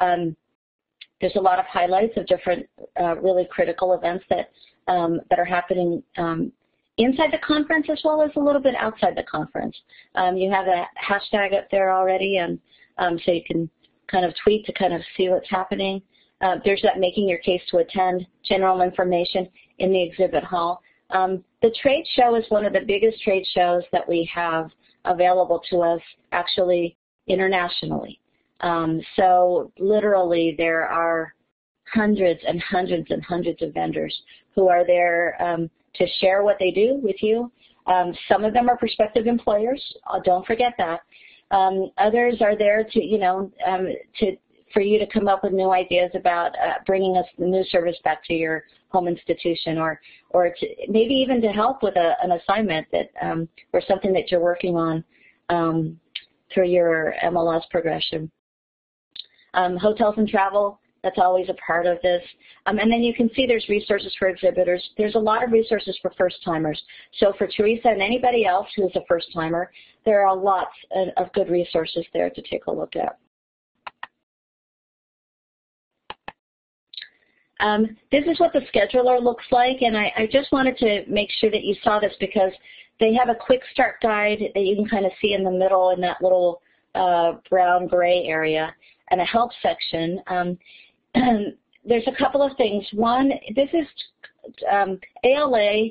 Um, 0.00 0.36
there's 1.20 1.36
a 1.36 1.40
lot 1.40 1.58
of 1.58 1.66
highlights 1.66 2.16
of 2.16 2.26
different 2.26 2.66
uh, 2.98 3.16
really 3.16 3.46
critical 3.50 3.92
events 3.92 4.24
that 4.30 4.50
um, 4.88 5.20
that 5.28 5.38
are 5.38 5.44
happening 5.44 6.02
um, 6.16 6.50
inside 6.98 7.30
the 7.32 7.38
conference 7.38 7.86
as 7.90 8.00
well 8.04 8.22
as 8.22 8.30
a 8.36 8.40
little 8.40 8.60
bit 8.60 8.74
outside 8.76 9.16
the 9.16 9.22
conference. 9.22 9.76
Um, 10.14 10.36
you 10.36 10.50
have 10.50 10.66
a 10.66 10.86
hashtag 10.98 11.56
up 11.56 11.68
there 11.70 11.92
already, 11.92 12.38
and 12.38 12.58
um, 12.98 13.18
so 13.24 13.32
you 13.32 13.42
can 13.46 13.68
kind 14.08 14.24
of 14.24 14.34
tweet 14.42 14.66
to 14.66 14.72
kind 14.72 14.92
of 14.92 15.00
see 15.16 15.28
what's 15.28 15.48
happening. 15.48 16.02
Uh, 16.40 16.56
there's 16.64 16.82
that 16.82 16.98
making 16.98 17.28
your 17.28 17.38
case 17.38 17.60
to 17.70 17.78
attend, 17.78 18.26
general 18.44 18.80
information 18.80 19.48
in 19.78 19.92
the 19.92 20.02
exhibit 20.02 20.42
hall. 20.42 20.82
Um, 21.10 21.44
the 21.62 21.74
trade 21.82 22.06
show 22.14 22.34
is 22.34 22.44
one 22.48 22.64
of 22.64 22.72
the 22.72 22.80
biggest 22.80 23.22
trade 23.22 23.44
shows 23.54 23.82
that 23.92 24.08
we 24.08 24.28
have 24.32 24.70
available 25.04 25.60
to 25.70 25.80
us 25.80 26.00
actually 26.32 26.96
internationally. 27.26 28.20
Um, 28.62 29.00
so 29.16 29.72
literally 29.78 30.54
there 30.58 30.86
are 30.86 31.34
hundreds 31.92 32.40
and 32.46 32.60
hundreds 32.60 33.10
and 33.10 33.24
hundreds 33.24 33.62
of 33.62 33.74
vendors 33.74 34.16
who 34.54 34.68
are 34.68 34.86
there 34.86 35.40
um, 35.42 35.70
to 35.94 36.06
share 36.20 36.42
what 36.42 36.56
they 36.58 36.70
do 36.70 37.00
with 37.02 37.16
you. 37.22 37.50
Um, 37.86 38.14
some 38.28 38.44
of 38.44 38.52
them 38.52 38.68
are 38.68 38.76
prospective 38.76 39.26
employers. 39.26 39.82
Uh, 40.08 40.20
don't 40.24 40.46
forget 40.46 40.74
that. 40.78 41.00
Um, 41.50 41.90
others 41.98 42.36
are 42.40 42.56
there 42.56 42.84
to, 42.84 43.04
you 43.04 43.18
know, 43.18 43.50
um, 43.66 43.88
to 44.20 44.36
for 44.72 44.82
you 44.82 45.00
to 45.00 45.06
come 45.06 45.26
up 45.26 45.42
with 45.42 45.52
new 45.52 45.72
ideas 45.72 46.12
about 46.14 46.52
uh, 46.52 46.74
bringing 46.86 47.16
us 47.16 47.26
the 47.36 47.44
new 47.44 47.64
service 47.64 47.96
back 48.04 48.24
to 48.26 48.34
your 48.34 48.62
home 48.90 49.08
institution, 49.08 49.78
or 49.78 50.00
or 50.28 50.54
to, 50.60 50.66
maybe 50.88 51.14
even 51.14 51.40
to 51.40 51.48
help 51.48 51.82
with 51.82 51.96
a, 51.96 52.14
an 52.22 52.32
assignment 52.32 52.86
that 52.92 53.10
um, 53.20 53.48
or 53.72 53.82
something 53.88 54.12
that 54.12 54.30
you're 54.30 54.40
working 54.40 54.76
on 54.76 55.04
through 56.54 56.68
your 56.68 57.14
MLS 57.24 57.62
progression. 57.70 58.30
Um, 59.54 59.76
hotels 59.76 60.14
and 60.16 60.28
travel, 60.28 60.78
that's 61.02 61.18
always 61.18 61.48
a 61.48 61.54
part 61.54 61.86
of 61.86 61.98
this. 62.02 62.22
Um, 62.66 62.78
and 62.78 62.90
then 62.90 63.02
you 63.02 63.14
can 63.14 63.30
see 63.34 63.46
there's 63.46 63.68
resources 63.68 64.14
for 64.18 64.28
exhibitors. 64.28 64.82
There's 64.98 65.14
a 65.14 65.18
lot 65.18 65.42
of 65.42 65.50
resources 65.50 65.98
for 66.02 66.12
first-timers. 66.16 66.80
So 67.18 67.32
for 67.38 67.46
Teresa 67.46 67.88
and 67.88 68.02
anybody 68.02 68.44
else 68.44 68.68
who's 68.76 68.92
a 68.94 69.00
first-timer, 69.08 69.70
there 70.04 70.26
are 70.26 70.36
lots 70.36 70.74
of 71.16 71.32
good 71.32 71.48
resources 71.48 72.04
there 72.12 72.30
to 72.30 72.42
take 72.42 72.66
a 72.66 72.72
look 72.72 72.94
at. 72.96 73.18
Um, 77.60 77.96
this 78.10 78.24
is 78.26 78.40
what 78.40 78.54
the 78.54 78.62
scheduler 78.74 79.22
looks 79.22 79.44
like, 79.50 79.82
and 79.82 79.94
I, 79.94 80.10
I, 80.16 80.26
just 80.32 80.50
wanted 80.50 80.78
to 80.78 81.04
make 81.06 81.28
sure 81.40 81.50
that 81.50 81.62
you 81.62 81.74
saw 81.84 82.00
this 82.00 82.14
because 82.18 82.52
they 83.00 83.12
have 83.12 83.28
a 83.28 83.34
quick 83.34 83.60
start 83.70 83.96
guide 84.02 84.38
that 84.54 84.64
you 84.64 84.76
can 84.76 84.88
kind 84.88 85.04
of 85.04 85.12
see 85.20 85.34
in 85.34 85.44
the 85.44 85.50
middle 85.50 85.90
in 85.90 86.00
that 86.00 86.22
little 86.22 86.62
uh, 86.94 87.32
brown 87.50 87.86
gray 87.86 88.24
area 88.24 88.74
and 89.10 89.20
a 89.20 89.24
help 89.24 89.50
section. 89.62 90.20
Um, 90.26 90.58
there's 91.84 92.06
a 92.06 92.16
couple 92.18 92.42
of 92.42 92.56
things. 92.56 92.86
One, 92.92 93.32
this 93.54 93.68
is 93.72 93.86
um, 94.70 94.98
ALA 95.24 95.88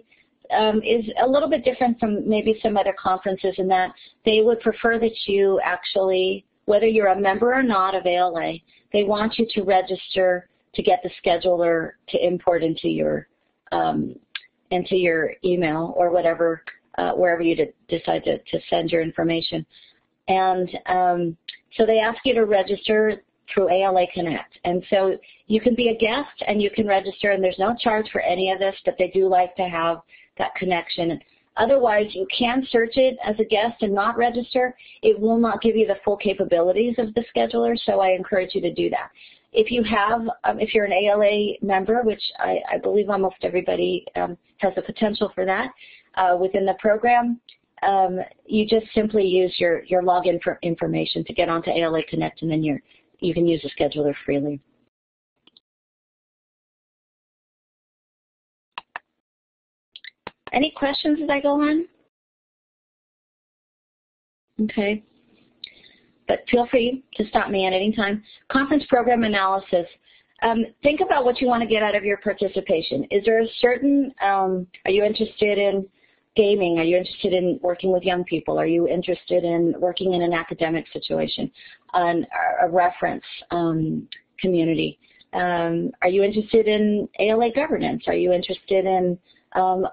um, 0.57 0.82
is 0.84 1.05
a 1.22 1.28
little 1.28 1.49
bit 1.49 1.63
different 1.63 1.99
from 1.99 2.28
maybe 2.28 2.59
some 2.61 2.78
other 2.78 2.95
conferences 2.97 3.55
in 3.57 3.67
that 3.67 3.91
they 4.26 4.41
would 4.41 4.59
prefer 4.61 4.99
that 4.99 5.15
you 5.26 5.59
actually, 5.63 6.45
whether 6.65 6.88
you're 6.88 7.07
a 7.07 7.20
member 7.20 7.53
or 7.53 7.63
not 7.63 7.95
of 7.95 8.05
ALA, 8.05 8.53
they 8.91 9.03
want 9.03 9.38
you 9.38 9.47
to 9.53 9.63
register 9.63 10.47
to 10.74 10.84
get 10.84 11.03
the 11.03 11.09
scheduler 11.24 11.91
to 12.09 12.26
import 12.26 12.63
into 12.63 12.88
your 12.88 13.28
um, 13.72 14.15
into 14.72 14.95
your 14.95 15.34
email 15.43 15.93
or 15.95 16.11
whatever, 16.11 16.63
uh, 16.97 17.11
wherever 17.11 17.41
you 17.41 17.55
decide 17.88 18.24
to, 18.24 18.38
to, 18.38 18.59
send 18.70 18.91
your 18.91 19.01
information. 19.01 19.65
And 20.30 20.69
um, 20.86 21.38
so 21.75 21.86
they 21.86 21.99
ask 21.99 22.19
you 22.23 22.34
to 22.36 22.45
register 22.45 23.21
through 23.53 23.69
ALA 23.69 24.05
Connect. 24.13 24.57
And 24.63 24.84
so 24.89 25.17
you 25.47 25.59
can 25.59 25.75
be 25.75 25.89
a 25.89 25.97
guest 25.97 26.43
and 26.47 26.61
you 26.61 26.69
can 26.69 26.88
register 26.88 27.32
and 27.32 27.43
there's 27.43 27.59
no 27.59 27.75
charge 27.75 28.07
for 28.11 28.21
any 28.21 28.51
of 28.51 28.59
this, 28.59 28.75
but 28.86 28.95
they 28.97 29.09
do 29.09 29.27
like 29.27 29.55
to 29.55 29.63
have 29.63 30.01
that 30.38 30.55
connection. 30.55 31.19
Otherwise, 31.57 32.07
you 32.11 32.25
can 32.36 32.65
search 32.71 32.95
it 32.95 33.17
as 33.23 33.36
a 33.39 33.43
guest 33.43 33.82
and 33.82 33.93
not 33.93 34.17
register. 34.17 34.75
It 35.01 35.19
will 35.19 35.38
not 35.38 35.61
give 35.61 35.75
you 35.75 35.88
the 35.88 35.97
full 36.05 36.15
capabilities 36.15 36.95
of 36.97 37.13
the 37.15 37.25
scheduler, 37.36 37.77
so 37.86 37.99
I 37.99 38.11
encourage 38.11 38.55
you 38.55 38.61
to 38.61 38.73
do 38.73 38.89
that. 38.91 39.09
If 39.51 39.71
you 39.71 39.84
have, 39.84 40.21
um, 40.43 40.59
if 40.59 40.73
you're 40.73 40.86
an 40.86 40.93
ALA 40.93 41.53
member, 41.61 42.03
which 42.03 42.21
I, 42.38 42.59
I 42.71 42.77
believe 42.77 43.09
almost 43.09 43.38
everybody 43.41 44.05
um, 44.15 44.38
has 44.57 44.73
the 44.75 44.84
potential 44.84 45.32
for 45.34 45.43
that 45.45 45.71
uh, 46.15 46.38
within 46.39 46.65
the 46.65 46.75
program, 46.80 47.41
um, 47.88 48.19
you 48.45 48.67
just 48.67 48.86
simply 48.93 49.25
use 49.25 49.53
your, 49.57 49.84
your 49.86 50.01
login 50.01 50.41
for 50.41 50.59
information 50.61 51.23
to 51.25 51.34
get 51.34 51.49
onto 51.49 51.69
ALA 51.71 52.03
Connect 52.09 52.41
and 52.41 52.51
then 52.51 52.63
you're, 52.63 52.82
you 53.19 53.34
can 53.34 53.47
use 53.47 53.61
the 53.61 53.69
scheduler 53.80 54.13
freely. 54.25 54.59
Any 60.51 60.71
questions 60.75 61.19
as 61.23 61.30
I 61.30 61.39
go 61.39 61.61
on? 61.61 61.86
Okay. 64.63 65.03
But 66.27 66.43
feel 66.49 66.67
free 66.69 67.03
to 67.15 67.27
stop 67.27 67.49
me 67.49 67.65
at 67.65 67.73
any 67.73 67.93
time. 67.95 68.23
Conference 68.51 68.84
program 68.89 69.23
analysis. 69.23 69.86
Um, 70.41 70.65
think 70.84 71.01
about 71.01 71.25
what 71.25 71.41
you 71.41 71.47
want 71.47 71.61
to 71.61 71.67
get 71.67 71.84
out 71.84 71.95
of 71.95 72.03
your 72.03 72.17
participation. 72.17 73.05
Is 73.11 73.25
there 73.25 73.41
a 73.41 73.47
certain, 73.59 74.13
um, 74.21 74.67
are 74.86 74.91
you 74.91 75.03
interested 75.03 75.57
in 75.57 75.88
gaming? 76.36 76.80
Are 76.80 76.84
you 76.84 76.97
interested 76.97 77.34
in 77.34 77.59
working 77.61 77.91
with 77.91 78.03
young 78.03 78.23
people? 78.23 78.59
Are 78.59 78.65
you 78.65 78.88
interested 78.88 79.43
in 79.43 79.73
working 79.80 80.13
in 80.13 80.21
an 80.21 80.34
academic 80.34 80.86
situation, 80.93 81.51
an, 81.93 82.25
a 82.61 82.69
reference 82.69 83.23
um, 83.51 84.07
community? 84.39 84.99
Um, 85.34 85.91
are 86.01 86.09
you 86.09 86.23
interested 86.23 86.67
in 86.67 87.07
ALA 87.19 87.51
governance? 87.51 88.03
Are 88.07 88.15
you 88.15 88.32
interested 88.32 88.86
in 88.86 89.17
um, 89.53 89.86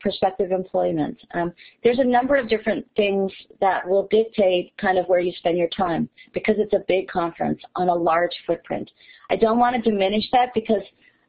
prospective 0.00 0.52
employment? 0.52 1.18
Um, 1.34 1.52
there's 1.82 1.98
a 1.98 2.04
number 2.04 2.36
of 2.36 2.48
different 2.48 2.86
things 2.96 3.32
that 3.60 3.88
will 3.88 4.06
dictate 4.10 4.72
kind 4.78 4.98
of 4.98 5.06
where 5.06 5.20
you 5.20 5.32
spend 5.38 5.58
your 5.58 5.68
time 5.68 6.08
because 6.32 6.56
it's 6.58 6.74
a 6.74 6.84
big 6.86 7.08
conference 7.08 7.60
on 7.74 7.88
a 7.88 7.94
large 7.94 8.34
footprint. 8.46 8.90
I 9.30 9.36
don't 9.36 9.58
want 9.58 9.76
to 9.76 9.90
diminish 9.90 10.24
that 10.32 10.54
because 10.54 10.82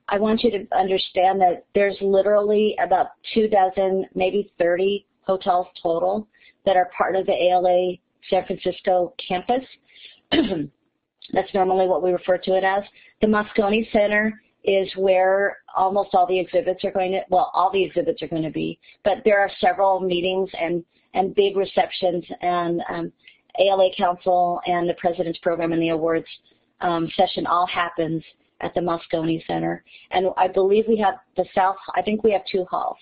I 0.09 0.17
want 0.17 0.43
you 0.43 0.51
to 0.51 0.65
understand 0.75 1.41
that 1.41 1.65
there's 1.75 1.97
literally 2.01 2.75
about 2.81 3.07
two 3.33 3.47
dozen, 3.47 4.05
maybe 4.15 4.51
30 4.57 5.05
hotels 5.21 5.67
total 5.81 6.27
that 6.65 6.77
are 6.77 6.89
part 6.97 7.15
of 7.15 7.25
the 7.25 7.33
ALA 7.33 7.93
San 8.29 8.45
Francisco 8.45 9.13
campus. 9.25 9.63
That's 10.31 11.53
normally 11.53 11.87
what 11.87 12.03
we 12.03 12.11
refer 12.11 12.37
to 12.37 12.55
it 12.55 12.63
as. 12.63 12.83
The 13.21 13.27
Moscone 13.27 13.91
Center 13.91 14.41
is 14.63 14.89
where 14.95 15.57
almost 15.75 16.09
all 16.13 16.25
the 16.27 16.39
exhibits 16.39 16.83
are 16.83 16.91
going 16.91 17.11
to, 17.11 17.21
well, 17.29 17.51
all 17.53 17.71
the 17.71 17.83
exhibits 17.83 18.21
are 18.21 18.27
going 18.27 18.43
to 18.43 18.49
be, 18.49 18.79
but 19.03 19.17
there 19.25 19.39
are 19.39 19.49
several 19.59 19.99
meetings 19.99 20.49
and, 20.59 20.83
and 21.13 21.35
big 21.35 21.57
receptions 21.57 22.23
and 22.41 22.81
um, 22.89 23.11
ALA 23.59 23.89
Council 23.97 24.61
and 24.67 24.89
the 24.89 24.93
President's 24.95 25.39
Program 25.39 25.73
and 25.73 25.81
the 25.81 25.89
awards 25.89 26.27
um, 26.81 27.09
session 27.15 27.45
all 27.47 27.65
happens 27.65 28.23
at 28.61 28.73
the 28.73 28.81
Moscone 28.81 29.45
Center. 29.45 29.83
And 30.11 30.27
I 30.37 30.47
believe 30.47 30.85
we 30.87 30.97
have 30.97 31.15
the 31.35 31.45
South, 31.53 31.75
I 31.95 32.01
think 32.01 32.23
we 32.23 32.31
have 32.31 32.41
two 32.51 32.65
halls. 32.69 32.97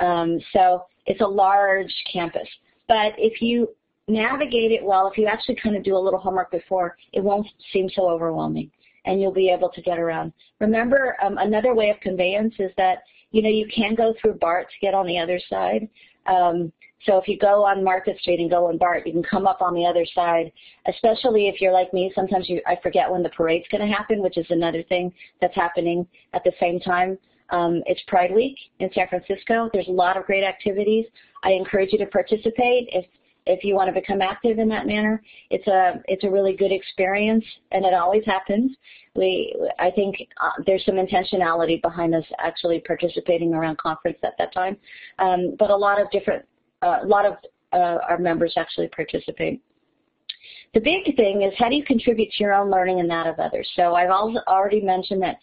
Um, 0.00 0.40
so 0.52 0.84
it's 1.06 1.20
a 1.20 1.26
large 1.26 1.92
campus. 2.12 2.48
But 2.88 3.14
if 3.18 3.40
you 3.40 3.68
navigate 4.08 4.70
it 4.72 4.84
well, 4.84 5.08
if 5.08 5.16
you 5.16 5.26
actually 5.26 5.56
kind 5.62 5.76
of 5.76 5.82
do 5.82 5.96
a 5.96 5.98
little 5.98 6.18
homework 6.18 6.50
before, 6.50 6.96
it 7.12 7.22
won't 7.22 7.46
seem 7.72 7.88
so 7.88 8.08
overwhelming 8.08 8.70
and 9.06 9.20
you'll 9.20 9.32
be 9.32 9.50
able 9.50 9.68
to 9.68 9.82
get 9.82 9.98
around. 9.98 10.32
Remember, 10.60 11.16
um, 11.22 11.38
another 11.38 11.74
way 11.74 11.90
of 11.90 12.00
conveyance 12.00 12.54
is 12.58 12.70
that, 12.76 13.02
you 13.32 13.42
know, 13.42 13.50
you 13.50 13.66
can 13.74 13.94
go 13.94 14.14
through 14.20 14.34
BART 14.34 14.68
to 14.68 14.86
get 14.86 14.94
on 14.94 15.06
the 15.06 15.18
other 15.18 15.40
side. 15.50 15.88
Um, 16.26 16.72
so 17.06 17.18
if 17.18 17.28
you 17.28 17.38
go 17.38 17.64
on 17.64 17.84
Market 17.84 18.18
Street 18.20 18.40
and 18.40 18.50
go 18.50 18.68
on 18.68 18.78
BART, 18.78 19.06
you 19.06 19.12
can 19.12 19.22
come 19.22 19.46
up 19.46 19.60
on 19.60 19.74
the 19.74 19.84
other 19.84 20.06
side, 20.14 20.50
especially 20.86 21.48
if 21.48 21.60
you're 21.60 21.72
like 21.72 21.92
me. 21.92 22.10
Sometimes 22.14 22.48
you, 22.48 22.62
I 22.66 22.78
forget 22.82 23.10
when 23.10 23.22
the 23.22 23.28
parade's 23.30 23.66
going 23.70 23.86
to 23.86 23.94
happen, 23.94 24.22
which 24.22 24.38
is 24.38 24.46
another 24.50 24.82
thing 24.84 25.12
that's 25.40 25.54
happening 25.54 26.06
at 26.32 26.44
the 26.44 26.52
same 26.58 26.80
time. 26.80 27.18
Um, 27.50 27.82
it's 27.86 28.00
Pride 28.06 28.34
Week 28.34 28.56
in 28.78 28.90
San 28.94 29.06
Francisco. 29.08 29.68
There's 29.72 29.88
a 29.88 29.92
lot 29.92 30.16
of 30.16 30.24
great 30.24 30.44
activities. 30.44 31.04
I 31.42 31.50
encourage 31.52 31.92
you 31.92 31.98
to 31.98 32.06
participate 32.06 32.88
if 32.92 33.04
if 33.46 33.62
you 33.62 33.74
want 33.74 33.94
to 33.94 34.00
become 34.00 34.22
active 34.22 34.58
in 34.58 34.68
that 34.68 34.86
manner. 34.86 35.22
It's 35.50 35.66
a 35.66 36.02
it's 36.06 36.24
a 36.24 36.30
really 36.30 36.56
good 36.56 36.72
experience, 36.72 37.44
and 37.72 37.84
it 37.84 37.92
always 37.92 38.24
happens. 38.24 38.74
We 39.14 39.54
I 39.78 39.90
think 39.90 40.16
uh, 40.40 40.50
there's 40.66 40.84
some 40.86 40.94
intentionality 40.94 41.82
behind 41.82 42.14
us 42.14 42.24
actually 42.38 42.80
participating 42.80 43.52
around 43.52 43.76
conference 43.76 44.18
at 44.22 44.32
that 44.38 44.54
time, 44.54 44.78
um, 45.18 45.54
but 45.58 45.70
a 45.70 45.76
lot 45.76 46.00
of 46.00 46.10
different 46.10 46.46
a 46.84 47.06
lot 47.06 47.26
of 47.26 47.34
uh, 47.72 47.98
our 48.08 48.18
members 48.18 48.54
actually 48.56 48.88
participate. 48.88 49.62
The 50.74 50.80
big 50.80 51.16
thing 51.16 51.42
is 51.42 51.52
how 51.56 51.68
do 51.68 51.76
you 51.76 51.84
contribute 51.84 52.30
to 52.32 52.42
your 52.42 52.52
own 52.52 52.70
learning 52.70 53.00
and 53.00 53.08
that 53.10 53.26
of 53.26 53.38
others? 53.38 53.68
So 53.76 53.94
I've 53.94 54.10
already 54.10 54.80
mentioned 54.80 55.22
that 55.22 55.36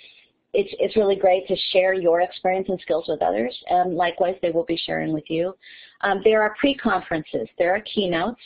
it's, 0.53 0.73
it's 0.79 0.97
really 0.97 1.15
great 1.15 1.47
to 1.47 1.55
share 1.71 1.93
your 1.93 2.21
experience 2.21 2.67
and 2.69 2.79
skills 2.81 3.05
with 3.07 3.21
others, 3.21 3.57
and 3.69 3.95
likewise 3.95 4.35
they 4.41 4.51
will 4.51 4.65
be 4.65 4.75
sharing 4.85 5.13
with 5.13 5.23
you. 5.29 5.55
Um, 6.01 6.21
there 6.23 6.41
are 6.41 6.55
pre-conferences, 6.59 7.47
there 7.57 7.73
are 7.73 7.81
keynotes, 7.81 8.41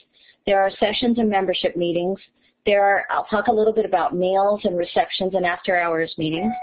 there 0.46 0.62
are 0.62 0.70
sessions 0.80 1.18
and 1.18 1.28
membership 1.28 1.76
meetings, 1.76 2.20
there 2.66 2.84
are, 2.84 3.06
I'll 3.10 3.26
talk 3.26 3.48
a 3.48 3.52
little 3.52 3.74
bit 3.74 3.86
about 3.86 4.16
meals 4.16 4.62
and 4.64 4.78
receptions 4.78 5.34
and 5.34 5.46
after 5.46 5.80
hours 5.80 6.14
meetings. 6.18 6.54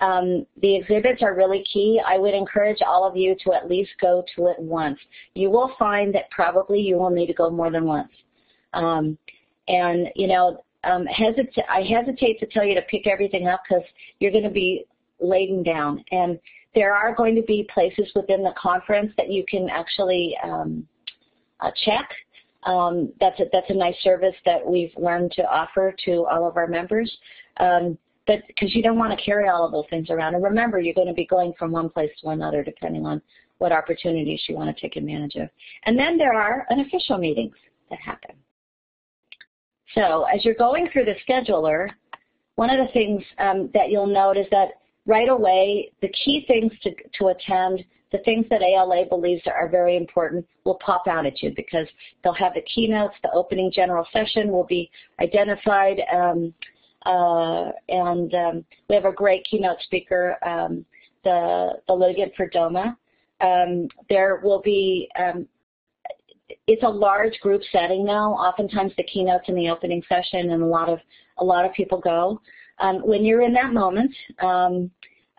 Um, 0.00 0.46
the 0.62 0.76
exhibits 0.76 1.22
are 1.22 1.34
really 1.34 1.64
key. 1.72 2.00
I 2.06 2.18
would 2.18 2.34
encourage 2.34 2.78
all 2.86 3.04
of 3.04 3.16
you 3.16 3.36
to 3.44 3.52
at 3.52 3.68
least 3.68 3.90
go 4.00 4.24
to 4.36 4.46
it 4.46 4.58
once. 4.58 4.98
You 5.34 5.50
will 5.50 5.74
find 5.78 6.14
that 6.14 6.30
probably 6.30 6.80
you 6.80 6.96
will 6.96 7.10
need 7.10 7.26
to 7.26 7.34
go 7.34 7.50
more 7.50 7.70
than 7.70 7.84
once. 7.84 8.12
Um, 8.74 9.18
and, 9.66 10.08
you 10.14 10.28
know, 10.28 10.62
um, 10.84 11.04
hesitate, 11.06 11.64
I 11.68 11.82
hesitate 11.82 12.38
to 12.40 12.46
tell 12.46 12.64
you 12.64 12.74
to 12.74 12.82
pick 12.82 13.06
everything 13.06 13.48
up 13.48 13.62
because 13.68 13.84
you're 14.20 14.30
going 14.30 14.44
to 14.44 14.50
be 14.50 14.84
laden 15.20 15.62
down. 15.62 16.04
And 16.12 16.38
there 16.74 16.94
are 16.94 17.14
going 17.14 17.34
to 17.34 17.42
be 17.42 17.68
places 17.72 18.08
within 18.14 18.42
the 18.42 18.54
conference 18.56 19.12
that 19.16 19.30
you 19.30 19.44
can 19.48 19.68
actually 19.68 20.36
um, 20.44 20.86
uh, 21.60 21.70
check. 21.84 22.08
Um, 22.64 23.12
that's, 23.20 23.38
a, 23.40 23.44
that's 23.52 23.70
a 23.70 23.74
nice 23.74 23.96
service 24.02 24.34
that 24.44 24.64
we've 24.64 24.92
learned 24.96 25.32
to 25.32 25.42
offer 25.42 25.94
to 26.04 26.26
all 26.26 26.46
of 26.46 26.56
our 26.56 26.66
members. 26.66 27.10
Um, 27.58 27.98
but 28.28 28.46
because 28.46 28.74
you 28.74 28.82
don't 28.82 28.98
want 28.98 29.18
to 29.18 29.24
carry 29.24 29.48
all 29.48 29.64
of 29.64 29.72
those 29.72 29.86
things 29.88 30.10
around. 30.10 30.34
And 30.34 30.44
remember, 30.44 30.78
you're 30.78 30.94
going 30.94 31.08
to 31.08 31.14
be 31.14 31.26
going 31.26 31.54
from 31.58 31.72
one 31.72 31.88
place 31.88 32.10
to 32.20 32.28
another 32.28 32.62
depending 32.62 33.06
on 33.06 33.22
what 33.56 33.72
opportunities 33.72 34.42
you 34.46 34.54
want 34.54 34.74
to 34.74 34.80
take 34.80 34.96
advantage 34.96 35.34
of. 35.36 35.48
And 35.86 35.98
then 35.98 36.18
there 36.18 36.34
are 36.34 36.66
unofficial 36.70 37.16
meetings 37.16 37.54
that 37.88 37.98
happen. 37.98 38.36
So 39.94 40.24
as 40.24 40.44
you're 40.44 40.54
going 40.54 40.90
through 40.92 41.06
the 41.06 41.14
scheduler, 41.26 41.88
one 42.56 42.68
of 42.68 42.86
the 42.86 42.92
things 42.92 43.24
um, 43.38 43.70
that 43.72 43.90
you'll 43.90 44.06
note 44.06 44.36
is 44.36 44.46
that 44.50 44.72
right 45.06 45.30
away, 45.30 45.90
the 46.02 46.12
key 46.24 46.44
things 46.46 46.70
to, 46.82 46.90
to 47.18 47.28
attend, 47.28 47.82
the 48.12 48.18
things 48.18 48.44
that 48.50 48.60
ALA 48.60 49.06
believes 49.08 49.42
are 49.46 49.70
very 49.70 49.96
important 49.96 50.46
will 50.64 50.78
pop 50.84 51.06
out 51.08 51.24
at 51.24 51.42
you 51.42 51.50
because 51.56 51.86
they'll 52.22 52.34
have 52.34 52.52
the 52.52 52.62
keynotes, 52.62 53.14
the 53.22 53.30
opening 53.32 53.72
general 53.74 54.06
session 54.12 54.52
will 54.52 54.64
be 54.64 54.90
identified, 55.18 56.02
um, 56.14 56.52
and 57.08 58.34
um, 58.34 58.64
we 58.88 58.94
have 58.94 59.04
a 59.04 59.12
great 59.12 59.46
keynote 59.50 59.80
speaker, 59.82 60.36
um, 60.44 60.84
the, 61.24 61.72
the 61.86 61.94
litigant 61.94 62.32
for 62.36 62.48
DOMA. 62.48 62.96
Um, 63.40 63.88
there 64.08 64.40
will 64.42 64.60
be, 64.60 65.08
um, 65.18 65.46
it's 66.66 66.82
a 66.82 66.88
large 66.88 67.38
group 67.40 67.62
setting 67.72 68.04
now. 68.04 68.32
Oftentimes 68.32 68.92
the 68.96 69.04
keynotes 69.04 69.48
in 69.48 69.54
the 69.54 69.68
opening 69.68 70.02
session 70.08 70.50
and 70.50 70.62
a 70.62 70.66
lot 70.66 70.88
of, 70.88 70.98
a 71.38 71.44
lot 71.44 71.64
of 71.64 71.72
people 71.72 71.98
go. 71.98 72.40
Um, 72.80 72.98
when 73.06 73.24
you're 73.24 73.42
in 73.42 73.52
that 73.54 73.72
moment, 73.72 74.14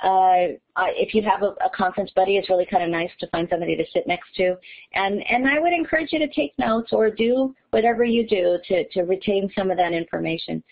uh, 0.01 0.47
if 0.95 1.13
you 1.13 1.21
have 1.21 1.43
a, 1.43 1.53
a, 1.65 1.69
conference 1.75 2.11
buddy, 2.15 2.37
it's 2.37 2.49
really 2.49 2.65
kind 2.65 2.83
of 2.83 2.89
nice 2.89 3.11
to 3.19 3.27
find 3.27 3.47
somebody 3.49 3.75
to 3.75 3.83
sit 3.93 4.07
next 4.07 4.33
to. 4.35 4.55
And, 4.93 5.21
and 5.29 5.47
I 5.47 5.59
would 5.59 5.73
encourage 5.73 6.13
you 6.13 6.19
to 6.19 6.27
take 6.27 6.57
notes 6.57 6.93
or 6.93 7.09
do 7.09 7.53
whatever 7.71 8.03
you 8.03 8.25
do 8.27 8.57
to, 8.67 8.87
to 8.89 9.01
retain 9.01 9.51
some 9.57 9.71
of 9.71 9.77
that 9.77 9.93
information. 9.93 10.63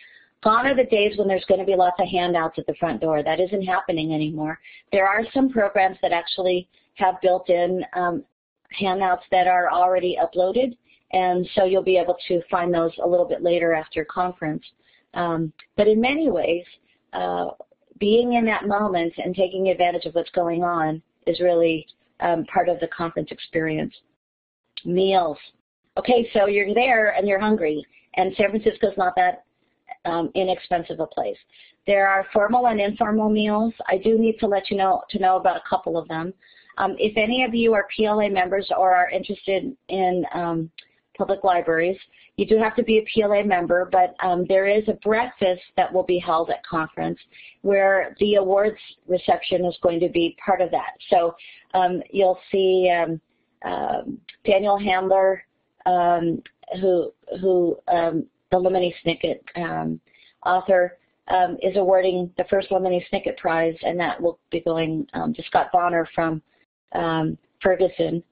Gone 0.44 0.68
are 0.68 0.76
the 0.76 0.84
days 0.84 1.18
when 1.18 1.28
there's 1.28 1.46
going 1.46 1.60
to 1.60 1.66
be 1.66 1.76
lots 1.76 2.00
of 2.00 2.08
handouts 2.08 2.60
at 2.60 2.68
the 2.68 2.76
front 2.76 3.02
door. 3.02 3.24
That 3.24 3.40
isn't 3.40 3.64
happening 3.64 4.14
anymore. 4.14 4.60
There 4.92 5.08
are 5.08 5.24
some 5.34 5.50
programs 5.50 5.98
that 6.02 6.12
actually 6.12 6.70
have 6.96 7.16
built-in 7.22 7.84
um, 7.94 8.24
handouts 8.72 9.24
that 9.32 9.48
are 9.48 9.72
already 9.72 10.18
uploaded, 10.22 10.78
and 11.12 11.48
so 11.56 11.66
you'll 11.66 11.84
be 11.84 11.98
able 11.98 12.18
to 12.28 12.42
find 12.52 12.74
those 12.74 12.92
a 13.04 13.08
little 13.08 13.28
bit 13.28 13.42
later 13.42 13.74
after 13.74 14.06
conference. 14.06 14.64
Um, 15.14 15.52
but 15.76 15.88
in 15.88 16.00
many 16.00 16.30
ways, 16.30 16.66
uh, 17.14 17.48
being 18.00 18.34
in 18.34 18.46
that 18.46 18.68
moment 18.68 19.14
and 19.18 19.34
taking 19.36 19.70
advantage 19.70 20.06
of 20.06 20.14
what's 20.14 20.30
going 20.32 20.64
on 20.64 21.02
is 21.26 21.40
really 21.40 21.88
um, 22.20 22.46
part 22.46 22.70
of 22.70 22.80
the 22.80 22.88
conference 22.88 23.30
experience. 23.32 23.94
Meals. 24.86 25.38
Okay, 25.98 26.30
so 26.34 26.46
you're 26.46 26.74
there 26.76 27.16
and 27.16 27.28
you're 27.28 27.40
hungry, 27.40 27.84
and 28.16 28.36
San 28.36 28.52
Francisco's 28.52 28.98
not 28.98 29.16
that 29.16 29.46
um, 30.06 30.32
inexpensive 30.36 31.00
a 31.00 31.08
place. 31.08 31.38
There 31.86 32.08
are 32.08 32.26
formal 32.34 32.68
and 32.68 32.80
informal 32.82 33.30
meals. 33.30 33.74
I 33.88 33.98
do 33.98 34.18
need 34.18 34.40
to 34.40 34.48
let 34.48 34.70
you 34.70 34.78
know 34.78 35.04
to 35.10 35.20
know 35.20 35.38
about 35.38 35.58
a 35.58 35.64
couple 35.70 35.98
of 35.98 36.08
them. 36.08 36.34
Um, 36.78 36.96
if 37.00 37.18
any 37.18 37.44
of 37.44 37.56
you 37.56 37.74
are 37.74 37.88
PLA 37.96 38.30
members 38.30 38.70
or 38.78 38.94
are 38.94 39.10
interested 39.10 39.76
in 39.90 40.26
um, 40.34 40.70
public 41.18 41.44
libraries, 41.44 41.98
you 42.36 42.46
do 42.46 42.58
have 42.60 42.76
to 42.76 42.84
be 42.84 43.00
a 43.00 43.06
PLA 43.12 43.44
member, 43.44 43.90
but 43.92 44.16
um, 44.24 44.46
there 44.48 44.68
is 44.68 44.84
a 44.88 44.94
breakfast 44.94 45.62
that 45.76 45.92
will 45.92 46.04
be 46.04 46.20
held 46.20 46.52
at 46.52 46.64
conference 46.66 47.20
where 47.62 48.16
the 48.20 48.36
awards 48.36 48.78
reception 49.08 49.66
is 49.66 49.76
going 49.82 50.00
to 50.00 50.10
be 50.10 50.38
part 50.46 50.62
of 50.62 50.70
that. 50.70 50.92
So 51.10 51.36
um, 51.74 52.04
you'll 52.12 52.40
see 52.52 52.92
um, 53.64 54.20
Daniel 54.46 54.78
Handler, 54.78 55.44
who, 56.80 57.12
who 57.42 57.78
the 58.52 58.58
Lemony 58.58 58.94
Snicket 59.06 59.40
um, 59.56 60.00
author, 60.46 60.98
um, 61.30 61.58
is 61.62 61.76
awarding 61.76 62.32
the 62.38 62.46
first 62.50 62.70
Lemony 62.70 63.04
Snicket 63.12 63.38
Prize, 63.38 63.76
and 63.82 64.00
that 64.00 64.22
will 64.22 64.40
be 64.50 64.62
going 64.62 65.06
um, 65.14 65.34
to 65.34 65.44
Scott 65.44 65.68
Bonner 65.74 66.08
from 66.16 66.42
Ferguson 67.62 68.24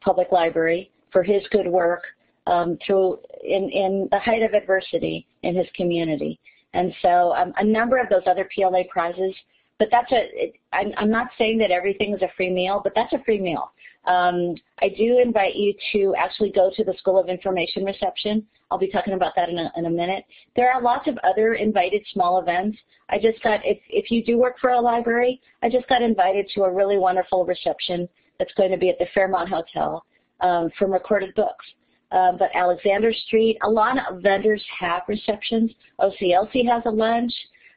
Public 0.00 0.30
Library 0.30 0.92
for 1.12 1.22
his 1.22 1.42
good 1.50 1.66
work 1.66 2.04
um, 2.46 2.78
through 2.86 3.18
in, 3.42 3.68
in 3.70 4.08
the 4.10 4.18
height 4.18 4.42
of 4.42 4.54
adversity 4.54 5.26
in 5.42 5.56
his 5.56 5.66
community. 5.74 6.38
And 6.74 6.92
so 7.02 7.34
um, 7.34 7.52
a 7.56 7.64
number 7.64 7.96
of 7.98 8.08
those 8.08 8.22
other 8.26 8.48
PLA 8.54 8.82
prizes, 8.90 9.34
but 9.78 9.88
that's 9.90 10.10
a, 10.12 10.52
I'm 10.72 11.10
not 11.10 11.28
saying 11.38 11.58
that 11.58 11.70
everything 11.70 12.14
is 12.14 12.22
a 12.22 12.30
free 12.36 12.50
meal, 12.50 12.80
but 12.82 12.92
that's 12.94 13.12
a 13.12 13.22
free 13.24 13.40
meal. 13.40 13.72
Um, 14.06 14.54
I 14.80 14.88
do 14.88 15.18
invite 15.18 15.56
you 15.56 15.74
to 15.92 16.14
actually 16.16 16.52
go 16.52 16.70
to 16.76 16.84
the 16.84 16.94
School 16.98 17.18
of 17.18 17.28
Information 17.28 17.84
reception. 17.84 18.46
I'll 18.70 18.78
be 18.78 18.90
talking 18.90 19.14
about 19.14 19.34
that 19.36 19.48
in 19.48 19.58
a, 19.58 19.72
in 19.76 19.86
a 19.86 19.90
minute. 19.90 20.24
There 20.54 20.72
are 20.72 20.80
lots 20.80 21.08
of 21.08 21.18
other 21.24 21.54
invited 21.54 22.04
small 22.12 22.40
events. 22.40 22.78
I 23.08 23.18
just 23.18 23.42
got, 23.42 23.60
if, 23.64 23.78
if 23.88 24.10
you 24.10 24.24
do 24.24 24.38
work 24.38 24.56
for 24.60 24.70
a 24.70 24.80
library, 24.80 25.40
I 25.62 25.68
just 25.68 25.88
got 25.88 26.02
invited 26.02 26.48
to 26.54 26.64
a 26.64 26.72
really 26.72 26.98
wonderful 26.98 27.44
reception 27.44 28.08
that's 28.38 28.52
going 28.54 28.70
to 28.70 28.76
be 28.76 28.90
at 28.90 28.98
the 28.98 29.06
Fairmont 29.14 29.48
Hotel 29.48 30.04
um, 30.40 30.70
from 30.78 30.92
Recorded 30.92 31.34
Books. 31.34 31.64
Uh, 32.12 32.32
but 32.38 32.50
Alexander 32.54 33.12
Street, 33.26 33.58
a 33.64 33.68
lot 33.68 33.96
of 34.08 34.22
vendors 34.22 34.62
have 34.78 35.02
receptions. 35.08 35.72
OCLC 36.00 36.66
has 36.68 36.82
a 36.86 36.90
lunch. 36.90 37.32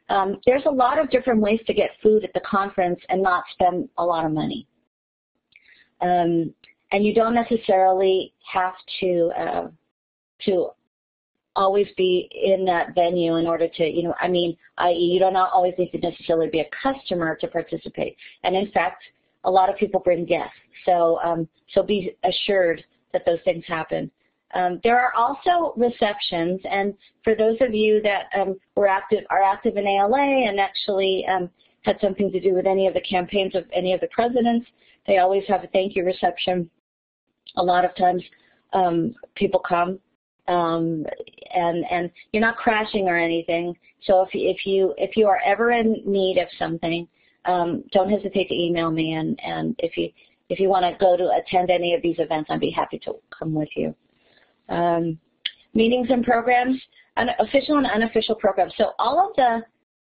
Um, 0.08 0.40
there's 0.46 0.62
a 0.66 0.70
lot 0.70 0.98
of 0.98 1.10
different 1.10 1.40
ways 1.40 1.60
to 1.66 1.74
get 1.74 1.90
food 2.02 2.24
at 2.24 2.32
the 2.32 2.40
conference 2.40 3.00
and 3.08 3.22
not 3.22 3.44
spend 3.52 3.88
a 3.98 4.04
lot 4.04 4.24
of 4.24 4.32
money. 4.32 4.66
Um, 6.00 6.54
and 6.92 7.04
you 7.04 7.14
don't 7.14 7.34
necessarily 7.34 8.32
have 8.52 8.74
to 9.00 9.30
uh, 9.38 9.68
to 10.46 10.70
always 11.56 11.86
be 11.96 12.28
in 12.32 12.64
that 12.64 12.94
venue 12.94 13.36
in 13.36 13.46
order 13.46 13.68
to, 13.68 13.84
you 13.84 14.02
know, 14.04 14.14
I 14.20 14.28
mean, 14.28 14.56
i.e., 14.78 14.94
you 14.94 15.18
don't 15.18 15.36
always 15.36 15.74
need 15.78 15.90
to 15.92 15.98
necessarily 15.98 16.48
be 16.48 16.60
a 16.60 16.68
customer 16.82 17.36
to 17.36 17.48
participate. 17.48 18.16
And 18.44 18.54
in 18.56 18.70
fact, 18.70 19.02
a 19.44 19.50
lot 19.50 19.68
of 19.68 19.76
people 19.76 20.00
bring 20.00 20.24
guests. 20.24 20.54
So, 20.86 21.18
um, 21.22 21.48
so 21.74 21.82
be 21.82 22.16
assured 22.24 22.84
that 23.12 23.26
those 23.26 23.40
things 23.44 23.64
happen. 23.66 24.10
Um, 24.54 24.80
there 24.82 24.98
are 24.98 25.14
also 25.14 25.74
receptions, 25.76 26.60
and 26.68 26.94
for 27.22 27.34
those 27.36 27.56
of 27.60 27.72
you 27.72 28.00
that 28.02 28.24
um, 28.36 28.58
were 28.74 28.88
active, 28.88 29.24
are 29.30 29.42
active 29.42 29.76
in 29.76 29.86
ALA 29.86 30.18
and 30.18 30.58
actually 30.58 31.24
um, 31.26 31.48
had 31.82 31.98
something 32.00 32.32
to 32.32 32.40
do 32.40 32.54
with 32.54 32.66
any 32.66 32.86
of 32.88 32.94
the 32.94 33.00
campaigns 33.00 33.54
of 33.54 33.64
any 33.72 33.92
of 33.92 34.00
the 34.00 34.08
presidents, 34.08 34.66
they 35.06 35.18
always 35.18 35.44
have 35.48 35.64
a 35.64 35.68
thank 35.68 35.96
you 35.96 36.04
reception. 36.04 36.68
A 37.56 37.62
lot 37.62 37.84
of 37.84 37.94
times, 37.96 38.22
um, 38.72 39.14
people 39.34 39.60
come, 39.60 39.98
um, 40.48 41.04
and 41.54 41.84
and 41.90 42.10
you're 42.32 42.40
not 42.40 42.56
crashing 42.56 43.08
or 43.08 43.16
anything. 43.16 43.76
So 44.02 44.22
if 44.22 44.30
if 44.32 44.66
you 44.66 44.94
if 44.98 45.16
you 45.16 45.26
are 45.26 45.40
ever 45.44 45.72
in 45.72 46.02
need 46.06 46.38
of 46.38 46.48
something, 46.58 47.08
um, 47.46 47.82
don't 47.92 48.10
hesitate 48.10 48.48
to 48.48 48.54
email 48.54 48.90
me, 48.90 49.14
and 49.14 49.38
and 49.42 49.74
if 49.78 49.96
you 49.96 50.10
if 50.48 50.60
you 50.60 50.68
want 50.68 50.84
to 50.84 50.98
go 51.04 51.16
to 51.16 51.30
attend 51.30 51.70
any 51.70 51.94
of 51.94 52.02
these 52.02 52.18
events, 52.18 52.50
I'd 52.50 52.60
be 52.60 52.70
happy 52.70 52.98
to 53.00 53.14
come 53.36 53.54
with 53.54 53.68
you 53.76 53.94
um, 54.70 55.18
meetings 55.74 56.08
and 56.10 56.24
programs, 56.24 56.80
official 57.38 57.76
and 57.76 57.86
unofficial 57.86 58.34
programs. 58.36 58.72
So 58.76 58.92
all 58.98 59.28
of 59.28 59.36
the 59.36 59.62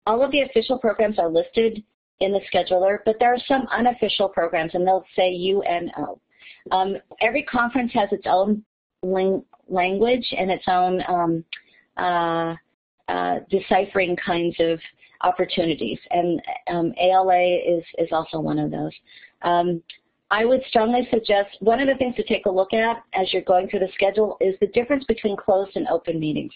all 0.08 0.24
of 0.24 0.32
the 0.32 0.41
official 0.41 0.78
programs 0.78 1.18
are 1.18 1.30
listed 1.30 1.84
in 2.20 2.32
the 2.32 2.41
scheduler, 2.53 2.99
but 3.05 3.16
there 3.20 3.34
are 3.34 3.39
some 3.47 3.68
unofficial 3.72 4.30
programs, 4.30 4.74
and 4.74 4.88
they'll 4.88 5.05
say 5.16 5.34
UNO. 5.34 6.20
Um, 6.72 6.97
every 7.22 7.43
conference 7.43 7.91
has 7.93 8.09
its 8.11 8.26
own 8.26 8.63
language 9.03 10.28
and 10.38 10.49
its 10.49 10.63
own 10.68 11.03
um, 11.07 11.43
uh, 11.97 12.55
uh, 13.07 13.39
deciphering 13.49 14.16
kinds 14.16 14.55
of 14.59 14.80
opportunities, 15.22 15.99
and 16.11 16.41
um, 16.68 16.93
ALA 16.99 17.59
is, 17.66 17.84
is 17.97 18.09
also 18.11 18.39
one 18.39 18.59
of 18.59 18.72
those. 18.72 18.91
Um, 19.41 19.82
I 20.32 20.43
would 20.43 20.61
strongly 20.70 21.07
suggest 21.11 21.57
one 21.59 21.80
of 21.80 21.88
the 21.88 21.95
things 21.95 22.16
to 22.16 22.24
take 22.24 22.45
a 22.45 22.51
look 22.51 22.74
at 22.74 23.03
as 23.13 23.32
you're 23.32 23.43
going 23.43 23.70
through 23.70 23.80
the 23.80 23.91
schedule 23.93 24.38
is 24.41 24.55
the 24.59 24.68
difference 24.68 25.05
between 25.05 25.38
closed 25.38 25.76
and 25.76 25.88
open 25.88 26.20
meetings. 26.20 26.51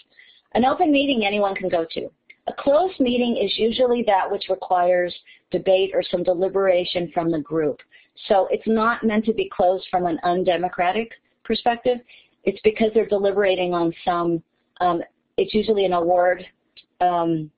An 0.53 0.65
open 0.65 0.91
meeting 0.91 1.23
anyone 1.25 1.53
can 1.53 1.69
go 1.69 1.85
to. 1.91 2.09
A 2.47 2.53
closed 2.57 2.99
meeting 2.99 3.37
is 3.37 3.55
usually 3.59 4.03
that 4.07 4.29
which 4.29 4.45
requires 4.49 5.15
debate 5.51 5.91
or 5.93 6.03
some 6.03 6.23
deliberation 6.23 7.11
from 7.13 7.31
the 7.31 7.39
group. 7.39 7.79
So 8.27 8.47
it's 8.51 8.67
not 8.67 9.03
meant 9.03 9.25
to 9.25 9.33
be 9.33 9.49
closed 9.55 9.87
from 9.89 10.05
an 10.05 10.19
undemocratic 10.23 11.11
perspective. 11.43 11.99
It's 12.43 12.59
because 12.63 12.91
they're 12.93 13.07
deliberating 13.07 13.73
on 13.73 13.93
some, 14.05 14.43
um, 14.81 15.01
it's 15.37 15.53
usually 15.53 15.85
an 15.85 15.93
award 15.93 16.45
um, 17.01 17.49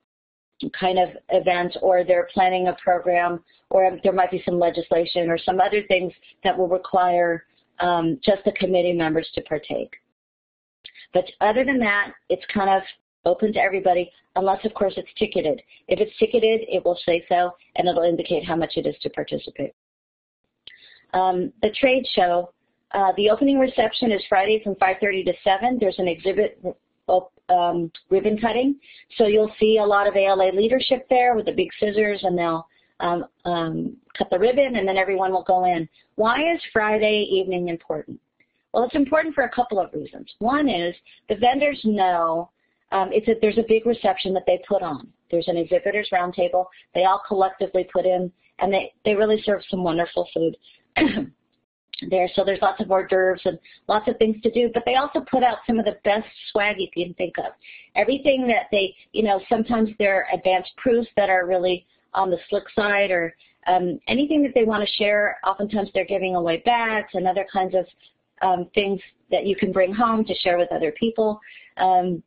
kind 0.79 0.99
of 0.99 1.09
event 1.29 1.75
or 1.81 2.03
they're 2.03 2.27
planning 2.33 2.67
a 2.67 2.77
program 2.83 3.43
or 3.69 3.97
there 4.03 4.13
might 4.13 4.31
be 4.31 4.41
some 4.45 4.59
legislation 4.59 5.29
or 5.29 5.37
some 5.37 5.59
other 5.59 5.83
things 5.87 6.13
that 6.43 6.57
will 6.57 6.67
require 6.67 7.45
um, 7.79 8.19
just 8.23 8.43
the 8.45 8.51
committee 8.53 8.93
members 8.93 9.27
to 9.33 9.41
partake. 9.41 9.95
But 11.13 11.25
other 11.41 11.65
than 11.65 11.79
that, 11.79 12.13
it's 12.29 12.45
kind 12.53 12.69
of 12.69 12.83
open 13.25 13.53
to 13.53 13.59
everybody, 13.59 14.11
unless, 14.35 14.63
of 14.65 14.73
course, 14.73 14.93
it's 14.97 15.09
ticketed. 15.17 15.61
If 15.87 15.99
it's 15.99 16.17
ticketed, 16.17 16.61
it 16.67 16.83
will 16.83 16.99
say 17.05 17.23
so, 17.29 17.51
and 17.75 17.87
it'll 17.87 18.03
indicate 18.03 18.45
how 18.45 18.55
much 18.55 18.73
it 18.75 18.85
is 18.85 18.95
to 19.01 19.09
participate. 19.09 19.73
Um, 21.13 21.51
the 21.61 21.71
trade 21.79 22.05
show, 22.15 22.53
uh, 22.93 23.11
the 23.17 23.29
opening 23.29 23.59
reception 23.59 24.11
is 24.11 24.21
Friday 24.29 24.61
from 24.63 24.75
5.30 24.75 25.25
to 25.25 25.33
7. 25.43 25.77
There's 25.79 25.99
an 25.99 26.07
exhibit 26.07 26.61
um, 27.49 27.91
ribbon 28.09 28.39
cutting. 28.39 28.75
So 29.17 29.27
you'll 29.27 29.53
see 29.59 29.77
a 29.77 29.85
lot 29.85 30.07
of 30.07 30.15
ALA 30.15 30.51
leadership 30.53 31.05
there 31.09 31.35
with 31.35 31.45
the 31.45 31.51
big 31.51 31.69
scissors, 31.79 32.21
and 32.23 32.37
they'll 32.37 32.67
um, 32.99 33.25
um, 33.45 33.97
cut 34.17 34.29
the 34.29 34.39
ribbon, 34.39 34.77
and 34.77 34.87
then 34.87 34.97
everyone 34.97 35.31
will 35.31 35.43
go 35.43 35.65
in. 35.65 35.87
Why 36.15 36.53
is 36.53 36.61
Friday 36.71 37.27
evening 37.29 37.67
important? 37.67 38.19
Well, 38.73 38.85
it's 38.85 38.95
important 38.95 39.35
for 39.35 39.43
a 39.43 39.49
couple 39.49 39.79
of 39.79 39.91
reasons. 39.93 40.31
One 40.39 40.69
is 40.69 40.95
the 41.27 41.35
vendors 41.35 41.81
know 41.83 42.49
um, 42.91 43.09
it's 43.11 43.27
a, 43.27 43.35
there's 43.41 43.57
a 43.57 43.65
big 43.67 43.85
reception 43.85 44.33
that 44.33 44.43
they 44.45 44.61
put 44.67 44.81
on. 44.81 45.07
There's 45.29 45.47
an 45.47 45.57
exhibitors 45.57 46.09
roundtable. 46.11 46.65
They 46.93 47.05
all 47.05 47.21
collectively 47.27 47.87
put 47.91 48.05
in, 48.05 48.31
and 48.59 48.73
they, 48.73 48.93
they 49.05 49.15
really 49.15 49.41
serve 49.43 49.61
some 49.69 49.83
wonderful 49.83 50.27
food. 50.33 50.57
there. 52.09 52.29
So 52.33 52.43
there's 52.43 52.61
lots 52.61 52.81
of 52.81 52.89
hors 52.89 53.07
d'oeuvres 53.07 53.41
and 53.45 53.59
lots 53.87 54.07
of 54.07 54.17
things 54.17 54.41
to 54.43 54.51
do. 54.51 54.69
But 54.73 54.83
they 54.85 54.95
also 54.95 55.21
put 55.29 55.43
out 55.43 55.59
some 55.67 55.79
of 55.79 55.85
the 55.85 55.97
best 56.03 56.27
swag 56.51 56.77
you 56.79 56.87
can 56.91 57.13
think 57.15 57.37
of. 57.37 57.53
Everything 57.95 58.47
that 58.47 58.67
they, 58.71 58.95
you 59.11 59.23
know, 59.23 59.39
sometimes 59.49 59.89
they're 59.99 60.27
advanced 60.33 60.71
proofs 60.77 61.09
that 61.15 61.29
are 61.29 61.45
really 61.45 61.85
on 62.13 62.29
the 62.29 62.39
slick 62.49 62.63
side 62.75 63.11
or 63.11 63.35
um, 63.67 63.99
anything 64.07 64.41
that 64.43 64.53
they 64.55 64.63
want 64.63 64.85
to 64.85 64.93
share. 64.93 65.37
Oftentimes 65.45 65.89
they're 65.93 66.05
giving 66.05 66.35
away 66.35 66.61
bags 66.65 67.09
and 67.13 67.27
other 67.27 67.45
kinds 67.51 67.75
of 67.75 67.85
um, 68.41 68.67
things 68.73 68.99
that 69.29 69.45
you 69.45 69.55
can 69.55 69.71
bring 69.71 69.93
home 69.93 70.25
to 70.25 70.33
share 70.35 70.57
with 70.57 70.71
other 70.71 70.91
people. 70.93 71.39
Um, 71.77 72.23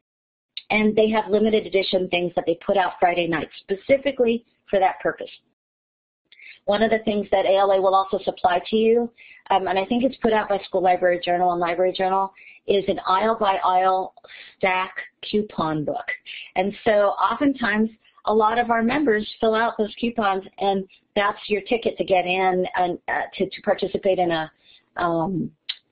and 0.71 0.95
they 0.97 1.09
have 1.11 1.31
limited 1.31 1.67
edition 1.67 2.09
things 2.09 2.33
that 2.37 2.45
they 2.47 2.59
put 2.67 2.77
out 2.77 2.95
Friday 3.01 3.27
night 3.27 3.49
specifically 3.61 4.45
for 4.69 4.79
that 4.79 5.01
purpose. 5.01 5.31
One 6.67 6.83
of 6.83 6.91
the 6.91 7.01
things 7.05 7.27
that 7.31 7.45
ALA 7.45 7.81
will 7.81 7.95
also 7.95 8.19
supply 8.25 8.61
to 8.71 8.77
you, 8.77 9.11
um, 9.51 9.69
and 9.69 9.79
I 9.79 9.85
think 9.85 10.03
it's 10.03 10.17
put 10.23 10.33
out 10.33 10.49
by 10.49 10.59
School 10.67 10.83
Library 10.83 11.21
Journal 11.23 11.53
and 11.53 11.61
Library 11.61 11.93
Journal, 11.97 12.33
is 12.67 12.85
an 12.89 12.99
aisle 13.07 13.37
by 13.39 13.59
aisle 13.62 14.15
stack 14.57 14.95
coupon 15.31 15.85
book. 15.85 16.07
And 16.57 16.73
so 16.85 16.91
oftentimes 16.91 17.91
a 18.27 18.35
lot 18.35 18.59
of 18.59 18.71
our 18.71 18.83
members 18.83 19.29
fill 19.41 19.55
out 19.55 19.75
those 19.77 19.95
coupons 20.01 20.45
and 20.59 20.85
that's 21.15 21.39
your 21.49 21.61
ticket 21.62 21.97
to 21.99 22.05
get 22.05 22.25
in 22.25 22.65
and 22.77 22.99
uh, 23.09 23.23
to, 23.37 23.45
to 23.45 23.62
participate 23.62 24.19
in 24.19 24.31
a 24.31 24.51
um, 24.97 25.51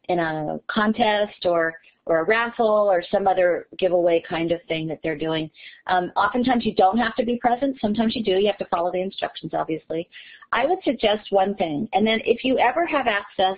in 0.09 0.19
a 0.19 0.59
contest 0.69 1.45
or 1.45 1.75
or 2.07 2.21
a 2.21 2.25
raffle 2.25 2.67
or 2.67 3.03
some 3.11 3.29
other 3.29 3.69
giveaway 3.79 4.23
kind 4.29 4.51
of 4.53 4.61
thing 4.67 4.89
that 4.89 4.99
they're 5.03 5.19
doing. 5.19 5.51
Um, 5.87 6.11
oftentimes 6.17 6.65
you 6.65 6.75
don't 6.75 6.99
have 6.99 7.15
to 7.17 7.25
be 7.25 7.37
present. 7.37 7.79
Sometimes 7.81 8.17
you 8.17 8.25
do. 8.25 8.33
You 8.33 8.47
have 8.47 8.59
to 8.59 8.67
follow 8.67 8.91
the 8.91 9.01
instructions, 9.01 9.53
obviously. 9.55 10.09
I 10.53 10.67
would 10.67 10.79
suggest 10.85 11.31
one 11.31 11.55
thing, 11.55 11.89
and 11.93 12.07
then 12.07 12.21
if 12.25 12.45
you 12.45 12.59
ever 12.59 12.85
have 12.87 13.07
access, 13.07 13.57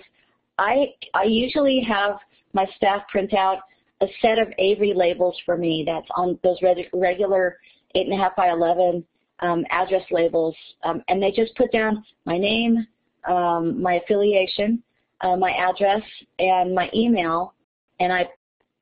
I, 0.57 0.93
I 1.13 1.23
usually 1.23 1.81
have 1.87 2.19
my 2.53 2.65
staff 2.77 3.01
print 3.09 3.33
out 3.33 3.59
a 4.01 4.07
set 4.21 4.39
of 4.39 4.47
Avery 4.57 4.93
labels 4.93 5.37
for 5.45 5.57
me 5.57 5.83
that's 5.85 6.07
on 6.15 6.37
those 6.43 6.57
regular 6.93 7.57
8.5 7.95 8.35
by 8.35 8.49
11 8.49 9.03
um, 9.39 9.65
address 9.69 10.03
labels, 10.11 10.55
um, 10.83 11.01
and 11.07 11.21
they 11.21 11.31
just 11.31 11.55
put 11.55 11.71
down 11.71 12.03
my 12.25 12.37
name, 12.37 12.87
um, 13.27 13.81
my 13.81 13.95
affiliation, 13.95 14.81
uh, 15.21 15.35
my 15.35 15.51
address, 15.51 16.01
and 16.39 16.73
my 16.73 16.89
email, 16.93 17.53
and 17.99 18.11
I 18.11 18.29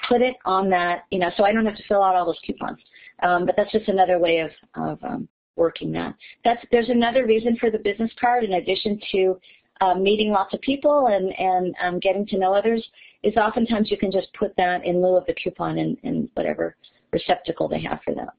put 0.08 0.22
it 0.22 0.36
on 0.46 0.70
that, 0.70 1.04
you 1.12 1.20
know, 1.20 1.32
so 1.38 1.44
I 1.44 1.52
don't 1.52 1.66
have 1.66 1.78
to 1.78 1.84
fill 1.88 2.04
out 2.04 2.16
all 2.16 2.26
those 2.26 2.40
coupons. 2.46 2.80
Um, 3.22 3.46
but 3.46 3.56
that's 3.56 3.72
just 3.72 3.88
another 3.88 4.20
way 4.20 4.40
of, 4.40 4.52
of 4.76 5.04
um, 5.04 5.28
working 5.56 5.92
that. 5.94 6.16
That's, 6.44 6.64
there's 6.72 6.90
another 6.90 7.26
reason 7.26 7.56
for 7.58 7.72
the 7.72 7.78
business 7.78 8.12
card 8.20 8.44
in 8.44 8.54
addition 8.54 9.00
to 9.12 9.40
um, 9.82 10.04
meeting 10.04 10.30
lots 10.30 10.54
of 10.54 10.62
people 10.62 11.08
and, 11.08 11.38
and 11.40 11.76
um, 11.82 12.00
getting 12.00 12.26
to 12.28 12.38
know 12.38 12.54
others 12.54 12.86
is 13.24 13.36
oftentimes 13.38 13.90
you 13.90 13.98
can 13.98 14.12
just 14.12 14.28
put 14.34 14.56
that 14.58 14.86
in 14.86 15.02
lieu 15.02 15.16
of 15.16 15.26
the 15.26 15.34
coupon 15.34 15.78
in, 15.78 15.98
in 16.04 16.30
whatever 16.34 16.76
receptacle 17.12 17.68
they 17.68 17.82
have 17.82 18.00
for 18.04 18.14
that. 18.14 18.34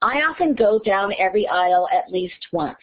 I 0.00 0.22
often 0.22 0.54
go 0.54 0.78
down 0.78 1.12
every 1.18 1.46
aisle 1.48 1.88
at 1.92 2.10
least 2.10 2.46
once. 2.52 2.78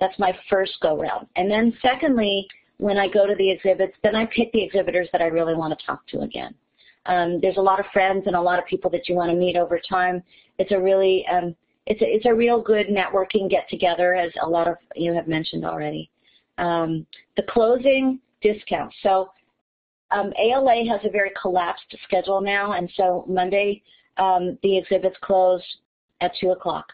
That's 0.00 0.18
my 0.18 0.36
first 0.48 0.72
go 0.80 0.98
round. 0.98 1.26
And 1.36 1.50
then 1.50 1.76
secondly, 1.82 2.46
when 2.78 2.98
I 2.98 3.08
go 3.08 3.26
to 3.26 3.34
the 3.34 3.50
exhibits, 3.50 3.94
then 4.02 4.14
I 4.14 4.26
pick 4.26 4.52
the 4.52 4.62
exhibitors 4.62 5.08
that 5.12 5.22
I 5.22 5.26
really 5.26 5.54
want 5.54 5.78
to 5.78 5.86
talk 5.86 6.06
to 6.08 6.20
again. 6.20 6.54
Um, 7.06 7.40
there's 7.40 7.56
a 7.56 7.62
lot 7.62 7.80
of 7.80 7.86
friends 7.92 8.24
and 8.26 8.36
a 8.36 8.40
lot 8.40 8.58
of 8.58 8.66
people 8.66 8.90
that 8.90 9.08
you 9.08 9.14
want 9.14 9.30
to 9.30 9.36
meet 9.36 9.56
over 9.56 9.80
time. 9.88 10.22
It's 10.58 10.72
a 10.72 10.80
really, 10.80 11.24
um, 11.32 11.54
it's 11.86 12.02
a, 12.02 12.04
it's 12.04 12.26
a 12.26 12.34
real 12.34 12.60
good 12.60 12.88
networking 12.88 13.48
get 13.48 13.68
together, 13.70 14.14
as 14.14 14.32
a 14.42 14.48
lot 14.48 14.66
of 14.66 14.76
you 14.94 15.12
have 15.14 15.28
mentioned 15.28 15.64
already. 15.64 16.10
Um, 16.58 17.06
the 17.36 17.44
closing 17.44 18.18
discount. 18.42 18.92
So 19.02 19.30
um, 20.10 20.32
ALA 20.38 20.84
has 20.88 21.00
a 21.04 21.10
very 21.10 21.30
collapsed 21.40 21.96
schedule 22.04 22.40
now, 22.40 22.72
and 22.72 22.90
so 22.96 23.24
Monday 23.28 23.82
um, 24.16 24.58
the 24.62 24.78
exhibits 24.78 25.16
close 25.22 25.62
at 26.20 26.32
2 26.40 26.50
o'clock. 26.50 26.86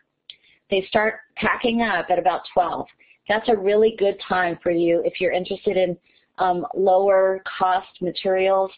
They 0.71 0.85
start 0.89 1.21
packing 1.37 1.83
up 1.83 2.07
at 2.11 2.19
about 2.19 2.43
12. 2.55 2.87
That's 3.29 3.49
a 3.49 3.57
really 3.57 3.95
good 3.99 4.17
time 4.27 4.59
for 4.63 4.71
you 4.71 5.03
if 5.05 5.21
you're 5.21 5.33
interested 5.33 5.77
in 5.77 5.97
um, 6.39 6.67
lower 6.75 7.43
cost 7.59 8.01
materials. 8.01 8.71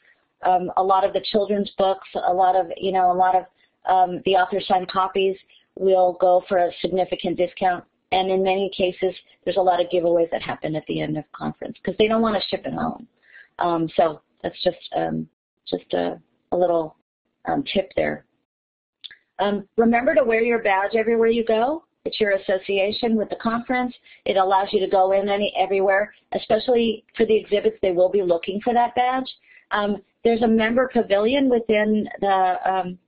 Um, 0.42 0.70
a 0.76 0.82
lot 0.82 1.04
of 1.04 1.12
the 1.12 1.24
children's 1.32 1.70
books, 1.78 2.06
a 2.14 2.32
lot 2.32 2.54
of, 2.54 2.66
you 2.76 2.92
know, 2.92 3.10
a 3.10 3.14
lot 3.14 3.34
of 3.34 3.44
um, 3.88 4.20
the 4.24 4.32
author 4.32 4.60
signed 4.60 4.90
copies 4.90 5.36
will 5.76 6.16
go 6.20 6.42
for 6.48 6.58
a 6.58 6.70
significant 6.80 7.36
discount. 7.36 7.84
And 8.12 8.30
in 8.30 8.42
many 8.42 8.70
cases, 8.76 9.14
there's 9.44 9.56
a 9.56 9.62
lot 9.62 9.80
of 9.80 9.88
giveaways 9.88 10.30
that 10.30 10.42
happen 10.42 10.76
at 10.76 10.84
the 10.86 11.00
end 11.00 11.16
of 11.16 11.24
conference 11.32 11.78
because 11.82 11.96
they 11.98 12.06
don't 12.06 12.22
want 12.22 12.36
to 12.36 12.48
ship 12.48 12.64
it 12.66 12.74
home. 12.74 13.08
Um, 13.58 13.88
so 13.96 14.20
that's 14.42 14.62
just 14.62 14.76
um, 14.96 15.26
just 15.68 15.92
a, 15.94 16.20
a 16.52 16.56
little 16.56 16.96
um, 17.46 17.64
tip 17.72 17.90
there. 17.96 18.24
Remember 19.76 20.14
to 20.14 20.22
wear 20.22 20.42
your 20.42 20.62
badge 20.62 20.94
everywhere 20.94 21.28
you 21.28 21.44
go. 21.44 21.83
It's 22.04 22.20
your 22.20 22.32
association 22.32 23.16
with 23.16 23.30
the 23.30 23.36
conference. 23.36 23.94
It 24.26 24.36
allows 24.36 24.68
you 24.72 24.80
to 24.80 24.86
go 24.86 25.12
in 25.12 25.30
any 25.30 25.54
everywhere, 25.58 26.12
especially 26.32 27.02
for 27.16 27.24
the 27.24 27.34
exhibits. 27.34 27.78
They 27.80 27.92
will 27.92 28.10
be 28.10 28.20
looking 28.20 28.60
for 28.60 28.74
that 28.74 28.94
badge. 28.94 29.28
Um, 29.70 30.02
there's 30.22 30.42
a 30.42 30.46
member 30.48 30.90
pavilion 30.92 31.48
within 31.48 32.06
the 32.20 32.56
um, 32.66 32.98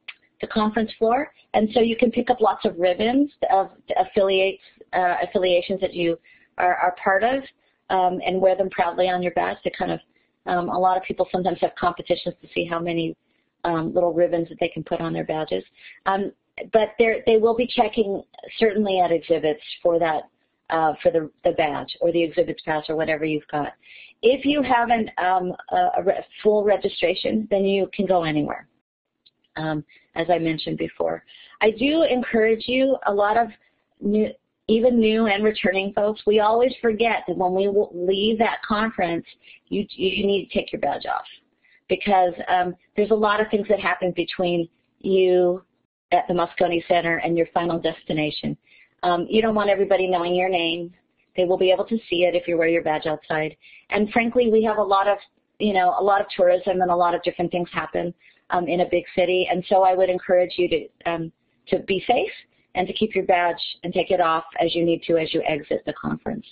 the 0.41 0.47
conference 0.47 0.91
floor, 0.99 1.31
and 1.53 1.69
so 1.73 1.81
you 1.81 1.97
can 1.97 2.11
pick 2.11 2.31
up 2.31 2.41
lots 2.41 2.65
of 2.65 2.79
ribbons 2.79 3.31
of 3.51 3.71
affiliates 3.99 4.63
uh, 4.95 5.17
affiliations 5.23 5.81
that 5.81 5.93
you 5.93 6.19
are, 6.57 6.77
are 6.77 6.97
part 7.03 7.23
of, 7.23 7.43
um, 7.91 8.19
and 8.25 8.41
wear 8.41 8.57
them 8.57 8.71
proudly 8.71 9.09
on 9.09 9.23
your 9.23 9.33
badge 9.33 9.59
to 9.65 9.71
kind 9.71 9.93
of. 9.93 10.01
Um, 10.47 10.69
a 10.69 10.79
lot 10.79 10.97
of 10.97 11.03
people 11.03 11.27
sometimes 11.33 11.59
have 11.61 11.75
competitions 11.75 12.37
to 12.41 12.49
see 12.55 12.65
how 12.65 12.79
many 12.79 13.17
um, 13.65 13.93
little 13.93 14.13
ribbons 14.13 14.49
that 14.49 14.59
they 14.61 14.69
can 14.69 14.85
put 14.85 15.01
on 15.01 15.13
their 15.13 15.25
badges. 15.25 15.65
Um, 16.07 16.31
but 16.73 16.95
they 16.99 17.37
will 17.37 17.55
be 17.55 17.67
checking 17.67 18.23
certainly 18.59 19.01
at 19.01 19.13
exhibits 19.13 19.63
for 19.83 19.99
that 19.99 20.23
uh, 20.71 20.95
for 21.03 21.11
the, 21.13 21.31
the 21.45 21.53
badge 21.53 21.97
or 22.01 22.11
the 22.13 22.23
exhibits 22.23 22.63
pass 22.65 22.85
or 22.89 22.97
whatever 22.97 23.25
you've 23.25 23.47
got. 23.53 23.73
If 24.23 24.45
you 24.45 24.63
haven't 24.63 25.11
um, 25.19 25.53
a, 25.71 25.77
a 25.77 26.25
full 26.43 26.65
registration, 26.65 27.47
then 27.51 27.65
you 27.65 27.89
can 27.95 28.07
go 28.07 28.25
anywhere, 28.25 28.67
um, 29.57 29.85
as 30.15 30.27
I 30.31 30.39
mentioned 30.39 30.79
before. 30.79 31.23
I 31.61 31.71
do 31.71 32.03
encourage 32.03 32.65
you, 32.67 32.97
a 33.07 33.13
lot 33.13 33.37
of 33.37 33.49
new, 34.01 34.31
even 34.69 34.99
new 34.99 35.27
and 35.27 35.45
returning 35.45 35.93
folks, 35.93 36.23
we 36.27 36.41
always 36.41 36.73
forget 36.81 37.23
that 37.29 37.37
when 37.37 37.55
we 37.55 37.69
leave 37.93 38.39
that 38.39 38.63
conference, 38.67 39.25
you, 39.69 39.87
you 39.91 40.27
need 40.27 40.49
to 40.49 40.59
take 40.59 40.73
your 40.73 40.81
badge 40.81 41.07
off 41.07 41.25
because 41.89 42.33
um, 42.49 42.75
there's 42.97 43.13
a 43.13 43.15
lot 43.15 43.41
of 43.41 43.49
things 43.51 43.69
that 43.69 43.79
happen 43.79 44.13
between 44.17 44.69
you 44.99 45.63
at 46.13 46.27
the 46.29 46.35
Moscone 46.35 46.87
Center 46.87 47.19
and 47.19 47.37
your 47.37 47.47
final 47.53 47.79
destination. 47.79 48.57
Um, 49.03 49.27
you 49.29 49.43
don't 49.43 49.55
want 49.55 49.71
everybody 49.71 50.07
knowing 50.07 50.35
your 50.35 50.49
name. 50.49 50.93
They 51.37 51.45
will 51.45 51.59
be 51.59 51.71
able 51.71 51.85
to 51.87 51.99
see 52.09 52.25
it 52.25 52.35
if 52.35 52.49
you 52.49 52.57
wear 52.57 52.69
your 52.69 52.83
badge 52.83 53.07
outside. 53.07 53.57
And 53.91 54.11
frankly, 54.11 54.51
we 54.51 54.63
have 54.65 54.79
a 54.79 54.83
lot 54.83 55.07
of, 55.07 55.19
you 55.59 55.75
know, 55.75 55.95
a 55.99 56.03
lot 56.03 56.21
of 56.21 56.27
tourism 56.35 56.81
and 56.81 56.91
a 56.91 56.97
lot 56.97 57.15
of 57.15 57.23
different 57.23 57.51
things 57.51 57.69
happen 57.73 58.15
um, 58.51 58.69
in 58.69 58.81
a 58.81 58.87
big 58.91 59.05
city. 59.15 59.47
And 59.51 59.65
so 59.69 59.83
I 59.83 59.95
would 59.95 60.09
encourage 60.09 60.55
you 60.57 60.69
to 60.69 61.11
um, 61.11 61.33
to 61.69 61.81
be 61.81 62.03
safe 62.07 62.31
and 62.75 62.87
to 62.87 62.93
keep 62.93 63.15
your 63.15 63.25
badge 63.25 63.61
and 63.83 63.93
take 63.93 64.11
it 64.11 64.21
off 64.21 64.45
as 64.61 64.75
you 64.75 64.85
need 64.85 65.03
to 65.03 65.17
as 65.19 65.35
you 65.35 65.43
exit 65.47 65.83
the 65.85 65.95
conference. 65.95 66.47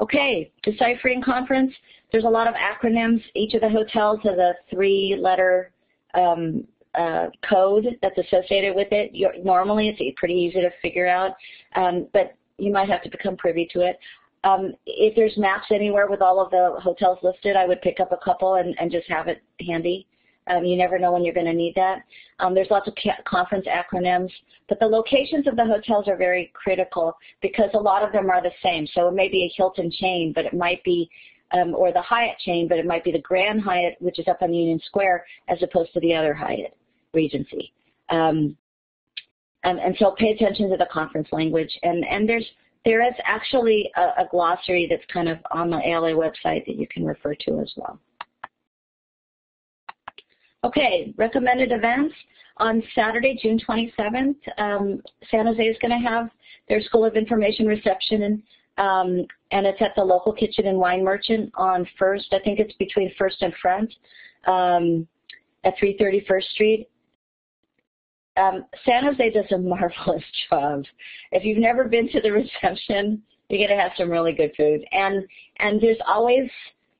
Okay, 0.00 0.50
deciphering 0.62 1.22
conference. 1.22 1.72
There's 2.10 2.24
a 2.24 2.28
lot 2.28 2.48
of 2.48 2.54
acronyms. 2.54 3.22
Each 3.34 3.54
of 3.54 3.60
the 3.60 3.68
hotels 3.68 4.20
has 4.24 4.38
a 4.38 4.54
three-letter 4.70 5.70
um, 6.14 6.64
uh, 6.94 7.28
code 7.48 7.86
that's 8.02 8.18
associated 8.18 8.74
with 8.74 8.88
it. 8.92 9.10
You're, 9.14 9.34
normally, 9.42 9.88
it's 9.88 10.18
pretty 10.18 10.34
easy 10.34 10.60
to 10.60 10.70
figure 10.82 11.08
out, 11.08 11.32
um, 11.74 12.06
but 12.12 12.34
you 12.58 12.72
might 12.72 12.88
have 12.88 13.02
to 13.02 13.10
become 13.10 13.36
privy 13.36 13.68
to 13.72 13.80
it. 13.80 13.98
Um, 14.44 14.74
if 14.86 15.14
there's 15.14 15.36
maps 15.36 15.66
anywhere 15.70 16.08
with 16.08 16.20
all 16.20 16.40
of 16.40 16.50
the 16.50 16.80
hotels 16.80 17.18
listed, 17.22 17.56
I 17.56 17.66
would 17.66 17.80
pick 17.80 18.00
up 18.00 18.12
a 18.12 18.24
couple 18.24 18.56
and, 18.56 18.74
and 18.78 18.90
just 18.90 19.08
have 19.08 19.28
it 19.28 19.42
handy. 19.64 20.06
Um, 20.48 20.64
you 20.64 20.76
never 20.76 20.98
know 20.98 21.12
when 21.12 21.24
you're 21.24 21.34
going 21.34 21.46
to 21.46 21.52
need 21.52 21.74
that. 21.76 22.02
Um, 22.40 22.52
there's 22.52 22.70
lots 22.70 22.88
of 22.88 22.94
conference 23.24 23.66
acronyms, 23.66 24.30
but 24.68 24.80
the 24.80 24.86
locations 24.86 25.46
of 25.46 25.54
the 25.54 25.64
hotels 25.64 26.08
are 26.08 26.16
very 26.16 26.50
critical 26.54 27.16
because 27.40 27.70
a 27.74 27.78
lot 27.78 28.02
of 28.02 28.12
them 28.12 28.28
are 28.28 28.42
the 28.42 28.50
same. 28.62 28.86
So 28.92 29.06
it 29.06 29.14
may 29.14 29.28
be 29.28 29.44
a 29.44 29.52
Hilton 29.56 29.90
chain, 29.90 30.32
but 30.34 30.44
it 30.44 30.54
might 30.54 30.82
be, 30.82 31.08
um, 31.52 31.74
or 31.74 31.92
the 31.92 32.02
Hyatt 32.02 32.38
chain, 32.38 32.68
but 32.68 32.78
it 32.78 32.86
might 32.86 33.04
be 33.04 33.12
the 33.12 33.20
Grand 33.20 33.60
Hyatt, 33.62 33.96
which 34.00 34.18
is 34.18 34.28
up 34.28 34.42
on 34.42 34.52
Union 34.52 34.80
Square, 34.86 35.24
as 35.48 35.62
opposed 35.62 35.92
to 35.92 36.00
the 36.00 36.14
other 36.14 36.34
Hyatt, 36.34 36.76
Regency. 37.12 37.72
Um, 38.08 38.56
and, 39.64 39.78
and, 39.78 39.96
so 39.98 40.14
pay 40.18 40.32
attention 40.32 40.68
to 40.70 40.76
the 40.76 40.88
conference 40.92 41.28
language. 41.30 41.70
And, 41.82 42.04
and 42.04 42.28
there's 42.28 42.44
there 42.84 43.06
is 43.06 43.14
actually 43.24 43.90
a, 43.96 44.22
a 44.22 44.28
glossary 44.30 44.86
that's 44.90 45.04
kind 45.12 45.28
of 45.28 45.38
on 45.52 45.70
the 45.70 45.78
ALA 45.88 46.12
website 46.12 46.66
that 46.66 46.76
you 46.76 46.86
can 46.88 47.04
refer 47.04 47.34
to 47.34 47.60
as 47.60 47.72
well. 47.76 47.98
Okay, 50.64 51.12
recommended 51.16 51.72
events. 51.72 52.14
On 52.58 52.82
Saturday, 52.94 53.38
June 53.40 53.58
27th, 53.58 54.36
um, 54.58 55.02
San 55.30 55.46
Jose 55.46 55.62
is 55.62 55.76
going 55.80 55.90
to 55.90 56.08
have 56.08 56.28
their 56.68 56.80
School 56.82 57.04
of 57.04 57.16
Information 57.16 57.66
reception, 57.66 58.22
and, 58.22 58.42
um, 58.78 59.26
and 59.50 59.66
it's 59.66 59.80
at 59.80 59.94
the 59.96 60.04
local 60.04 60.32
kitchen 60.32 60.66
and 60.66 60.78
wine 60.78 61.04
merchant 61.04 61.50
on 61.54 61.86
First. 61.98 62.32
I 62.32 62.38
think 62.40 62.58
it's 62.58 62.74
between 62.74 63.12
First 63.18 63.42
and 63.42 63.52
Front 63.60 63.92
um, 64.46 65.06
at 65.64 65.74
331st 65.78 66.44
Street. 66.54 66.88
Um, 68.36 68.64
San 68.84 69.04
Jose 69.04 69.30
does 69.30 69.50
a 69.52 69.58
marvelous 69.58 70.24
job. 70.48 70.84
If 71.32 71.44
you've 71.44 71.58
never 71.58 71.84
been 71.84 72.08
to 72.10 72.20
the 72.20 72.32
reception, 72.32 73.22
you're 73.48 73.68
to 73.68 73.76
have 73.76 73.92
some 73.98 74.10
really 74.10 74.32
good 74.32 74.52
food, 74.56 74.82
and 74.92 75.26
and 75.58 75.78
there's 75.78 75.98
always 76.06 76.48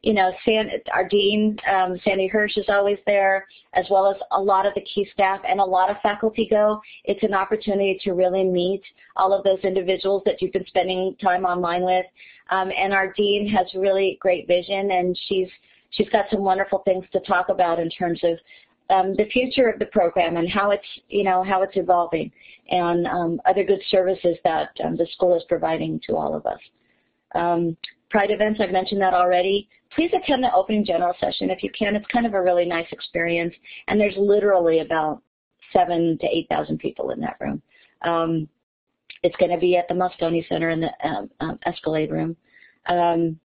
you 0.02 0.12
know, 0.12 0.32
San, 0.44 0.68
our 0.92 1.06
dean, 1.06 1.56
um, 1.72 1.98
Sandy 2.04 2.28
Hirsh 2.32 2.58
is 2.58 2.64
always 2.68 2.98
there, 3.06 3.46
as 3.74 3.86
well 3.88 4.10
as 4.10 4.16
a 4.32 4.40
lot 4.40 4.66
of 4.66 4.74
the 4.74 4.80
key 4.80 5.08
staff 5.12 5.40
and 5.48 5.60
a 5.60 5.64
lot 5.64 5.90
of 5.90 5.96
faculty 6.02 6.48
go. 6.50 6.80
It's 7.04 7.22
an 7.22 7.34
opportunity 7.34 7.98
to 8.02 8.12
really 8.12 8.44
meet 8.44 8.82
all 9.16 9.32
of 9.32 9.44
those 9.44 9.60
individuals 9.60 10.22
that 10.26 10.42
you've 10.42 10.52
been 10.52 10.66
spending 10.66 11.16
time 11.22 11.44
online 11.44 11.84
with. 11.84 12.04
Um, 12.50 12.72
and 12.76 12.92
our 12.92 13.12
dean 13.12 13.46
has 13.48 13.66
really 13.74 14.18
great 14.20 14.48
vision, 14.48 14.90
and 14.90 15.18
she's 15.28 15.48
she's 15.90 16.08
got 16.08 16.26
some 16.30 16.42
wonderful 16.42 16.80
things 16.80 17.04
to 17.12 17.20
talk 17.20 17.48
about 17.48 17.78
in 17.78 17.88
terms 17.88 18.20
of 18.24 18.38
um, 18.90 19.14
the 19.14 19.26
future 19.26 19.68
of 19.68 19.78
the 19.78 19.86
program 19.86 20.36
and 20.36 20.50
how 20.50 20.72
it's 20.72 20.86
you 21.08 21.22
know 21.22 21.44
how 21.44 21.62
it's 21.62 21.76
evolving, 21.76 22.30
and 22.70 23.06
um, 23.06 23.40
other 23.46 23.62
good 23.62 23.80
services 23.88 24.36
that 24.42 24.70
um, 24.84 24.96
the 24.96 25.06
school 25.12 25.36
is 25.36 25.44
providing 25.48 26.00
to 26.06 26.16
all 26.16 26.34
of 26.34 26.44
us. 26.44 26.60
Pride 28.12 28.30
events, 28.30 28.60
I've 28.60 28.70
mentioned 28.70 29.00
that 29.00 29.14
already. 29.14 29.70
Please 29.94 30.10
attend 30.12 30.44
the 30.44 30.52
opening 30.52 30.84
general 30.84 31.14
session 31.18 31.48
if 31.48 31.62
you 31.62 31.70
can. 31.70 31.96
It's 31.96 32.06
kind 32.08 32.26
of 32.26 32.34
a 32.34 32.42
really 32.42 32.66
nice 32.66 32.86
experience, 32.92 33.54
and 33.88 33.98
there's 33.98 34.16
literally 34.18 34.80
about 34.80 35.22
seven 35.72 36.18
to 36.20 36.26
8,000 36.26 36.78
people 36.78 37.12
in 37.12 37.20
that 37.20 37.38
room. 37.40 37.62
Um, 38.02 38.48
it's 39.22 39.36
going 39.36 39.50
to 39.50 39.56
be 39.56 39.78
at 39.78 39.88
the 39.88 39.94
Moscone 39.94 40.46
Center 40.46 40.68
in 40.68 40.80
the 40.82 40.90
um, 41.02 41.30
um, 41.40 41.58
Esplanade 41.64 42.10
room. 42.10 42.36
Um, 42.86 43.40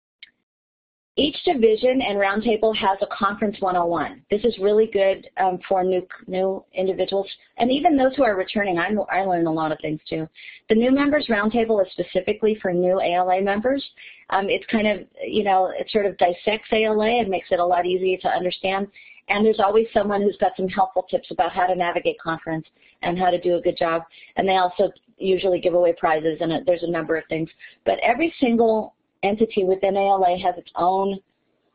each 1.16 1.36
division 1.44 2.02
and 2.02 2.18
roundtable 2.18 2.74
has 2.76 2.98
a 3.00 3.06
conference 3.06 3.56
101. 3.60 4.22
This 4.30 4.42
is 4.44 4.58
really 4.58 4.90
good 4.92 5.28
um, 5.36 5.60
for 5.68 5.84
new 5.84 6.06
new 6.26 6.64
individuals 6.74 7.28
and 7.58 7.70
even 7.70 7.96
those 7.96 8.16
who 8.16 8.24
are 8.24 8.36
returning. 8.36 8.78
I, 8.78 8.90
I 9.12 9.22
learn 9.22 9.46
a 9.46 9.52
lot 9.52 9.70
of 9.70 9.78
things 9.80 10.00
too. 10.08 10.28
The 10.68 10.74
new 10.74 10.90
members 10.90 11.28
roundtable 11.28 11.84
is 11.84 11.92
specifically 11.92 12.58
for 12.60 12.72
new 12.72 13.00
ALA 13.00 13.42
members. 13.42 13.84
Um, 14.30 14.48
it's 14.48 14.66
kind 14.66 14.88
of, 14.88 15.06
you 15.24 15.44
know, 15.44 15.72
it 15.78 15.88
sort 15.90 16.06
of 16.06 16.18
dissects 16.18 16.68
ALA 16.72 17.20
and 17.20 17.28
makes 17.28 17.48
it 17.52 17.60
a 17.60 17.64
lot 17.64 17.86
easier 17.86 18.18
to 18.18 18.28
understand. 18.28 18.88
And 19.28 19.46
there's 19.46 19.60
always 19.60 19.86
someone 19.94 20.20
who's 20.20 20.36
got 20.38 20.52
some 20.56 20.68
helpful 20.68 21.06
tips 21.08 21.30
about 21.30 21.52
how 21.52 21.66
to 21.66 21.76
navigate 21.76 22.18
conference 22.20 22.66
and 23.02 23.16
how 23.16 23.30
to 23.30 23.40
do 23.40 23.56
a 23.56 23.60
good 23.60 23.78
job. 23.78 24.02
And 24.36 24.48
they 24.48 24.56
also 24.56 24.90
usually 25.16 25.60
give 25.60 25.74
away 25.74 25.94
prizes 25.96 26.38
and 26.40 26.66
there's 26.66 26.82
a 26.82 26.90
number 26.90 27.16
of 27.16 27.24
things. 27.28 27.48
But 27.84 28.00
every 28.00 28.34
single 28.40 28.94
entity 29.24 29.64
within 29.64 29.96
ALA 29.96 30.38
has 30.38 30.56
its 30.56 30.70
own 30.76 31.18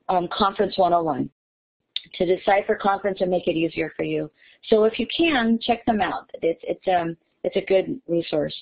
um, 0.08 0.28
Conference 0.32 0.78
101 0.78 1.30
to 2.16 2.26
decipher 2.26 2.76
conference 2.76 3.20
and 3.22 3.30
make 3.30 3.48
it 3.48 3.56
easier 3.56 3.92
for 3.96 4.04
you. 4.04 4.30
So 4.70 4.86
if 4.86 5.00
you 5.00 5.08
can, 5.16 5.60
check 5.62 5.86
them 5.86 6.02
out. 6.02 6.30
It's, 6.42 6.60
it's, 6.64 6.88
um, 6.88 7.16
it's 7.44 7.56
a 7.56 7.62
good 7.62 8.02
resource. 8.08 8.56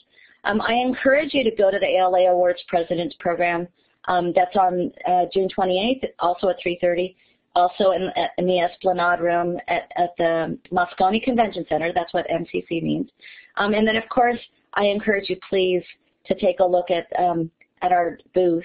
Um, 0.44 0.62
I 0.62 0.74
encourage 0.74 1.34
you 1.34 1.44
to 1.44 1.52
go 1.56 1.72
to 1.72 1.80
the 1.80 1.98
ALA 1.98 2.32
Awards 2.32 2.60
President's 2.68 3.16
Program. 3.20 3.68
Um, 4.08 4.32
that's 4.36 4.56
on 4.56 4.92
uh, 5.08 5.26
June 5.34 5.50
28th, 5.56 6.06
also 6.20 6.50
at 6.50 6.56
3.30, 6.66 7.16
also 7.56 7.92
in, 7.92 8.10
in, 8.38 8.48
the 8.48 8.60
Esplanade 8.60 9.20
Room 9.20 9.58
at, 9.68 9.92
at, 9.98 10.12
the 10.18 10.58
Moscone 10.72 11.22
Convention 11.22 11.66
Center. 11.68 11.92
That's 11.94 12.14
what 12.14 12.26
MCC 12.30 12.82
means. 12.82 13.10
Um, 13.58 13.74
and 13.74 13.86
then, 13.86 13.98
of 13.98 14.08
course, 14.08 14.40
I 14.76 14.86
encourage 14.86 15.30
you, 15.30 15.38
please, 15.50 15.84
to 16.28 16.36
take 16.36 16.60
a 16.60 16.66
look 16.66 16.90
at 16.90 17.08
um, 17.20 17.52
at 17.82 17.92
our 17.92 18.18
booth, 18.34 18.64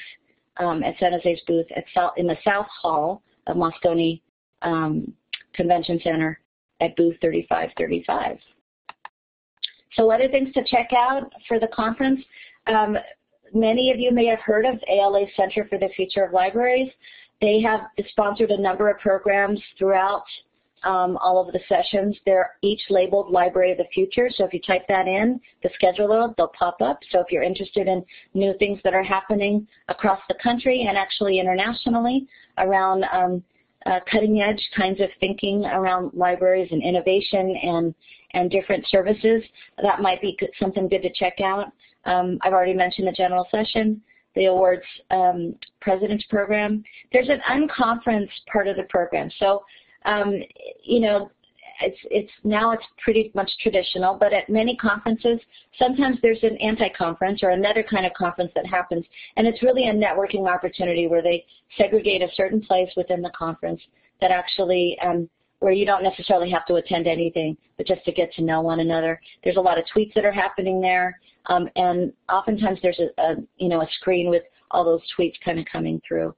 um, 0.59 0.83
at 0.83 0.95
San 0.99 1.13
Jose's 1.13 1.41
booth 1.47 1.67
at 1.75 1.85
South, 1.95 2.13
in 2.17 2.27
the 2.27 2.37
South 2.45 2.67
Hall 2.81 3.23
of 3.47 3.57
Moscone 3.57 4.21
um, 4.63 5.13
Convention 5.55 6.01
Center 6.03 6.41
at 6.81 6.97
booth 6.97 7.17
3535. 7.21 8.39
So 9.97 10.11
other 10.11 10.29
things 10.29 10.53
to 10.55 10.65
check 10.65 10.91
out 10.97 11.33
for 11.47 11.61
the 11.61 11.69
conference, 11.69 12.21
um, 12.67 12.97
many 13.53 13.91
of 13.91 13.99
you 13.99 14.11
may 14.13 14.27
have 14.27 14.41
heard 14.41 14.65
of 14.65 14.77
ALA 14.89 15.27
Center 15.37 15.67
for 15.69 15.79
the 15.79 15.89
Future 15.95 16.25
of 16.25 16.33
Libraries. 16.33 16.91
They 17.41 17.61
have 17.61 17.81
sponsored 18.09 18.51
a 18.51 18.61
number 18.61 18.89
of 18.89 18.99
programs 19.01 19.61
throughout 19.79 20.25
um, 20.85 21.17
all 21.19 21.41
of 21.41 21.53
the 21.53 21.61
sessions. 21.69 22.17
They're 22.25 22.53
each 22.63 22.83
labeled 22.91 23.31
Library 23.31 23.73
of 23.73 23.79
the 23.79 23.87
Future, 23.93 24.29
so 24.31 24.45
if 24.45 24.53
you 24.53 24.61
type 24.61 24.87
that 24.89 25.07
in, 25.07 25.41
the 25.63 25.71
schedule, 25.75 26.35
they'll 26.37 26.49
pop 26.49 26.81
up. 26.81 27.01
So 27.11 27.21
if 27.21 27.27
you're 27.31 27.43
interested 27.43 27.89
in 27.89 28.05
new 28.35 28.55
things 28.59 28.81
that 28.85 28.95
are 28.95 29.03
happening 29.03 29.67
across 29.89 30.21
the 30.29 30.35
country 30.43 30.87
and 30.89 30.97
actually 30.97 31.39
internationally 31.39 32.27
around 32.59 33.05
um, 33.13 33.43
uh, 33.87 34.01
cutting 34.11 34.41
edge 34.41 34.63
kinds 34.77 35.01
of 35.01 35.09
thinking 35.21 35.65
around 35.65 36.13
libraries 36.15 36.69
and 36.71 36.83
innovation 36.83 37.57
and, 37.63 37.95
and 38.35 38.51
different 38.51 38.87
services, 38.89 39.43
that 39.83 40.01
might 40.01 40.21
be 40.21 40.37
good, 40.39 40.51
something 40.61 40.89
good 40.89 41.03
to 41.03 41.13
check 41.13 41.41
out. 41.41 41.73
Um, 42.05 42.39
I've 42.43 42.53
already 42.53 42.75
mentioned 42.75 43.09
the 43.09 43.13
general 43.13 43.47
session 43.51 44.01
the 44.35 44.47
awards 44.47 44.85
um, 45.11 45.55
president's 45.81 46.25
program. 46.27 46.83
There's 47.13 47.29
an 47.29 47.41
unconference 47.51 48.29
part 48.51 48.69
of 48.69 48.77
the 48.77 48.85
program. 48.85 49.31
So 49.39 49.63
um, 50.05 50.43
you 50.83 51.01
know, 51.01 51.31
it's 51.81 51.99
it's 52.11 52.33
now 52.45 52.71
it's 52.73 52.85
pretty 53.03 53.31
much 53.35 53.51
traditional, 53.61 54.15
but 54.15 54.33
at 54.33 54.49
many 54.49 54.77
conferences, 54.77 55.41
sometimes 55.79 56.19
there's 56.23 56.43
an 56.43 56.57
anti-conference 56.59 57.43
or 57.43 57.51
another 57.51 57.83
kind 57.83 58.07
of 58.07 58.13
conference 58.15 58.53
that 58.55 58.67
happens, 58.67 59.05
and 59.37 59.47
it's 59.47 59.63
really 59.63 59.89
a 59.89 59.93
networking 59.93 60.49
opportunity 60.53 61.07
where 61.07 61.23
they 61.23 61.45
segregate 61.77 62.23
a 62.23 62.29
certain 62.35 62.61
place 62.61 62.91
within 62.97 63.23
the 63.23 63.31
conference 63.31 63.81
that 64.21 64.31
actually 64.31 64.97
um, 65.05 65.29
where 65.59 65.73
you 65.73 65.87
don't 65.87 66.03
necessarily 66.03 66.51
have 66.51 66.67
to 66.67 66.75
attend 66.75 67.07
anything, 67.07 67.57
but 67.77 67.87
just 67.87 68.05
to 68.05 68.13
get 68.13 68.33
to 68.35 68.43
know 68.43 68.61
one 68.61 68.81
another. 68.81 69.21
There's 69.45 69.57
a 69.57 69.61
lot 69.61 69.79
of 69.79 69.85
tweets 69.95 70.13
that 70.15 70.25
are 70.25 70.33
happening 70.33 70.81
there, 70.81 71.21
um, 71.47 71.69
and 71.77 72.13
oftentimes 72.29 72.81
there's 72.83 73.01
a, 73.01 73.23
a 73.23 73.35
you 73.59 73.69
know 73.69 73.83
a 73.83 73.89
screen 74.01 74.29
with 74.29 74.43
all 74.71 74.85
those 74.85 75.03
tweets 75.19 75.35
kind 75.45 75.59
of 75.59 75.67
coming 75.71 76.01
through. 76.07 76.35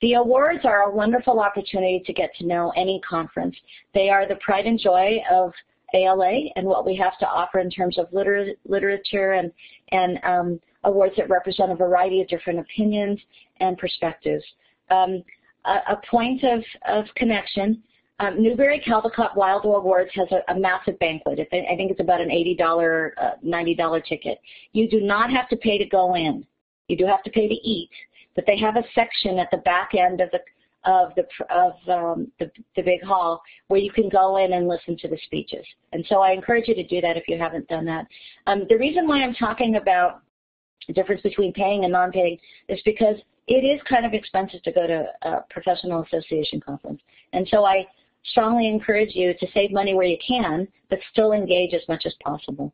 The 0.00 0.14
awards 0.14 0.60
are 0.64 0.82
a 0.82 0.94
wonderful 0.94 1.40
opportunity 1.40 2.02
to 2.06 2.12
get 2.12 2.34
to 2.36 2.46
know 2.46 2.72
any 2.76 3.00
conference. 3.08 3.56
They 3.94 4.10
are 4.10 4.28
the 4.28 4.36
pride 4.36 4.66
and 4.66 4.78
joy 4.78 5.18
of 5.30 5.52
ALA 5.94 6.50
and 6.54 6.66
what 6.66 6.86
we 6.86 6.94
have 6.96 7.18
to 7.18 7.26
offer 7.26 7.58
in 7.58 7.70
terms 7.70 7.98
of 7.98 8.12
liter 8.12 8.52
literature 8.64 9.32
and, 9.32 9.50
and 9.90 10.18
um, 10.22 10.60
awards 10.84 11.14
that 11.16 11.28
represent 11.28 11.72
a 11.72 11.74
variety 11.74 12.20
of 12.20 12.28
different 12.28 12.58
opinions 12.60 13.18
and 13.60 13.76
perspectives. 13.78 14.44
Um, 14.90 15.22
a, 15.64 15.92
a, 15.92 16.00
point 16.08 16.44
of, 16.44 16.62
of 16.86 17.06
connection, 17.16 17.82
um, 18.20 18.42
Newbery 18.42 18.82
Caldecott 18.86 19.36
Wilder 19.36 19.74
Awards 19.74 20.10
has 20.14 20.28
a, 20.30 20.52
a 20.52 20.58
massive 20.58 20.98
banquet. 20.98 21.40
I 21.40 21.76
think 21.76 21.90
it's 21.90 22.00
about 22.00 22.20
an 22.20 22.28
$80, 22.28 23.10
uh, 23.16 23.30
$90 23.44 24.04
ticket. 24.04 24.38
You 24.72 24.88
do 24.88 25.00
not 25.00 25.30
have 25.30 25.48
to 25.48 25.56
pay 25.56 25.78
to 25.78 25.86
go 25.86 26.14
in. 26.14 26.46
You 26.88 26.96
do 26.96 27.06
have 27.06 27.22
to 27.24 27.30
pay 27.30 27.48
to 27.48 27.54
eat, 27.54 27.90
but 28.38 28.46
they 28.46 28.56
have 28.56 28.76
a 28.76 28.84
section 28.94 29.36
at 29.40 29.50
the 29.50 29.56
back 29.56 29.96
end 29.96 30.20
of 30.20 30.30
the 30.30 30.38
of 30.84 31.12
the 31.16 31.26
of 31.52 31.72
um, 31.88 32.30
the, 32.38 32.48
the 32.76 32.82
big 32.82 33.02
hall 33.02 33.42
where 33.66 33.80
you 33.80 33.90
can 33.90 34.08
go 34.08 34.36
in 34.36 34.52
and 34.52 34.68
listen 34.68 34.96
to 34.96 35.08
the 35.08 35.18
speeches. 35.24 35.66
And 35.92 36.06
so 36.08 36.20
I 36.20 36.30
encourage 36.30 36.68
you 36.68 36.74
to 36.76 36.86
do 36.86 37.00
that 37.00 37.16
if 37.16 37.24
you 37.26 37.36
haven't 37.36 37.66
done 37.66 37.84
that. 37.86 38.06
Um, 38.46 38.62
the 38.68 38.78
reason 38.78 39.08
why 39.08 39.24
I'm 39.24 39.34
talking 39.34 39.74
about 39.74 40.22
the 40.86 40.92
difference 40.92 41.20
between 41.22 41.52
paying 41.52 41.82
and 41.82 41.92
non-paying 41.92 42.38
is 42.68 42.80
because 42.84 43.16
it 43.48 43.64
is 43.64 43.80
kind 43.88 44.06
of 44.06 44.14
expensive 44.14 44.62
to 44.62 44.70
go 44.70 44.86
to 44.86 45.06
a 45.22 45.40
professional 45.50 46.04
association 46.04 46.60
conference. 46.60 47.00
And 47.32 47.44
so 47.50 47.64
I 47.64 47.88
strongly 48.30 48.68
encourage 48.68 49.16
you 49.16 49.34
to 49.34 49.46
save 49.52 49.72
money 49.72 49.94
where 49.94 50.06
you 50.06 50.18
can, 50.24 50.68
but 50.90 51.00
still 51.10 51.32
engage 51.32 51.74
as 51.74 51.82
much 51.88 52.04
as 52.06 52.14
possible. 52.22 52.72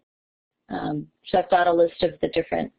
Um, 0.68 1.06
so 1.28 1.38
I've 1.38 1.50
got 1.50 1.68
a 1.68 1.72
list 1.72 2.02
of 2.02 2.10
the 2.20 2.28
different 2.28 2.70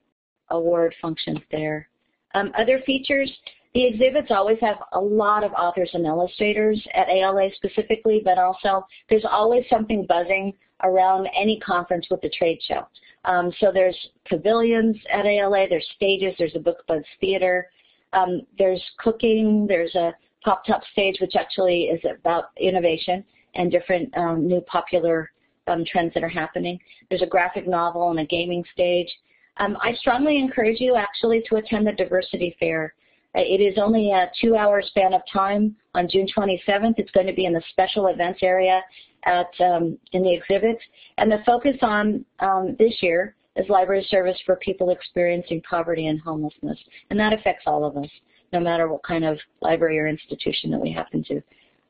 award 0.51 0.93
functions 1.01 1.39
there. 1.51 1.89
Um, 2.35 2.51
other 2.57 2.81
features, 2.85 3.31
the 3.73 3.85
exhibits 3.85 4.27
always 4.29 4.59
have 4.59 4.77
a 4.93 4.99
lot 4.99 5.43
of 5.43 5.53
authors 5.53 5.89
and 5.93 6.05
illustrators 6.05 6.85
at 6.93 7.09
ALA 7.09 7.49
specifically, 7.55 8.21
but 8.23 8.37
also 8.37 8.85
there's 9.09 9.25
always 9.25 9.63
something 9.69 10.05
buzzing 10.07 10.53
around 10.83 11.27
any 11.35 11.59
conference 11.61 12.07
with 12.11 12.21
the 12.21 12.29
trade 12.29 12.59
show. 12.67 12.85
Um, 13.23 13.51
so 13.59 13.71
there's 13.73 13.97
pavilions 14.29 14.97
at 15.11 15.25
ALA, 15.25 15.67
there's 15.69 15.87
stages, 15.95 16.35
there's 16.37 16.55
a 16.55 16.59
book 16.59 16.77
buzz 16.87 17.03
theater, 17.21 17.69
um, 18.11 18.41
there's 18.57 18.83
cooking, 18.99 19.65
there's 19.67 19.95
a 19.95 20.13
pop-top 20.43 20.81
stage 20.91 21.17
which 21.21 21.35
actually 21.35 21.85
is 21.85 22.01
about 22.19 22.45
innovation 22.57 23.23
and 23.55 23.71
different 23.71 24.15
um, 24.17 24.45
new 24.45 24.61
popular 24.61 25.31
um, 25.67 25.83
trends 25.85 26.13
that 26.13 26.23
are 26.23 26.29
happening. 26.29 26.77
There's 27.09 27.23
a 27.23 27.27
graphic 27.27 27.67
novel 27.67 28.11
and 28.11 28.19
a 28.19 28.25
gaming 28.25 28.63
stage. 28.73 29.09
Um, 29.57 29.77
I 29.81 29.93
strongly 29.95 30.37
encourage 30.37 30.79
you 30.79 30.95
actually 30.95 31.43
to 31.49 31.55
attend 31.55 31.87
the 31.87 31.93
diversity 31.93 32.55
fair. 32.59 32.93
Uh, 33.35 33.41
it 33.41 33.61
is 33.61 33.77
only 33.77 34.11
a 34.11 34.31
two-hour 34.41 34.81
span 34.81 35.13
of 35.13 35.21
time 35.31 35.75
on 35.93 36.07
June 36.09 36.27
27th. 36.35 36.95
It's 36.97 37.11
going 37.11 37.27
to 37.27 37.33
be 37.33 37.45
in 37.45 37.53
the 37.53 37.63
special 37.69 38.07
events 38.07 38.39
area 38.41 38.81
at 39.25 39.49
um, 39.59 39.97
in 40.11 40.23
the 40.23 40.33
exhibits, 40.33 40.81
and 41.17 41.31
the 41.31 41.41
focus 41.45 41.75
on 41.81 42.23
um, 42.39 42.75
this 42.77 42.93
year 43.01 43.35
is 43.55 43.67
library 43.69 44.05
service 44.09 44.37
for 44.45 44.55
people 44.57 44.91
experiencing 44.91 45.61
poverty 45.67 46.07
and 46.07 46.19
homelessness, 46.21 46.77
and 47.09 47.19
that 47.19 47.33
affects 47.33 47.63
all 47.65 47.85
of 47.85 47.97
us, 47.97 48.09
no 48.53 48.59
matter 48.59 48.87
what 48.87 49.03
kind 49.03 49.25
of 49.25 49.37
library 49.61 49.97
or 49.97 50.07
institution 50.07 50.69
that 50.69 50.79
we 50.79 50.91
happen 50.91 51.23
to 51.23 51.41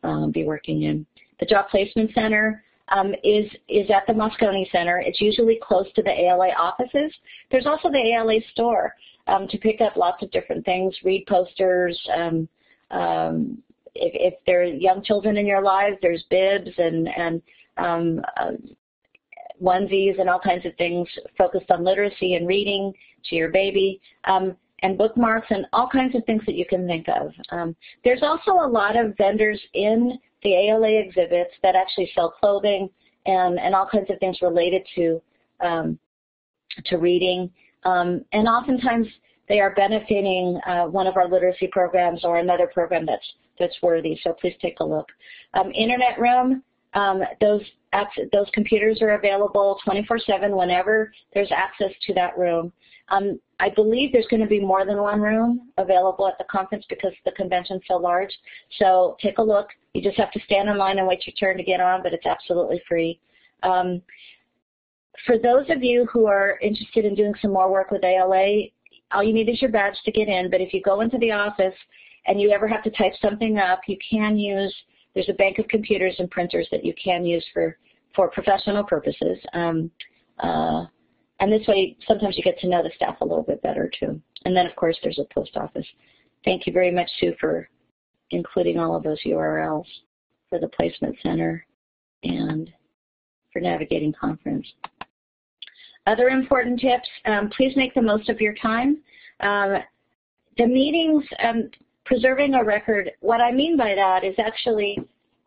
um, 0.04 0.32
be 0.32 0.44
working 0.44 0.84
in. 0.84 1.06
The 1.40 1.46
Job 1.46 1.68
Placement 1.70 2.14
Center 2.14 2.64
um, 2.90 3.14
is, 3.24 3.50
is 3.68 3.90
at 3.90 4.06
the 4.08 4.14
Moscone 4.14 4.70
Center. 4.72 5.00
It's 5.00 5.22
usually 5.22 5.60
close 5.62 5.88
to 5.96 6.02
the 6.02 6.12
ALA 6.12 6.50
offices. 6.50 7.14
There's 7.52 7.66
also 7.66 7.90
the 7.90 8.14
ALA 8.14 8.40
store 8.52 8.94
um, 9.28 9.48
to 9.48 9.58
pick 9.58 9.82
up 9.82 9.96
lots 9.96 10.22
of 10.24 10.32
different 10.32 10.66
things, 10.66 10.96
read 11.04 11.26
posters. 11.28 12.00
Um, 12.16 12.48
um, 12.92 13.58
if, 13.96 14.34
if 14.34 14.34
there 14.46 14.62
are 14.62 14.66
young 14.66 15.04
children 15.04 15.38
in 15.38 15.46
your 15.46 15.62
lives, 15.62 15.98
there's 16.02 16.24
bibs 16.30 16.72
and, 16.78 17.08
and 17.18 17.42
um, 17.78 18.22
uh, 18.38 18.52
onesies 19.62 20.20
and 20.20 20.30
all 20.30 20.40
kinds 20.40 20.66
of 20.66 20.76
things 20.76 21.08
focused 21.38 21.72
on 21.72 21.84
literacy 21.84 22.36
and 22.36 22.48
reading 22.48 22.94
to 23.30 23.36
your 23.36 23.50
baby. 23.50 24.00
Um, 24.26 24.56
and 24.84 24.98
bookmarks 24.98 25.48
and 25.50 25.66
all 25.74 25.90
kinds 25.90 26.16
of 26.16 26.24
things 26.26 26.44
that 26.46 26.56
you 26.56 26.66
can 26.66 26.86
think 26.86 27.08
of. 27.08 27.32
Um, 27.50 27.76
there's 28.04 28.22
also 28.22 28.52
a 28.52 28.68
lot 28.68 28.96
of 28.98 29.16
vendors 29.18 29.60
in 29.74 30.20
the 30.46 30.54
ALA 30.54 31.00
exhibits 31.00 31.52
that 31.62 31.76
actually 31.76 32.10
sell 32.16 32.32
clothing 32.32 32.90
and, 33.26 33.60
and 33.60 33.76
all 33.76 33.88
kinds 33.92 34.10
of 34.10 34.20
things 34.20 34.38
related 34.42 34.84
to, 34.96 35.22
um, 35.60 36.00
to 36.86 36.98
reading. 36.98 37.52
Um, 37.84 38.24
and 38.32 38.48
oftentimes 38.48 39.08
they 39.50 39.60
are 39.60 39.76
benefiting 39.76 40.60
uh, 40.66 40.86
one 40.86 41.08
of 41.08 41.18
our 41.18 41.28
literacy 41.28 41.68
programs 41.72 42.24
or 42.24 42.38
another 42.38 42.68
program 42.74 43.06
that's, 43.06 43.26
that's 43.60 43.76
worthy, 43.82 44.18
so 44.24 44.34
please 44.40 44.56
take 44.62 44.80
a 44.80 44.86
look. 44.86 45.08
Um, 45.54 45.72
Internet 45.72 46.20
Room, 46.20 46.64
um, 46.94 47.22
those 47.42 47.62
those 48.34 48.48
computers 48.54 49.02
are 49.02 49.12
available 49.12 49.80
24-7 49.88 50.56
whenever 50.56 51.14
there's 51.34 51.52
access 51.52 51.92
to 52.06 52.14
that 52.14 52.38
room. 52.38 52.74
Um, 53.10 53.40
I 53.60 53.70
believe 53.70 54.12
there's 54.12 54.28
going 54.28 54.42
to 54.42 54.48
be 54.48 54.60
more 54.60 54.86
than 54.86 54.98
one 54.98 55.22
room 55.22 55.70
available 55.78 56.28
at 56.28 56.38
the 56.38 56.44
conference 56.46 56.86
because 56.90 57.14
the 57.24 57.32
convention's 57.32 57.84
so 57.88 57.96
large. 57.96 58.34
So 58.80 59.16
take 59.22 59.38
a 59.38 59.44
look. 59.44 59.68
You 59.94 60.02
just 60.02 60.18
have 60.18 60.32
to 60.32 60.40
stand 60.42 60.70
in 60.70 60.78
line 60.78 60.98
and 60.98 61.08
wait 61.08 61.26
your 61.26 61.36
turn 61.36 61.58
to 61.58 61.64
get 61.64 61.80
on, 61.80 62.04
but 62.04 62.14
it's 62.14 62.26
absolutely 62.26 62.82
free. 62.88 63.20
Um, 63.64 64.02
for 65.26 65.38
those 65.38 65.70
of 65.70 65.84
you 65.84 66.06
who 66.12 66.26
are 66.26 66.60
interested 66.62 67.06
in 67.06 67.16
doing 67.16 67.34
some 67.42 67.54
more 67.54 67.72
work 67.72 67.92
with 67.92 68.04
ALA, 68.04 68.66
all 69.12 69.24
you 69.24 69.34
need 69.34 69.50
is 69.50 69.62
your 69.62 69.72
badge 69.72 69.96
to 70.04 70.12
get 70.12 70.28
in, 70.28 70.50
but 70.52 70.62
if 70.62 70.74
you 70.74 70.82
go 70.82 71.02
into 71.02 71.18
the 71.20 71.32
office 71.32 71.76
and 72.28 72.42
you 72.42 72.52
ever 72.52 72.68
have 72.68 72.84
to 72.84 72.92
type 72.92 73.14
something 73.22 73.58
up, 73.58 73.82
you 73.88 73.98
can 74.10 74.38
use, 74.38 74.76
there's 75.14 75.30
a 75.30 75.34
bank 75.34 75.60
of 75.60 75.68
computers 75.68 76.16
and 76.20 76.30
printers 76.30 76.68
that 76.72 76.84
you 76.84 76.94
can 77.02 77.26
use 77.26 77.46
for, 77.54 77.78
for 78.16 78.30
professional 78.30 78.84
purposes. 78.84 79.38
Um, 79.54 79.90
uh, 80.40 80.86
and 81.46 81.54
this 81.54 81.68
way, 81.68 81.96
sometimes 82.08 82.36
you 82.38 82.44
get 82.44 82.58
to 82.62 82.68
know 82.68 82.82
the 82.82 82.90
staff 82.96 83.22
a 83.22 83.24
little 83.24 83.44
bit 83.44 83.62
better 83.62 83.88
too. 84.00 84.20
And 84.46 84.58
then, 84.58 84.66
of 84.66 84.76
course, 84.76 84.98
there's 85.04 85.20
a 85.20 85.32
post 85.32 85.56
office. 85.56 85.86
Thank 86.44 86.66
you 86.66 86.74
very 86.74 86.90
much, 86.90 87.08
Sue, 87.20 87.36
for 87.40 87.70
including 88.32 88.80
all 88.80 88.96
of 88.96 89.04
those 89.04 89.22
URLs 89.28 89.86
for 90.50 90.58
the 90.58 90.70
placement 90.70 91.16
center 91.22 91.64
and 92.24 92.74
for 93.54 93.60
navigating 93.60 94.12
conference. 94.12 94.66
Other 96.08 96.30
important 96.30 96.80
tips, 96.80 97.08
um, 97.26 97.52
please 97.56 97.76
make 97.76 97.94
the 97.94 98.02
most 98.02 98.28
of 98.28 98.42
your 98.42 98.56
time. 98.56 99.04
Um, 99.42 99.78
the 100.58 100.66
meetings, 100.66 101.24
um, 101.44 101.70
preserving 102.06 102.56
a 102.56 102.64
record, 102.64 103.12
what 103.20 103.40
I 103.40 103.52
mean 103.52 103.78
by 103.78 103.94
that 103.94 104.24
is 104.24 104.34
actually 104.40 104.98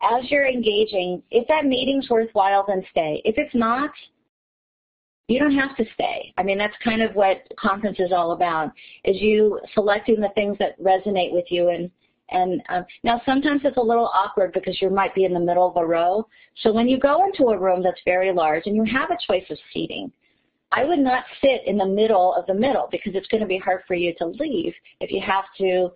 as 0.01 0.31
you're 0.31 0.47
engaging, 0.47 1.21
if 1.29 1.45
that 1.49 1.65
meeting's 1.65 2.09
worthwhile, 2.09 2.63
then 2.65 2.85
stay. 2.89 3.21
If 3.25 3.37
it's 3.37 3.53
not, 3.53 3.91
you 5.29 5.39
don't 5.39 5.55
have 5.55 5.77
to 5.77 5.85
stay. 5.93 6.33
I 6.37 6.43
mean, 6.43 6.57
that's 6.57 6.73
kind 6.83 7.03
of 7.03 7.13
what 7.13 7.43
conference 7.57 7.99
is 7.99 8.11
all 8.11 8.31
about, 8.31 8.71
is 9.05 9.21
you 9.21 9.59
selecting 9.75 10.19
the 10.19 10.29
things 10.33 10.57
that 10.57 10.81
resonate 10.81 11.31
with 11.31 11.45
you. 11.49 11.69
And, 11.69 11.91
and 12.31 12.61
um, 12.69 12.85
now 13.03 13.21
sometimes 13.27 13.61
it's 13.63 13.77
a 13.77 13.81
little 13.81 14.09
awkward 14.11 14.53
because 14.53 14.81
you 14.81 14.89
might 14.89 15.13
be 15.13 15.25
in 15.25 15.33
the 15.33 15.39
middle 15.39 15.67
of 15.67 15.77
a 15.77 15.85
row. 15.85 16.27
So 16.63 16.73
when 16.73 16.89
you 16.89 16.97
go 16.97 17.23
into 17.25 17.51
a 17.51 17.59
room 17.59 17.83
that's 17.83 18.01
very 18.05 18.33
large 18.33 18.63
and 18.65 18.75
you 18.75 18.83
have 18.85 19.11
a 19.11 19.17
choice 19.27 19.45
of 19.51 19.57
seating, 19.71 20.11
I 20.71 20.83
would 20.83 20.99
not 20.99 21.25
sit 21.41 21.61
in 21.67 21.77
the 21.77 21.85
middle 21.85 22.33
of 22.33 22.47
the 22.47 22.53
middle 22.55 22.87
because 22.91 23.13
it's 23.13 23.27
going 23.27 23.41
to 23.41 23.47
be 23.47 23.59
hard 23.59 23.81
for 23.87 23.93
you 23.93 24.15
to 24.17 24.25
leave 24.25 24.73
if 24.99 25.11
you 25.11 25.21
have 25.21 25.45
to 25.59 25.91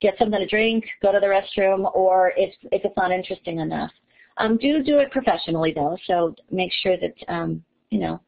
get 0.00 0.16
something 0.18 0.40
to 0.40 0.46
drink, 0.46 0.86
go 1.02 1.12
to 1.12 1.20
the 1.20 1.26
restroom, 1.26 1.94
or 1.94 2.32
if, 2.34 2.54
if 2.72 2.82
it's 2.82 2.96
not 2.96 3.12
interesting 3.12 3.58
enough. 3.58 3.90
Um, 4.38 4.56
do 4.56 4.82
do 4.82 4.98
it 4.98 5.10
professionally 5.10 5.72
though, 5.74 5.98
so 6.06 6.34
make 6.50 6.72
sure 6.82 6.96
that 6.96 7.14
um, 7.28 7.62
you 7.90 7.98
know 7.98 8.20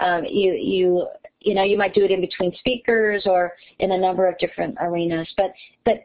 um, 0.00 0.24
you, 0.24 0.52
you, 0.52 1.06
you 1.40 1.54
know, 1.54 1.62
you 1.62 1.78
might 1.78 1.94
do 1.94 2.04
it 2.04 2.10
in 2.10 2.20
between 2.20 2.54
speakers 2.58 3.24
or 3.26 3.52
in 3.78 3.92
a 3.92 3.98
number 3.98 4.28
of 4.28 4.38
different 4.38 4.76
arenas. 4.80 5.28
But, 5.36 5.52
but 5.84 6.04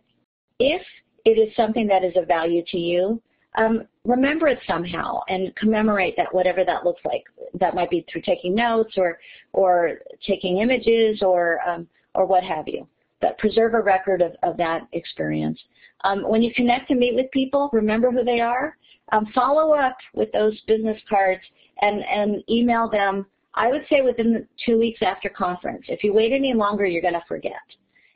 if 0.59 0.81
it 1.25 1.31
is 1.31 1.55
something 1.55 1.87
that 1.87 2.03
is 2.03 2.13
of 2.15 2.27
value 2.27 2.63
to 2.71 2.77
you, 2.77 3.21
um, 3.57 3.87
remember 4.03 4.47
it 4.47 4.59
somehow 4.67 5.21
and 5.29 5.55
commemorate 5.55 6.15
that 6.17 6.33
whatever 6.33 6.63
that 6.65 6.83
looks 6.83 7.01
like. 7.05 7.23
That 7.59 7.73
might 7.73 7.89
be 7.89 8.05
through 8.11 8.21
taking 8.21 8.53
notes 8.53 8.93
or, 8.97 9.17
or 9.53 9.99
taking 10.25 10.59
images 10.59 11.21
or, 11.21 11.59
um, 11.67 11.87
or 12.13 12.25
what 12.25 12.43
have 12.43 12.67
you. 12.67 12.87
But 13.21 13.37
preserve 13.37 13.73
a 13.73 13.81
record 13.81 14.21
of, 14.21 14.33
of 14.43 14.57
that 14.57 14.87
experience. 14.91 15.59
Um, 16.03 16.23
when 16.27 16.41
you 16.41 16.53
connect 16.53 16.91
and 16.91 16.99
meet 16.99 17.15
with 17.15 17.31
people, 17.31 17.69
remember 17.71 18.11
who 18.11 18.23
they 18.23 18.41
are. 18.41 18.77
Um, 19.11 19.27
follow 19.33 19.73
up 19.73 19.97
with 20.13 20.31
those 20.31 20.59
business 20.67 20.99
cards 21.09 21.41
and, 21.81 22.03
and 22.03 22.43
email 22.49 22.89
them 22.89 23.25
I 23.55 23.69
would 23.69 23.85
say 23.89 24.01
within 24.01 24.47
two 24.65 24.77
weeks 24.77 25.01
after 25.01 25.29
conference. 25.29 25.85
If 25.87 26.03
you 26.03 26.13
wait 26.13 26.31
any 26.31 26.53
longer, 26.53 26.85
you're 26.85 27.01
going 27.01 27.13
to 27.13 27.23
forget. 27.27 27.53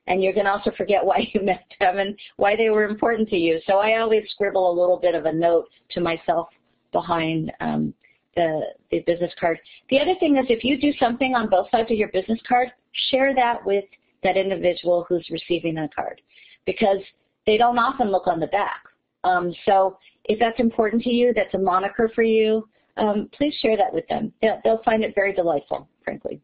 And 0.08 0.24
you're 0.24 0.34
going 0.34 0.46
to 0.46 0.52
also 0.52 0.72
forget 0.76 1.06
why 1.06 1.30
you 1.34 1.42
met 1.42 1.66
them 1.80 2.00
and 2.00 2.18
why 2.38 2.56
they 2.56 2.70
were 2.70 2.86
important 2.86 3.30
to 3.30 3.38
you. 3.38 3.60
So 3.66 3.78
I 3.78 4.00
always 4.00 4.24
scribble 4.32 4.72
a 4.72 4.78
little 4.80 4.98
bit 4.98 5.16
of 5.16 5.26
a 5.26 5.34
note 5.34 5.68
to 5.92 6.02
myself 6.02 6.50
behind 6.92 7.52
um, 7.60 7.94
the, 8.36 8.62
the 8.92 9.00
business 9.02 9.32
card. 9.40 9.60
The 9.90 10.00
other 10.00 10.16
thing 10.20 10.38
is 10.38 10.46
if 10.50 10.64
you 10.64 10.80
do 10.80 10.92
something 11.00 11.36
on 11.36 11.50
both 11.50 11.70
sides 11.72 11.92
of 11.92 11.98
your 11.98 12.10
business 12.10 12.40
card, 12.48 12.70
share 13.12 13.36
that 13.36 13.66
with 13.66 13.86
that 14.24 14.38
individual 14.38 15.06
who's 15.08 15.28
receiving 15.32 15.76
the 15.76 15.88
card 15.96 16.22
because 16.66 17.00
they 17.46 17.58
don't 17.58 17.78
often 17.78 18.12
look 18.12 18.28
on 18.28 18.40
the 18.40 18.48
back. 18.48 18.82
Um, 19.24 19.54
so 19.66 19.98
if 20.26 20.40
that's 20.40 20.60
important 20.60 21.04
to 21.04 21.10
you, 21.10 21.34
that's 21.34 21.54
a 21.54 21.60
moniker 21.60 22.12
for 22.14 22.24
you, 22.24 22.68
um, 23.00 23.30
please 23.34 23.54
share 23.62 23.78
that 23.78 23.94
with 23.94 24.08
them. 24.08 24.32
They'll, 24.42 24.60
they'll 24.64 24.84
find 24.84 25.04
it 25.04 25.16
very 25.16 25.34
delightful, 25.34 25.88
frankly. 26.04 26.42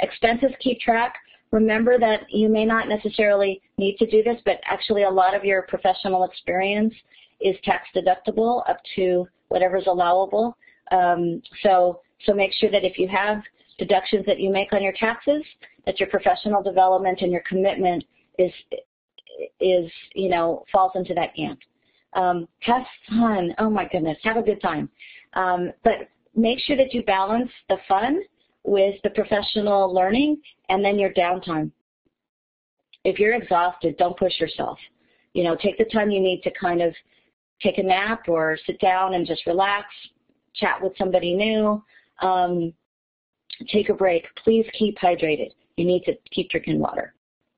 Expenses 0.00 0.50
keep 0.60 0.80
track. 0.80 1.14
Remember 1.52 1.98
that 1.98 2.22
you 2.30 2.48
may 2.48 2.64
not 2.64 2.88
necessarily 2.88 3.60
need 3.76 3.96
to 3.98 4.06
do 4.06 4.22
this, 4.22 4.40
but 4.44 4.60
actually 4.64 5.02
a 5.02 5.10
lot 5.10 5.34
of 5.34 5.44
your 5.44 5.62
professional 5.62 6.24
experience 6.24 6.94
is 7.40 7.56
tax 7.64 7.88
deductible 7.94 8.62
up 8.68 8.78
to 8.96 9.26
whatever's 9.48 9.86
allowable. 9.86 10.56
Um, 10.90 11.42
so, 11.62 12.00
so 12.24 12.32
make 12.32 12.52
sure 12.54 12.70
that 12.70 12.84
if 12.84 12.98
you 12.98 13.08
have 13.08 13.42
deductions 13.78 14.24
that 14.26 14.40
you 14.40 14.50
make 14.50 14.72
on 14.72 14.82
your 14.82 14.92
taxes, 14.92 15.42
that 15.86 15.98
your 15.98 16.08
professional 16.08 16.62
development 16.62 17.20
and 17.22 17.32
your 17.32 17.42
commitment 17.48 18.04
is, 18.38 18.52
is 19.60 19.90
you 20.14 20.28
know, 20.28 20.64
falls 20.72 20.92
into 20.94 21.14
that 21.14 21.34
camp. 21.34 21.58
Um, 22.12 22.48
have 22.60 22.82
fun. 23.08 23.54
Oh 23.58 23.70
my 23.70 23.88
goodness, 23.90 24.18
have 24.24 24.36
a 24.36 24.42
good 24.42 24.60
time. 24.60 24.88
Um, 25.34 25.72
but 25.84 26.08
make 26.34 26.58
sure 26.60 26.76
that 26.76 26.92
you 26.92 27.02
balance 27.02 27.50
the 27.68 27.78
fun 27.88 28.20
with 28.64 28.94
the 29.02 29.10
professional 29.10 29.92
learning 29.92 30.40
and 30.68 30.84
then 30.84 30.98
your 30.98 31.12
downtime. 31.12 31.70
If 33.04 33.18
you're 33.18 33.34
exhausted, 33.34 33.96
don't 33.96 34.18
push 34.18 34.38
yourself. 34.38 34.78
You 35.32 35.44
know, 35.44 35.56
take 35.56 35.78
the 35.78 35.84
time 35.86 36.10
you 36.10 36.20
need 36.20 36.42
to 36.42 36.50
kind 36.60 36.82
of 36.82 36.94
take 37.62 37.78
a 37.78 37.82
nap 37.82 38.28
or 38.28 38.58
sit 38.66 38.80
down 38.80 39.14
and 39.14 39.26
just 39.26 39.46
relax, 39.46 39.86
chat 40.54 40.82
with 40.82 40.92
somebody 40.98 41.34
new, 41.34 41.82
um, 42.20 42.72
take 43.68 43.88
a 43.88 43.94
break. 43.94 44.24
Please 44.42 44.66
keep 44.78 44.98
hydrated. 44.98 45.50
You 45.76 45.84
need 45.84 46.02
to 46.04 46.14
keep 46.30 46.50
drinking 46.50 46.78
water. 46.78 47.14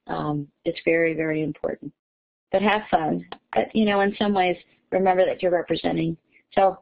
Um, 0.06 0.48
it's 0.64 0.78
very, 0.84 1.14
very 1.14 1.42
important. 1.42 1.92
But 2.50 2.62
have 2.62 2.82
fun. 2.90 3.24
But, 3.54 3.74
you 3.74 3.84
know, 3.84 4.00
in 4.00 4.14
some 4.16 4.34
ways, 4.34 4.56
remember 4.90 5.24
that 5.24 5.42
you're 5.42 5.52
representing. 5.52 6.16
So 6.54 6.78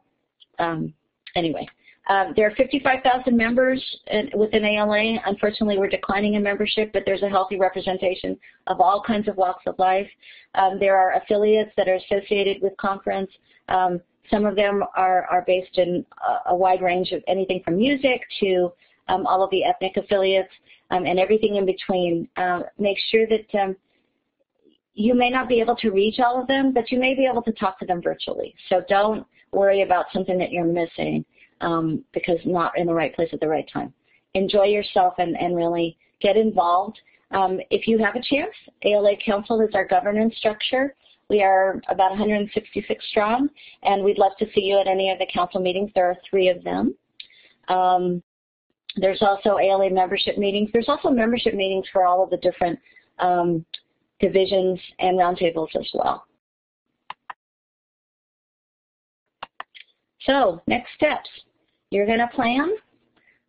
um, 0.59 0.93
anyway, 1.35 1.67
um, 2.09 2.33
there 2.35 2.47
are 2.47 2.55
55,000 2.55 3.37
members 3.37 3.83
in, 4.07 4.29
within 4.35 4.65
ALA. 4.65 5.19
Unfortunately, 5.25 5.77
we're 5.77 5.87
declining 5.87 6.33
in 6.33 6.43
membership, 6.43 6.91
but 6.93 7.03
there's 7.05 7.21
a 7.21 7.29
healthy 7.29 7.57
representation 7.57 8.37
of 8.67 8.81
all 8.81 9.03
kinds 9.05 9.27
of 9.27 9.37
walks 9.37 9.63
of 9.67 9.77
life. 9.77 10.09
Um, 10.55 10.79
there 10.79 10.97
are 10.97 11.15
affiliates 11.21 11.71
that 11.77 11.87
are 11.87 11.95
associated 11.95 12.61
with 12.61 12.75
conference. 12.77 13.29
Um, 13.69 14.01
some 14.29 14.45
of 14.45 14.55
them 14.55 14.83
are, 14.95 15.25
are 15.25 15.43
based 15.45 15.77
in 15.77 16.05
a, 16.27 16.51
a, 16.51 16.55
wide 16.55 16.81
range 16.81 17.11
of 17.11 17.23
anything 17.27 17.61
from 17.63 17.77
music 17.77 18.21
to 18.39 18.71
um, 19.07 19.25
all 19.27 19.43
of 19.43 19.49
the 19.51 19.63
ethnic 19.63 19.97
affiliates 19.97 20.51
um, 20.89 21.05
and 21.05 21.19
everything 21.19 21.55
in 21.55 21.65
between. 21.65 22.27
Uh, 22.37 22.61
make 22.79 22.97
sure 23.09 23.25
that 23.27 23.61
um, 23.61 23.75
you 24.93 25.13
may 25.13 25.29
not 25.29 25.47
be 25.47 25.59
able 25.59 25.75
to 25.77 25.91
reach 25.91 26.19
all 26.19 26.41
of 26.41 26.47
them, 26.47 26.73
but 26.73 26.91
you 26.91 26.99
may 26.99 27.15
be 27.15 27.25
able 27.25 27.41
to 27.43 27.51
talk 27.53 27.79
to 27.79 27.85
them 27.85 28.01
virtually. 28.01 28.53
So 28.69 28.83
don't 28.89 29.25
worry 29.51 29.81
about 29.81 30.05
something 30.13 30.37
that 30.37 30.51
you're 30.51 30.65
missing 30.65 31.25
um, 31.61 32.03
because 32.13 32.39
not 32.45 32.77
in 32.77 32.87
the 32.87 32.93
right 32.93 33.15
place 33.15 33.29
at 33.33 33.39
the 33.39 33.47
right 33.47 33.69
time. 33.71 33.93
Enjoy 34.33 34.65
yourself 34.65 35.13
and, 35.17 35.37
and 35.37 35.55
really 35.55 35.97
get 36.21 36.37
involved. 36.37 36.99
Um, 37.31 37.59
if 37.69 37.87
you 37.87 37.97
have 37.97 38.15
a 38.15 38.21
chance, 38.21 38.53
ALA 38.83 39.13
Council 39.23 39.61
is 39.61 39.73
our 39.73 39.85
governance 39.85 40.35
structure. 40.37 40.95
We 41.29 41.41
are 41.41 41.81
about 41.87 42.11
166 42.11 43.05
strong, 43.09 43.49
and 43.83 44.03
we'd 44.03 44.17
love 44.17 44.33
to 44.39 44.45
see 44.53 44.61
you 44.61 44.79
at 44.79 44.87
any 44.87 45.09
of 45.11 45.19
the 45.19 45.27
council 45.33 45.61
meetings. 45.61 45.91
There 45.95 46.05
are 46.05 46.17
three 46.29 46.49
of 46.49 46.61
them. 46.63 46.93
Um, 47.69 48.21
there's 48.97 49.21
also 49.21 49.57
ALA 49.57 49.89
membership 49.91 50.37
meetings. 50.37 50.69
There's 50.73 50.89
also 50.89 51.09
membership 51.09 51.53
meetings 51.53 51.85
for 51.93 52.05
all 52.05 52.21
of 52.21 52.29
the 52.29 52.37
different 52.37 52.77
um, 53.19 53.65
divisions 54.19 54.79
and 54.99 55.17
roundtables 55.17 55.73
as 55.79 55.89
well. 55.93 56.25
So 60.25 60.61
next 60.67 60.93
steps, 60.95 61.29
you're 61.89 62.05
going 62.05 62.19
to 62.19 62.27
plan. 62.27 62.71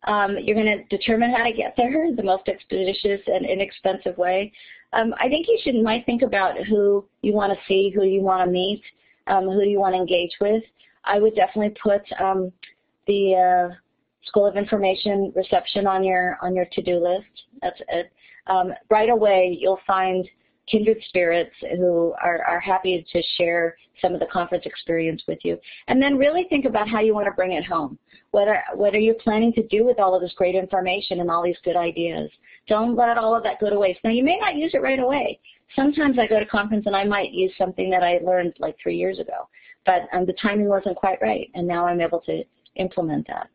Um, 0.05 0.37
you're 0.41 0.55
going 0.55 0.77
to 0.77 0.97
determine 0.97 1.31
how 1.31 1.43
to 1.43 1.53
get 1.53 1.75
there 1.77 2.13
the 2.13 2.23
most 2.23 2.47
expeditious 2.47 3.21
and 3.27 3.45
inexpensive 3.45 4.17
way. 4.17 4.51
Um, 4.91 5.13
I 5.19 5.29
think 5.29 5.47
you 5.47 5.57
should 5.63 5.75
might 5.75 6.05
think 6.05 6.23
about 6.23 6.57
who 6.67 7.05
you 7.21 7.33
want 7.33 7.53
to 7.53 7.59
see, 7.67 7.91
who 7.95 8.03
you 8.03 8.21
want 8.21 8.45
to 8.45 8.51
meet, 8.51 8.81
um, 9.27 9.45
who 9.45 9.63
you 9.63 9.79
want 9.79 9.95
to 9.95 9.99
engage 9.99 10.33
with. 10.41 10.63
I 11.05 11.19
would 11.19 11.35
definitely 11.35 11.75
put 11.81 12.01
um, 12.21 12.51
the 13.07 13.69
uh, 13.71 13.75
School 14.25 14.45
of 14.45 14.57
Information 14.57 15.31
reception 15.35 15.87
on 15.87 16.03
your 16.03 16.37
on 16.41 16.55
your 16.55 16.65
to-do 16.71 17.01
list. 17.01 17.43
That's 17.61 17.81
it. 17.89 18.11
Um, 18.47 18.73
right 18.89 19.09
away, 19.09 19.57
you'll 19.59 19.79
find 19.87 20.27
kindred 20.67 20.97
spirits 21.09 21.53
who 21.77 22.13
are, 22.23 22.43
are 22.43 22.59
happy 22.59 23.05
to 23.11 23.21
share 23.37 23.75
some 24.01 24.13
of 24.13 24.19
the 24.19 24.25
conference 24.27 24.65
experience 24.65 25.21
with 25.27 25.39
you. 25.43 25.57
And 25.87 26.01
then 26.01 26.17
really 26.17 26.45
think 26.49 26.65
about 26.65 26.89
how 26.89 26.99
you 26.99 27.13
want 27.13 27.27
to 27.27 27.31
bring 27.31 27.51
it 27.51 27.65
home. 27.65 27.97
What 28.31 28.47
are, 28.47 28.63
what 28.73 28.95
are 28.95 28.99
you 28.99 29.13
planning 29.15 29.53
to 29.53 29.67
do 29.67 29.85
with 29.85 29.99
all 29.99 30.15
of 30.15 30.21
this 30.21 30.33
great 30.35 30.55
information 30.55 31.19
and 31.19 31.29
all 31.29 31.43
these 31.43 31.57
good 31.63 31.75
ideas? 31.75 32.29
Don't 32.67 32.95
let 32.95 33.17
all 33.17 33.35
of 33.35 33.43
that 33.43 33.59
go 33.59 33.69
to 33.69 33.79
waste. 33.79 33.99
Now, 34.03 34.11
you 34.11 34.23
may 34.23 34.37
not 34.39 34.55
use 34.55 34.73
it 34.73 34.81
right 34.81 34.99
away. 34.99 35.39
Sometimes 35.75 36.17
I 36.17 36.27
go 36.27 36.39
to 36.39 36.45
conference 36.45 36.85
and 36.85 36.95
I 36.95 37.03
might 37.03 37.31
use 37.31 37.51
something 37.57 37.89
that 37.89 38.03
I 38.03 38.19
learned 38.23 38.53
like 38.59 38.75
three 38.81 38.95
years 38.95 39.19
ago, 39.19 39.49
but 39.85 40.03
um, 40.13 40.25
the 40.25 40.35
timing 40.41 40.69
wasn't 40.69 40.95
quite 40.95 41.21
right, 41.21 41.49
and 41.55 41.67
now 41.67 41.85
I'm 41.85 42.01
able 42.01 42.21
to 42.21 42.43
implement 42.75 43.27
that. 43.27 43.49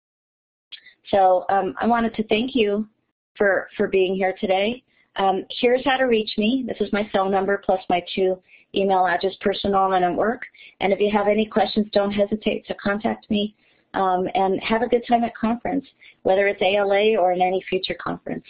So 1.11 1.44
um, 1.48 1.74
I 1.80 1.86
wanted 1.86 2.14
to 2.14 2.26
thank 2.26 2.54
you 2.54 2.88
for, 3.36 3.68
for 3.76 3.88
being 3.88 4.14
here 4.14 4.34
today. 4.40 4.82
Um, 5.19 5.45
here's 5.51 5.85
how 5.85 5.97
to 5.97 6.05
reach 6.05 6.31
me. 6.39 6.64
This 6.66 6.77
is 6.81 6.93
my 6.93 7.09
cell 7.12 7.29
number 7.29 7.61
plus 7.64 7.81
my 7.91 8.03
two 8.14 8.41
email 8.75 9.07
address, 9.07 9.35
personal 9.41 9.93
and 9.93 10.05
at 10.05 10.14
work. 10.14 10.43
And 10.81 10.93
if 10.93 11.01
you 11.01 11.11
have 11.11 11.27
any 11.27 11.47
questions, 11.47 11.87
don't 11.93 12.12
hesitate 12.12 12.66
to 12.66 12.75
contact 12.75 13.31
me. 13.31 13.55
Um, 13.95 14.29
and 14.35 14.61
have 14.62 14.83
a 14.83 14.87
good 14.87 15.03
time 15.09 15.25
at 15.25 15.35
conference, 15.35 15.85
whether 16.23 16.47
it's 16.47 16.61
ALA 16.61 17.16
or 17.19 17.33
in 17.33 17.41
any 17.41 17.64
future 17.71 17.97
conference. 17.99 18.45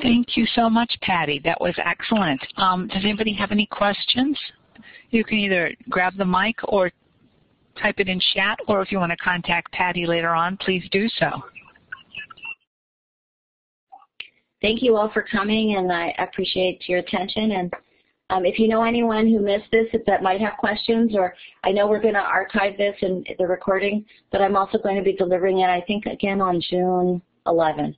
Thank 0.00 0.38
you 0.38 0.46
so 0.54 0.70
much, 0.70 0.96
Patty. 1.02 1.38
That 1.44 1.60
was 1.60 1.74
excellent. 1.84 2.40
Um, 2.56 2.88
does 2.88 3.04
anybody 3.04 3.34
have 3.34 3.52
any 3.52 3.66
questions? 3.66 4.38
You 5.10 5.22
can 5.22 5.38
either 5.38 5.74
grab 5.90 6.16
the 6.16 6.24
mic 6.24 6.56
or 6.64 6.90
type 7.80 7.96
it 7.98 8.08
in 8.08 8.20
chat, 8.34 8.58
or 8.68 8.80
if 8.80 8.90
you 8.90 8.98
want 8.98 9.10
to 9.12 9.18
contact 9.18 9.70
Patty 9.72 10.06
later 10.06 10.30
on, 10.30 10.56
please 10.56 10.82
do 10.90 11.08
so. 11.18 11.42
Thank 14.62 14.80
you 14.80 14.96
all 14.96 15.10
for 15.10 15.22
coming, 15.22 15.76
and 15.76 15.92
I 15.92 16.14
appreciate 16.18 16.88
your 16.88 17.00
attention. 17.00 17.50
And 17.50 17.72
um, 18.30 18.46
if 18.46 18.58
you 18.60 18.68
know 18.68 18.84
anyone 18.84 19.26
who 19.26 19.40
missed 19.40 19.70
this 19.72 19.88
that 20.06 20.22
might 20.22 20.40
have 20.40 20.56
questions, 20.56 21.12
or 21.14 21.34
I 21.64 21.72
know 21.72 21.88
we're 21.88 22.00
going 22.00 22.14
to 22.14 22.20
archive 22.20 22.78
this 22.78 22.94
in 23.02 23.24
the 23.38 23.46
recording, 23.46 24.04
but 24.30 24.40
I'm 24.40 24.56
also 24.56 24.78
going 24.78 24.96
to 24.96 25.02
be 25.02 25.14
delivering 25.14 25.58
it, 25.58 25.68
I 25.68 25.82
think, 25.82 26.06
again 26.06 26.40
on 26.40 26.62
June 26.70 27.20
11. 27.46 27.96